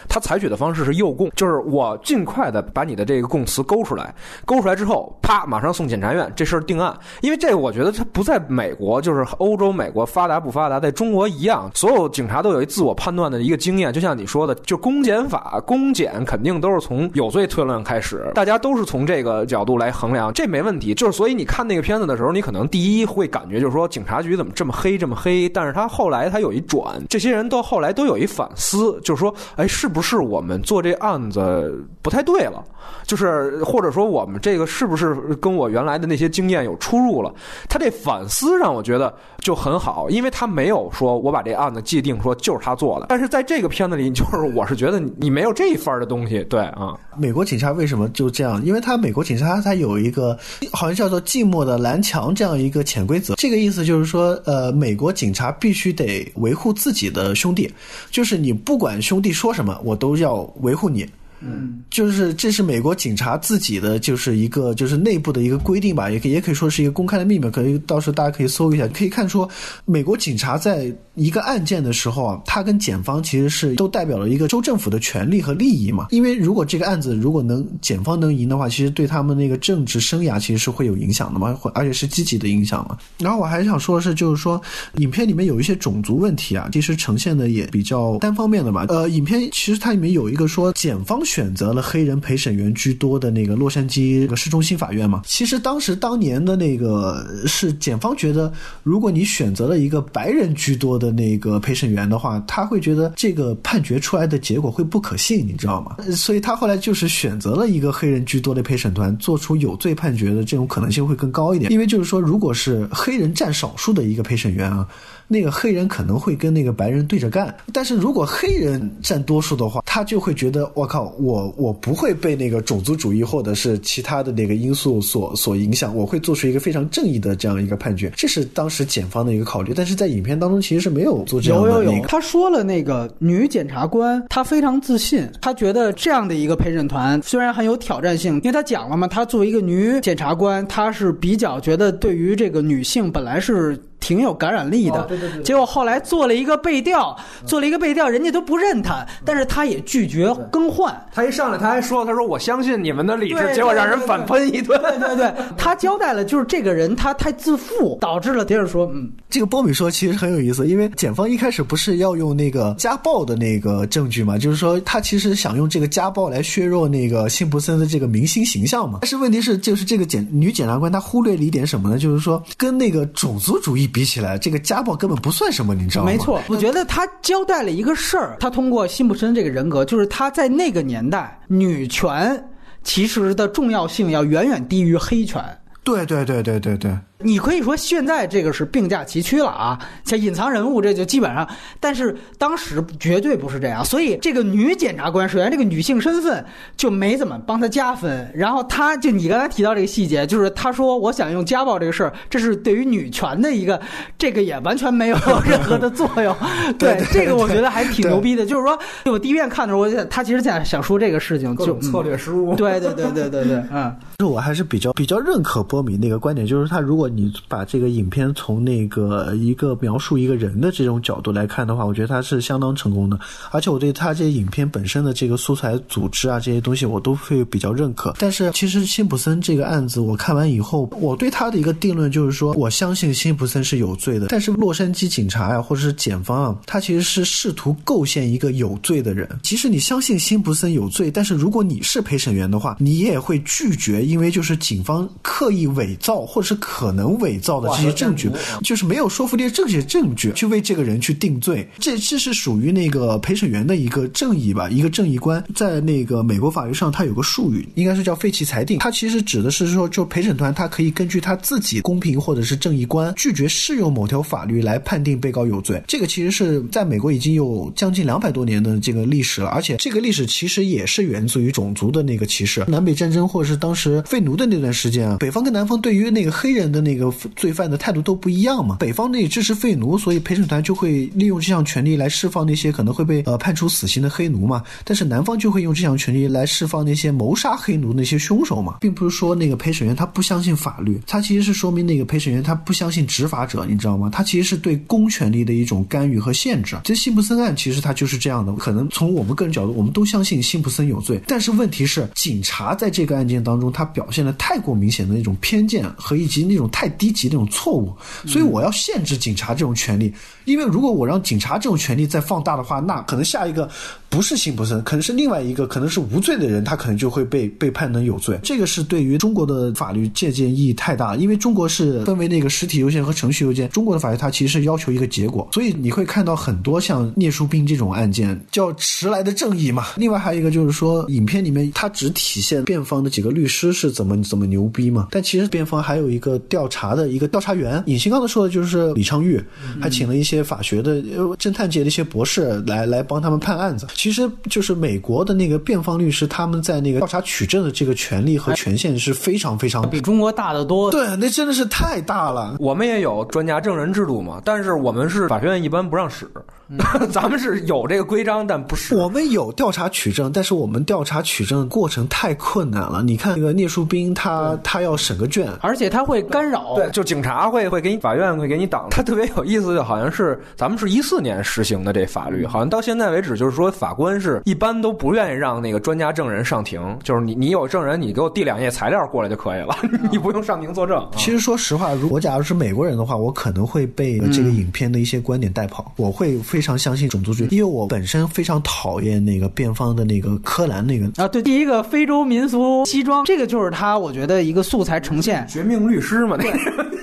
[0.08, 4.14] 他采取的方式是诱供，就是我尽快的把你的这个供词勾出来，
[4.44, 6.96] 勾出来之后，啪，马上送检察院，这事儿定案。
[7.20, 13.92] 因为这个我觉得它不在美国，就是欧洲、美国发达不发达，在中国一样，所有警察都有一自我判断的一个经验。
[13.92, 20.94] 就像你说的，就公检法、公检肯定都是从有罪推论开始，大家都是从这个角度来衡量，这没问题。
[20.94, 32.62] 就是所以你看那个片子的时候，你可能第一会感觉就是说警察局怎么这么黑这么黑，但是他后来他有一转，这些人都后来都有一反思，就是说，哎，是不是我们做这案子不太对了？
[33.06, 37.32] 就是或者说我们这个是不是跟我原来的那些经验有出入了？
[37.68, 48.62] 他这反思让我觉得就很好，因为他没有说我把这案子界定说就是他做的，但是在这个片子里，就是我是觉得你没有这一份的东西，对啊，美国警察为什么就这样？
[48.64, 50.36] 因为他美国警察他有一个
[50.72, 57.72] 好像叫做寂寞的蓝墙这样一个潜规则，这个意思就是说，呃，美国警察必须得维护自己的兄弟，
[58.10, 61.06] 就是你不管兄弟说什么，我都要维护你。
[61.44, 69.48] 嗯，就是这是美国警察自己的，就是一个就是内部的一个规定吧，也可以也可以说是一个公开的秘密，可以到时候大家可以搜一下，可以看出
[69.84, 76.06] 美国警察在一个案件的时候啊，他跟检方其实是都代表了一个州政府的权利和利益嘛。
[76.10, 82.96] 因为如果这个案子如果能检方能赢的话，其实对他们那个政治生涯其实是会有影响的嘛，会而且是积极的影响嘛。
[83.18, 84.60] 然后我还想说的是，就是说
[84.96, 88.86] 影片里面有一些种族问题啊，其实呈现的也比较单方面的嘛。
[88.88, 95.22] 呃，影片其实它里面有一个说检方选择了黑人陪审员居多的那个洛杉矶市中心法院嘛。
[95.26, 98.50] 其实当时当年的那个是检方觉得，
[98.82, 105.96] 如果你选择了一个白人居多的那个陪审员的话，他会觉得这个判决出来的结果会不可信，你知道吗？
[106.14, 111.72] 所以他后来就是选择了一个黑人居多的陪审团，做出有罪判决的这种可能性会更高一点。
[111.72, 114.86] 因为就是说，如果是黑人占少数的一个陪审员啊，
[115.32, 129.72] 那个黑人可能会跟那个白人对着干，但是如果黑人占多数的话，他就会觉得我靠，我我不会被那个种族主义或者是其他的那个因素所所影响，我会做出一个非常正义的这样一个判决，这是当时检方的一个考虑。
[129.74, 132.08] 但是在影片当中其实是没有做这样有有有，的那个。
[132.08, 143.80] 他说了，那个女检察官她非常自信，她觉得这样的一个陪审团虽然很有挑战性，因为她讲了嘛，她作为一个女检察官，她是比较觉得对于这个女性本来是。
[144.02, 147.16] 挺有感染力的，哦对对对结果后来做了一个背调，
[147.46, 150.92] 做了一个背调，人家都不认他，但是他也拒绝更换。
[151.14, 154.80] 他一上来他还说，他说我相信你们的理智，结果让人反喷一顿。
[154.82, 168.98] 对对对，他交代了，就是 这个人他太自负，导致了接着说，嗯，这个波米说其实很有意思，因为检方一开始不是要用那个家暴的那个证据嘛，就是说他其实想用这个家暴来削弱那个辛普森的这个明星形象嘛。
[169.02, 171.98] 但是问题是，就是这个检女检察官她忽略了一点什么呢？
[171.98, 176.10] 就是说跟那个种族主义比起来，这个家暴根本不算什么，你知道吗？
[176.10, 182.42] 没错，我觉得他交代了一个事儿，他通过辛普森这个人格，就是他在那个年代，女权
[182.82, 185.42] 其实的重要性要远远低于黑权。
[185.84, 186.96] 对对对对对对。
[187.22, 191.48] 你可以说现在这个是并驾齐驱了啊，像隐藏人物这就基本上，
[191.80, 196.44] 但是当时绝对不是这样，所以这个女检察官首先这个女性身份
[196.76, 203.80] 就没怎么帮她加分，然后她就你刚才提到这个细节，就是她说我想用家暴这个事儿，这是对于女权的一个，
[204.18, 206.34] 这个也完全没有任何的作用，
[206.78, 212.52] 对对这个我觉得还挺牛逼的，就是说我第一遍看的时候，我就想她其实想想说这个事情就策略失误。
[212.52, 213.94] 嗯，对对对对对对，嗯。
[214.20, 223.18] 是我还是比较比较认可波米那个观点，就是他如果你把这个影片从那个一个描述一个人的这种角度来看的话，我觉得他是相当成功的。
[223.50, 228.14] 而且我对他这些影片本身的这个素材组织啊这些东西，我都会比较认可。
[228.18, 234.26] 但是其实辛普森这个案子我看完以后，我对他的一个定论就是说，我相信辛普森是有罪的。
[234.28, 239.28] 但是洛杉矶警察呀，或者是检方啊，他其实是试图构陷一个有罪的人。
[239.42, 248.30] 即使你相信辛普森有罪，但是如果你是陪审员的话，你也会拒绝，因为就是警方刻意伪造或者是可能伪造的这些证据，
[248.62, 251.66] 就是没有说服力这些证据去为这个人去定罪。
[251.78, 255.42] 这这是属于那个陪审员的一个正义吧，一个正义观。
[255.54, 258.78] 在那个美国法律上，它有个术语，应该是叫废弃裁定。
[258.78, 265.82] 它其实指的是说，就陪审团他可以根据他自己公平或者是正义观，拒绝适用某条法律来判定被告有罪。
[265.86, 278.76] 这个其实是在美国已经有将近两百多年的这个历史了，而且这个历史其实也是源自于种族的那个歧视，南北战争或者是当时废奴的那段时间啊，北方跟南方对于那个黑人的那那个罪犯的态度都不一样嘛。
[278.78, 284.62] 北方那支持废奴，所以陪审团就会利用这项权利来释放那些可能会被呃判处死刑的黑奴嘛。
[284.84, 294.10] 但是南方就会用这项权利来释放那些谋杀黑奴那些凶手嘛，并不是说那个陪审员他不相信法律，他其实是说明那个陪审员他不相信执法者，你知道吗？
[294.12, 296.76] 他其实是对公权力的一种干预和限制。
[296.84, 307.94] 这辛普森案其实他就是这样的，可能从我们个人角度，我们都相信辛普森有罪，但是问题是警察在这个案件当中，他表现的太过明显的那种偏见和以及那种太低级那种错误，
[308.26, 310.12] 所以我要限制警察这种权利。
[310.44, 313.70] 因为如果我让警察这种权利再放大的话，那可能下一个
[314.12, 318.38] 不是辛普森，可能是另外一个，可能是无罪的人，他可能就会被被判成有罪。
[318.42, 323.66] 这个是对于中国的法律借鉴意义太大，因为中国是分为那个实体邮件和程序邮件。
[323.70, 329.86] 中国的法律它其实是要求一个结果，所以你会看到很多像聂树斌这种案件叫迟来的正义嘛。
[329.96, 337.82] 另外还有一个就是说，影片里面它只体现辩方的几个律师是怎么怎么牛逼嘛，但其实辩方还有一个调查的一个调查员。
[337.86, 339.42] 尹新刚才说的就是李昌钰，
[339.80, 340.42] 还请了一些。
[340.42, 341.00] 法学的、
[341.38, 350.90] 侦探界的一些博士来来帮他们判案子，其实就是美国的那个辩方律师，他们在那个调查取证的这个权利和权限是非常非常比中国大得多。
[350.90, 352.56] 对，那真的是太大了。
[352.58, 356.28] 我们也有专家证人制度嘛，但是我们是法学院一般不让使。
[357.12, 363.02] 咱们是有这个规章，但不是我们有调查取证，但是我们调查取证过程太困难了。
[363.02, 368.86] 你看那个聂树斌，他他要审个卷，而且他会干扰，对，就警察会会给你，法院会给你挡。
[368.90, 379.76] 他特别有意思，就好像是咱们是一四年实行的这法律，好像到现在为止，就是说法官是一般都不愿意让那个专家证人上庭，就是你你有证人，你给我递两页材料过来就可以了，
[380.10, 381.06] 你不用上庭作证。
[381.18, 386.62] 其实说实话，如果假如是美国人的话，我可能会被这个影片的一些观点带跑，我会非。
[386.62, 396.52] 非常相信种族主义，因为我本身非常讨厌那个辩方的那个柯南那个啊，对，第一个非洲民俗西装，这个就是他，我觉得一个素材呈现，绝命律师嘛，对。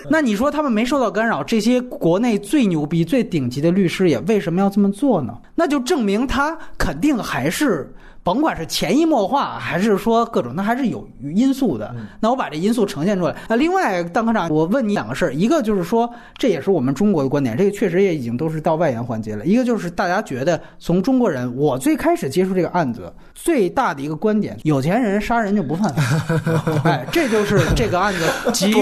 [0.09, 5.33] 那你说他们没受到干扰，这些国内最牛逼、最顶级的律师也为什么要这么做呢？
[5.55, 7.87] 那就证明他肯定还是。
[8.29, 11.91] 甭管是潜移默化，还是说各种，那还是有因素的。
[12.19, 13.35] 那我把这因素呈现出来。
[13.47, 16.07] 那另外，邓科长，我问你两个事儿，一个就是说，
[16.37, 19.43] 这也是我们中国的观点，这个确实也已经都是到外延环节了。
[19.43, 26.03] 一个就是大家觉得，从中国人，我最开始接触这个案子，最大的一个观点，有钱人杀人就不犯法。
[26.85, 28.23] 哎，这就是这个案子
[28.53, 28.75] 及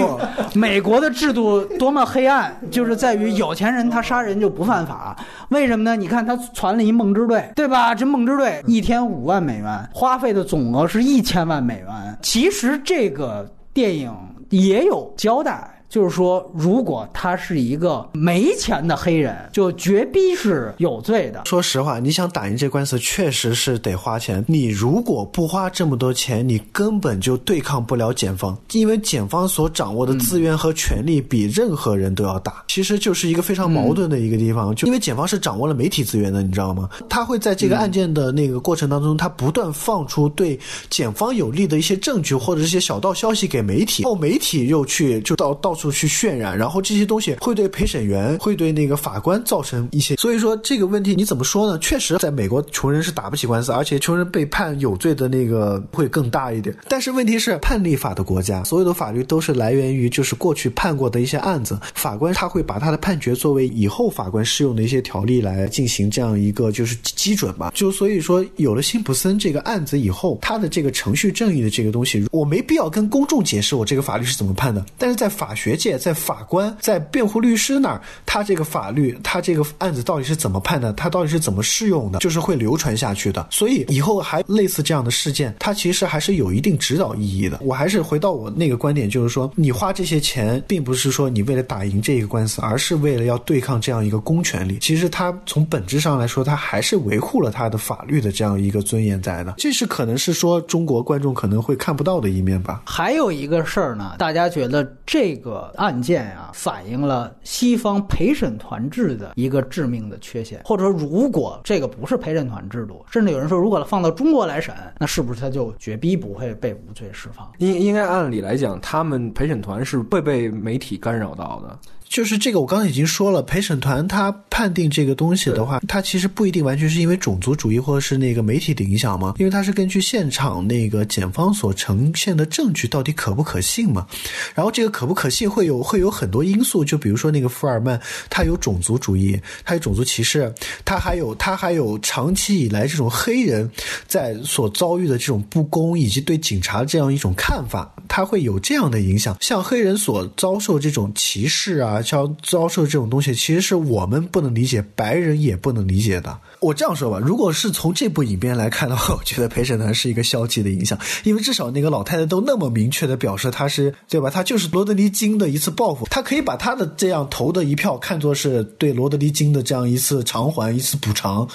[0.52, 5.16] 美国的制度多么黑暗，就是在于有钱人他杀人就不犯法。
[5.48, 5.96] 为什么呢？
[5.96, 7.94] 你看他传了一梦之队，对吧？
[7.94, 9.28] 这梦之队一天五。
[9.28, 12.18] 万美元花费的总额是一千万美元。
[12.22, 14.12] 其实这个电影
[14.50, 15.77] 也有交代。
[15.88, 21.44] 就是说，如果他是一个没钱的黑人，就绝逼是有罪的。
[21.46, 24.44] 说实话，你想打赢这官司，确实是得花钱。
[24.46, 32.62] 你如果不花这么多钱，你根本就对抗不了检方，因为检方所掌握的资源和权力比任何人都要大。
[32.68, 36.90] 其实就是一个非常矛盾的一个地方，就因为检方是掌握了媒体资源的，你知道吗？
[37.08, 40.60] 他会在这个案件的那个过程当中，他不断放出对
[40.90, 45.77] 检方有利的一些证据或者一些小道消息给媒体，后媒体又去就到到。
[45.78, 51.78] 处去渲染，然后这些东西会对陪审员、会对那个法官造成一些，所以说这个问题你怎么说呢？
[51.78, 56.76] 确实，在美国穷人是打不起官司，而且穷人被判有罪的那个会更大一点。
[56.88, 67.70] 但是问题是，判例法的国家，所有的法律都是来源于就是过去判过的一些案子，法官他会把他的判决作为以后法官适用的一些条例来进行这样一个就是基准吧。
[67.74, 75.67] 就所以说，有了辛普森这个案子以后，他的这个程序正义的这个东西，我没必要跟公众解释我这个法律是怎么判的，但是在法学。
[75.68, 83.46] 学界、在法官、在辩护律师那儿，他这个法律，他这个案子到底是怎么判的，他到底是怎么适用的，就是会流传下去的。
[83.50, 87.58] 所以以后还类似这样的事件，它其实还是有一定指导意义的。
[87.60, 94.78] 我还是回到我那个观点，就是说，你花这些钱，并不是说你为了打赢这个官司，而是为了要对抗这样一个公权力。
[94.80, 99.52] 其实它从本质上来说，它还是维护了他的法律的这样一个尊严在的。
[99.58, 102.80] 这是可能是说中国观众可能会看不到的一面吧。
[102.86, 117.50] 还有一个事儿呢，大家觉得这个案件啊，反映了西方陪审团制的一个致命的缺陷，或者说，如果这个不是陪审团制度，甚至有人说，如果放到中国来审，那是不是他就绝逼不会被无罪释放？
[117.58, 121.78] 应应该按理来讲，他们陪审团是会被媒体干扰到的。
[122.08, 134.06] 就是这个，我刚刚已经说了，陪审团他判定这个东西的话，他其实不一定完全是因为种族主义或者是那个媒体的影响嘛，因为他是根据现场那个检方所呈现的证据到底可不可信嘛。
[134.54, 140.52] 然后这个可不可信会有会有很多因素，就比如说那个福尔曼，他有种族主义，他有种族歧视，
[140.86, 143.70] 他还有他还有长期以来这种黑人
[144.06, 149.36] 在所遭遇的这种不公以及对警察这样一种看法，他会有这样的影响。
[149.40, 151.97] 像黑人所遭受这种歧视啊。
[152.02, 156.38] 遭遭受这种东西，其实是我们不能理解，白人也不能理解的。
[156.60, 164.28] 我这样说吧，如果是从这部影片来看的话， 我觉得陪审团是一个消极的影响，因为至少那个老太太都那么明确的表示，她是对吧？
[164.28, 171.46] 她就是罗德尼金的一次报复，她可以把她的这样投的一票看作是对罗德尼金的这样一次偿还、一次补偿。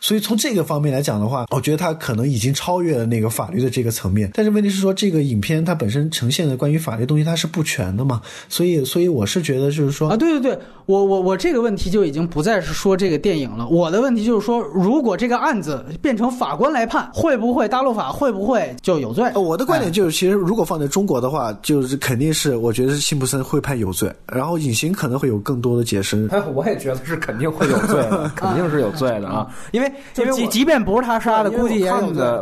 [0.00, 4.30] 所以从这个方面来讲的话，我觉得他可能已经超越了那个法律的这个层面。
[4.34, 8.20] 但是问题是说，这个影片它本身呈现的关于法律东西，它是不全的嘛？
[8.48, 13.66] 所以，所以我是觉得就是说啊，对对对，我我我这个问题就已经不再是说这个电影了。
[13.68, 19.30] 我的问题就是说，如果这个案子变成法官来判，会不会大陆法会不会就有罪？
[19.34, 26.30] 我的观点就是，其实如果放在中国的话，就是肯定是我觉得是辛普森会判有罪，然后隐形可能会有更多的解释。
[26.54, 29.92] 我也觉得是肯定会有罪的， 肯定是有罪的啊，因为。
[30.16, 31.92] 因为即即便不是他杀的，估计也。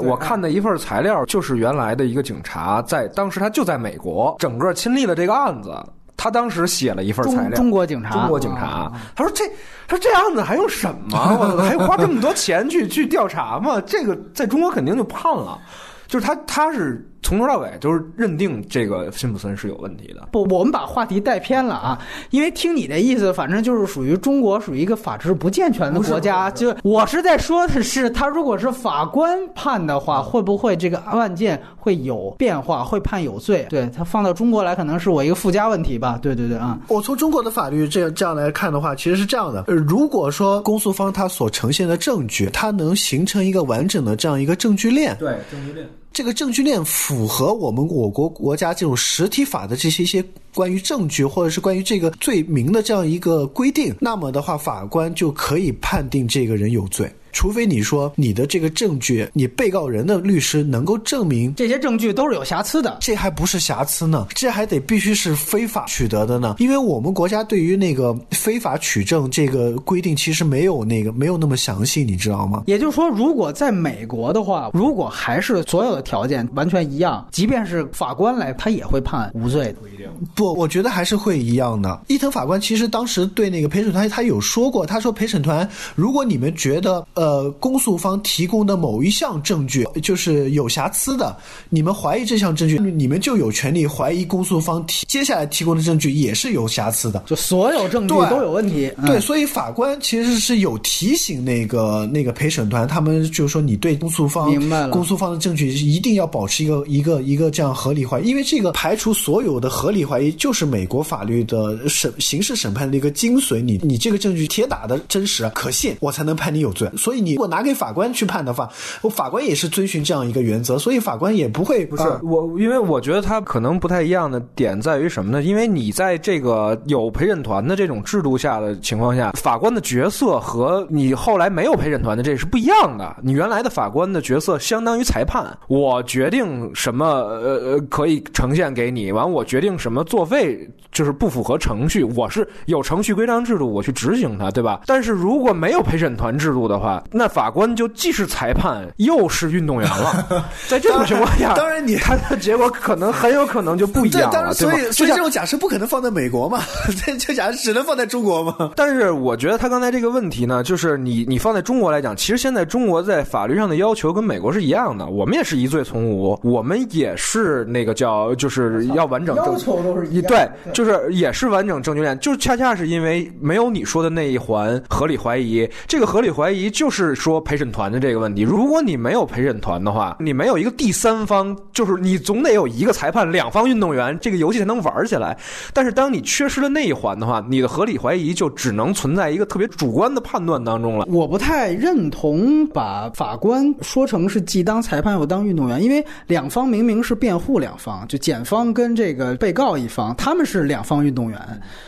[0.03, 5.71] 我看的一份材料，就是原来的一个警察在当时他就在美国，整个亲历了这个案子。
[6.17, 8.91] 他当时写了一份材料，中国警察，中国警察。
[9.15, 9.45] 他说这，
[9.87, 11.37] 他说这案子还用审吗？
[11.57, 13.81] 我还花这么多钱去去调查吗？
[13.87, 15.59] 这个在中国肯定就判了。
[16.07, 17.07] 就是他，他是。
[17.25, 20.29] 从头到尾就是认定这个辛普森是有问题的。
[20.31, 21.99] 不，我们把话题带偏了啊！
[22.31, 26.51] 因为听你的意思，反正就是属于中国属于一个法制不健全的国家。
[26.51, 33.67] 就我是在说的是，他如果是法官判的话，会不会这个案件会有变化，会判有罪？
[33.71, 36.19] 对他放到中国来，可能是我一个附加问题吧。
[36.21, 36.79] 对对对啊！
[36.89, 45.89] 我从中国的法律这样这样来看的话，其实是这样的：如果说公诉方他所呈现的证据，它能形成一个完整的这样一个证据链，对证据链。
[46.15, 50.25] 这个证据链符合我们我国国家这种实体法的这些一些
[50.55, 57.13] 关于证据或者是关于这个罪名的这样一个规定，那么的话，法官就可以判定这个人有罪。
[57.35, 66.55] 除非你说你的这个证据，你被告人的律师能够证明这些证据都是有瑕疵的，这还不是瑕疵呢，这还得必须是非法取得的呢。
[66.59, 72.63] 因为我们国家对于那个非法取证这个规定，其实没有那个没有那么详细，你知道吗？
[72.67, 79.75] 也就是说，如果在美国的话，如果还是所有的条件完全一样，即便是法官来，他也会判无罪。
[79.81, 82.01] 不一定，不，我觉得还是会一样的。
[82.07, 87.24] 伊藤法官其实当时对那个陪审团，他有说过，他说陪审团，如果你们觉得呃。
[87.25, 91.35] 呃，公诉方提供的某一项证据就是有瑕疵的，
[91.71, 98.93] 你们怀疑这项证据，你们就有权利怀疑公诉方提接下来提供的证据也是有瑕疵的，就所有证据都有问题。
[99.07, 113.63] 对，所以法官其实是有提醒那个那个陪审团，他们就是说你对公诉方明白了，公诉方的证据一定要保持一个一个一个这样合理怀疑，因为这个排除所有的合理怀疑就是美国法律的审刑事审判的一个精髓。
[113.63, 116.87] 你你这个证据铁打的真实可信，我才能判你有罪。
[116.99, 117.14] 所以。
[117.21, 118.69] 你如果拿给法官去判的话，
[119.03, 125.43] 我法官也是遵循这样一个原则，所以法官也不会不是我，因为我觉得他可能不太一样的点在于什么呢？
[125.43, 133.17] 因为你在这个有陪审团的这种制度下的情况下，法官的角色和你后来没有陪审团的这是不一样的。
[133.23, 144.81] 你原来的法官的角色相当于裁判，我决定什么呃呃可以呈现给你，完我决定什么作废就是不符合程序，我是有程序规章制度我去执行它，对吧？
[144.87, 150.45] 但是如果没有陪审团制度的话，那法官就既是裁判又是运动员了。
[150.69, 154.93] 在这种情况下， 当然你他的结果可能很有可能就不一样了，对吧？
[154.93, 156.61] 所以这种假设不可能放在美国嘛？
[157.05, 158.71] 这这假设只能放在中国嘛？
[158.77, 178.43] 但是我觉得他刚才这个问题呢，就是你你放在中国来讲，其实现在中国在法律上的要求跟美国是一样的，我们也是疑罪从无，我们也是那个叫就是要完整要求都是一样对，就是也是完整证据链，就恰恰是因为没有你说的那一环合理怀疑，这个合理怀疑就是是说陪审团的这个问题。
[178.43, 185.37] 如果你没有陪审团的话，你没有一个第三方，就是你总得有一个裁判，两方运动员，这个游戏才能玩起来。
[185.73, 191.07] 但是当你缺失了那一环的话，你的合理怀疑就只能存在一个特别主观的判断当中了。
[191.09, 201.41] 我不太认同把法官说成是既当裁判又当运动员，因为两方明明是辩护两方，就检方跟这个被告一方，他们是两方运动员，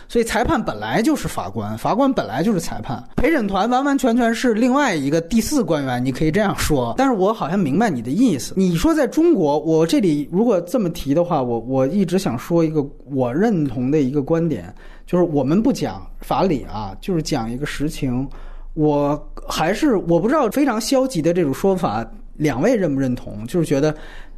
[0.09, 6.95] 所以裁判本来就是法官，法官本来就是裁判，陪审团完完全全是另外再一个第四官员，你可以这样说。
[6.97, 14.73] 但是我好像明白你的意思，你说在中国，我这里如果这么提的话，我我一直想说一个我认同的一个观点，
[15.05, 18.29] 就是我们不讲法理啊，就是讲一个实情。
[18.75, 23.45] 我还是我不知道非常消极的这种说法，两位认不认同？
[23.49, 23.93] 就是觉得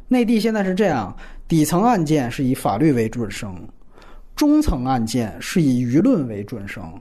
[0.07, 1.15] 内地现在是这样，
[1.47, 3.55] 底层案件是以法律为准绳，
[4.35, 6.91] 中层案件是以舆论为准绳，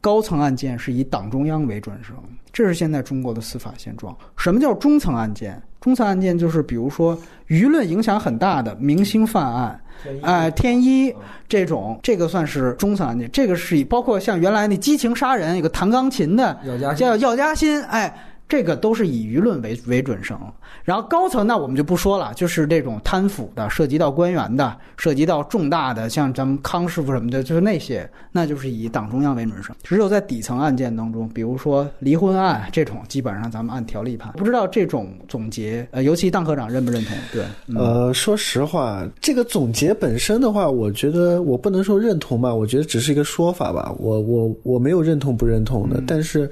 [0.00, 2.14] 高层案件是以党中央为准绳。
[2.54, 4.16] 这是现在中国的司法现状。
[4.38, 5.60] 什么叫中层案件？
[5.80, 7.18] 中层案件就是比如说
[7.48, 9.78] 舆论影响很大的明星犯案。
[10.22, 11.14] 哎，天一
[11.48, 13.28] 这种，这个算是中层案件。
[13.32, 18.14] 这个是以包括像原来那激情杀人，有个弹钢琴的药家鑫叫药家鑫，哎，
[18.48, 20.38] 这个都是以舆论为为准绳。
[20.82, 29.74] 然后高层那我们就不说了，就是这种贪腐的，涉及到官员的，涉及到重大的，像咱们康师傅什么的，就是那些，那就是以党中央为准绳。
[29.82, 34.32] 只有在底层案件当中，比如说离婚案这种，基本上咱们按条例判。
[34.32, 37.16] 不知道这种总结，呃，尤其当科长认不认同？
[37.32, 43.94] 对，嗯呃，说实话，这个总结本身的话，我觉得我不能说认同吧，我觉得只是一个说法吧。
[43.98, 46.50] 我我我没有认同不认同的，但是，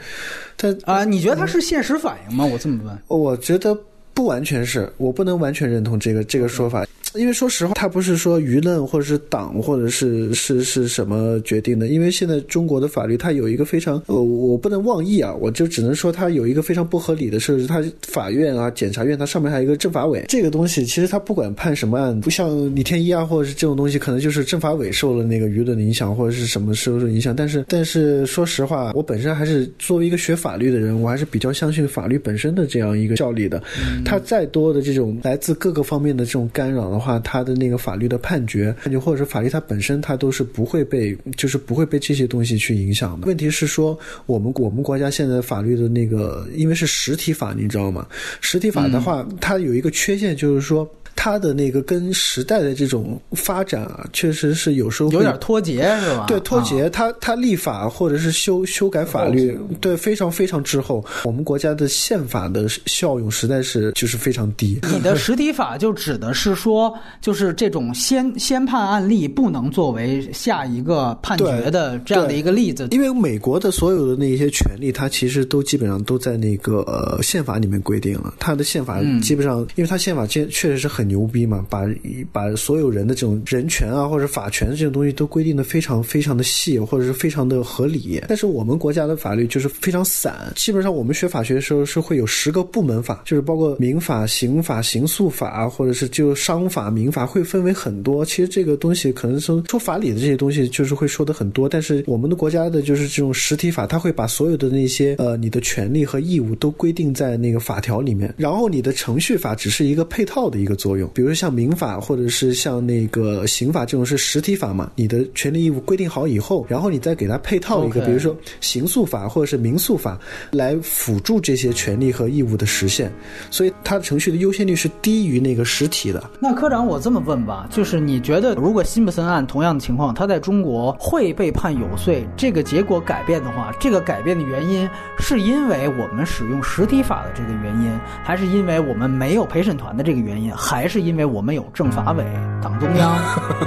[0.56, 2.44] 但啊、你觉得他是现实反应吗？
[2.44, 2.98] 我这么问。
[3.08, 3.76] 我觉得
[4.14, 33.62] 不完全是，我不能完全认同这个这个说法，因为说实话，它不是说舆论或者是党或者是是是什么决定的，因为现在中国的法律它有一个非常呃，我不能妄议啊，我就只能说它有一个非常不合理的设置，它法院啊、检察院它上面还有一个政法委，这个东西其实它不管判什么案，不像李天一啊或者是这种东西，可能就是政法委受了那个舆论的影响或者是什么受受影响，但是但是说实话，我本身还是作为一个学法律的人，我还是比较相信法律本身的这样一个效力的。
[34.04, 43.26] 它再多的这种来自各个方面的这种干扰的话，它的那个法律的判决，判决或者是法律它本身，它都是不会被，就是不会被这些东西去影响的。
[43.26, 48.06] 问题是说，我们我们国家现在法律的那个，因为是实体法，你知道吗？
[48.40, 50.88] 实体法的话，它有一个缺陷，就是说。
[51.14, 56.24] 它的那个跟时代的这种发展啊，确实是有时候有点脱节是吧？
[56.26, 61.04] 对脱啊节，它它立法或者是修修改法律，对非常非常滞后。
[61.24, 64.80] 我们国家的宪法的效用实在是就是非常低。
[64.92, 72.88] 你的实体法就指的是说，就是这种先先判案例不能作为下一个判决的这样的一个例子。
[72.90, 78.34] 因为美国的所有的那些权利，它其实都基本上都在那个呃宪法里面规定了。
[78.38, 81.82] 它的宪法嗯基本上，因为它宪法确确实是很牛逼嘛，把
[82.30, 88.22] 把所有人的这种人权啊或者法权这种东西都规定的非常非常的细，或者是非常的合理。
[88.28, 98.24] 但是我们国家的法律就是非常散，基本上我们学法学的时候是会有十个部门法，就是包括民法、刑法、刑诉法，或者是就商法、民法会分为很多。
[98.24, 120.18] 其实这个东西可能说说法理的这些东西就是会说的很多，但是我们的国家的就是这种实体法，它会把所有的那些呃你的权利和义务都规定在那个法条里面，然后你的程序法只是一个配套的一个作用，比如像民法或者是像那个刑法这种是实体法嘛，你的权利义务规定好以后，然后你再给它配套一个比如说刑诉法或者是民诉法
[120.50, 123.12] 来辅助这些权利和义务的实现，
[123.50, 126.30] 所以它的程序的优先率是低于那个实体的。
[126.40, 134.88] 那科长，我这么问吧，就是你觉得如果辛普森案同样的情况，他在中国会被判有罪，这个结果改变的话，这个改变的原因
[135.18, 137.90] 是因为我们使用实体法的这个原因，
[138.22, 142.24] 还是因为我们没有陪审团的这个原因，还是因为我们有政法委、
[142.62, 143.16] 党中央、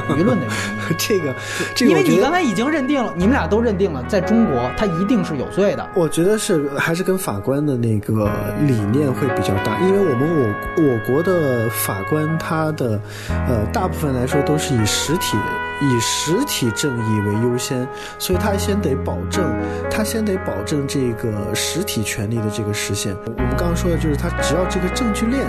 [0.09, 0.95] 舆论的原因？
[0.97, 1.33] 这个，
[1.75, 5.87] 这个因为你刚才已经认定了，你们俩都认定了，在中国他一定是有罪的。
[5.95, 8.29] 我觉得是还是跟法官的那个
[8.67, 15.37] 理念会比较大，因为我们我我国的法官他的呃大部分来说都是以实体
[15.81, 17.87] 以实体正义为优先，
[18.19, 19.43] 所以他先得保证，
[19.89, 23.15] 他先得保证这个实体权利的这个实现。
[23.25, 25.43] 我们刚刚说的就是，他只要这个证据链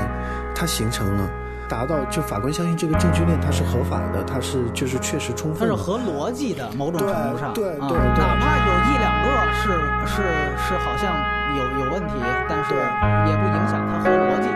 [0.54, 1.30] 它形成了。
[1.68, 9.68] 达到，就法官相信这个证据链它是合法的，它是就是确实充分，它是合逻辑的，某种程度上，对对对，哪怕有一两个是
[10.06, 10.22] 是
[10.56, 11.12] 是好像
[11.56, 12.14] 有有问题，
[12.48, 12.74] 但是
[13.30, 14.55] 也不影响它合逻辑。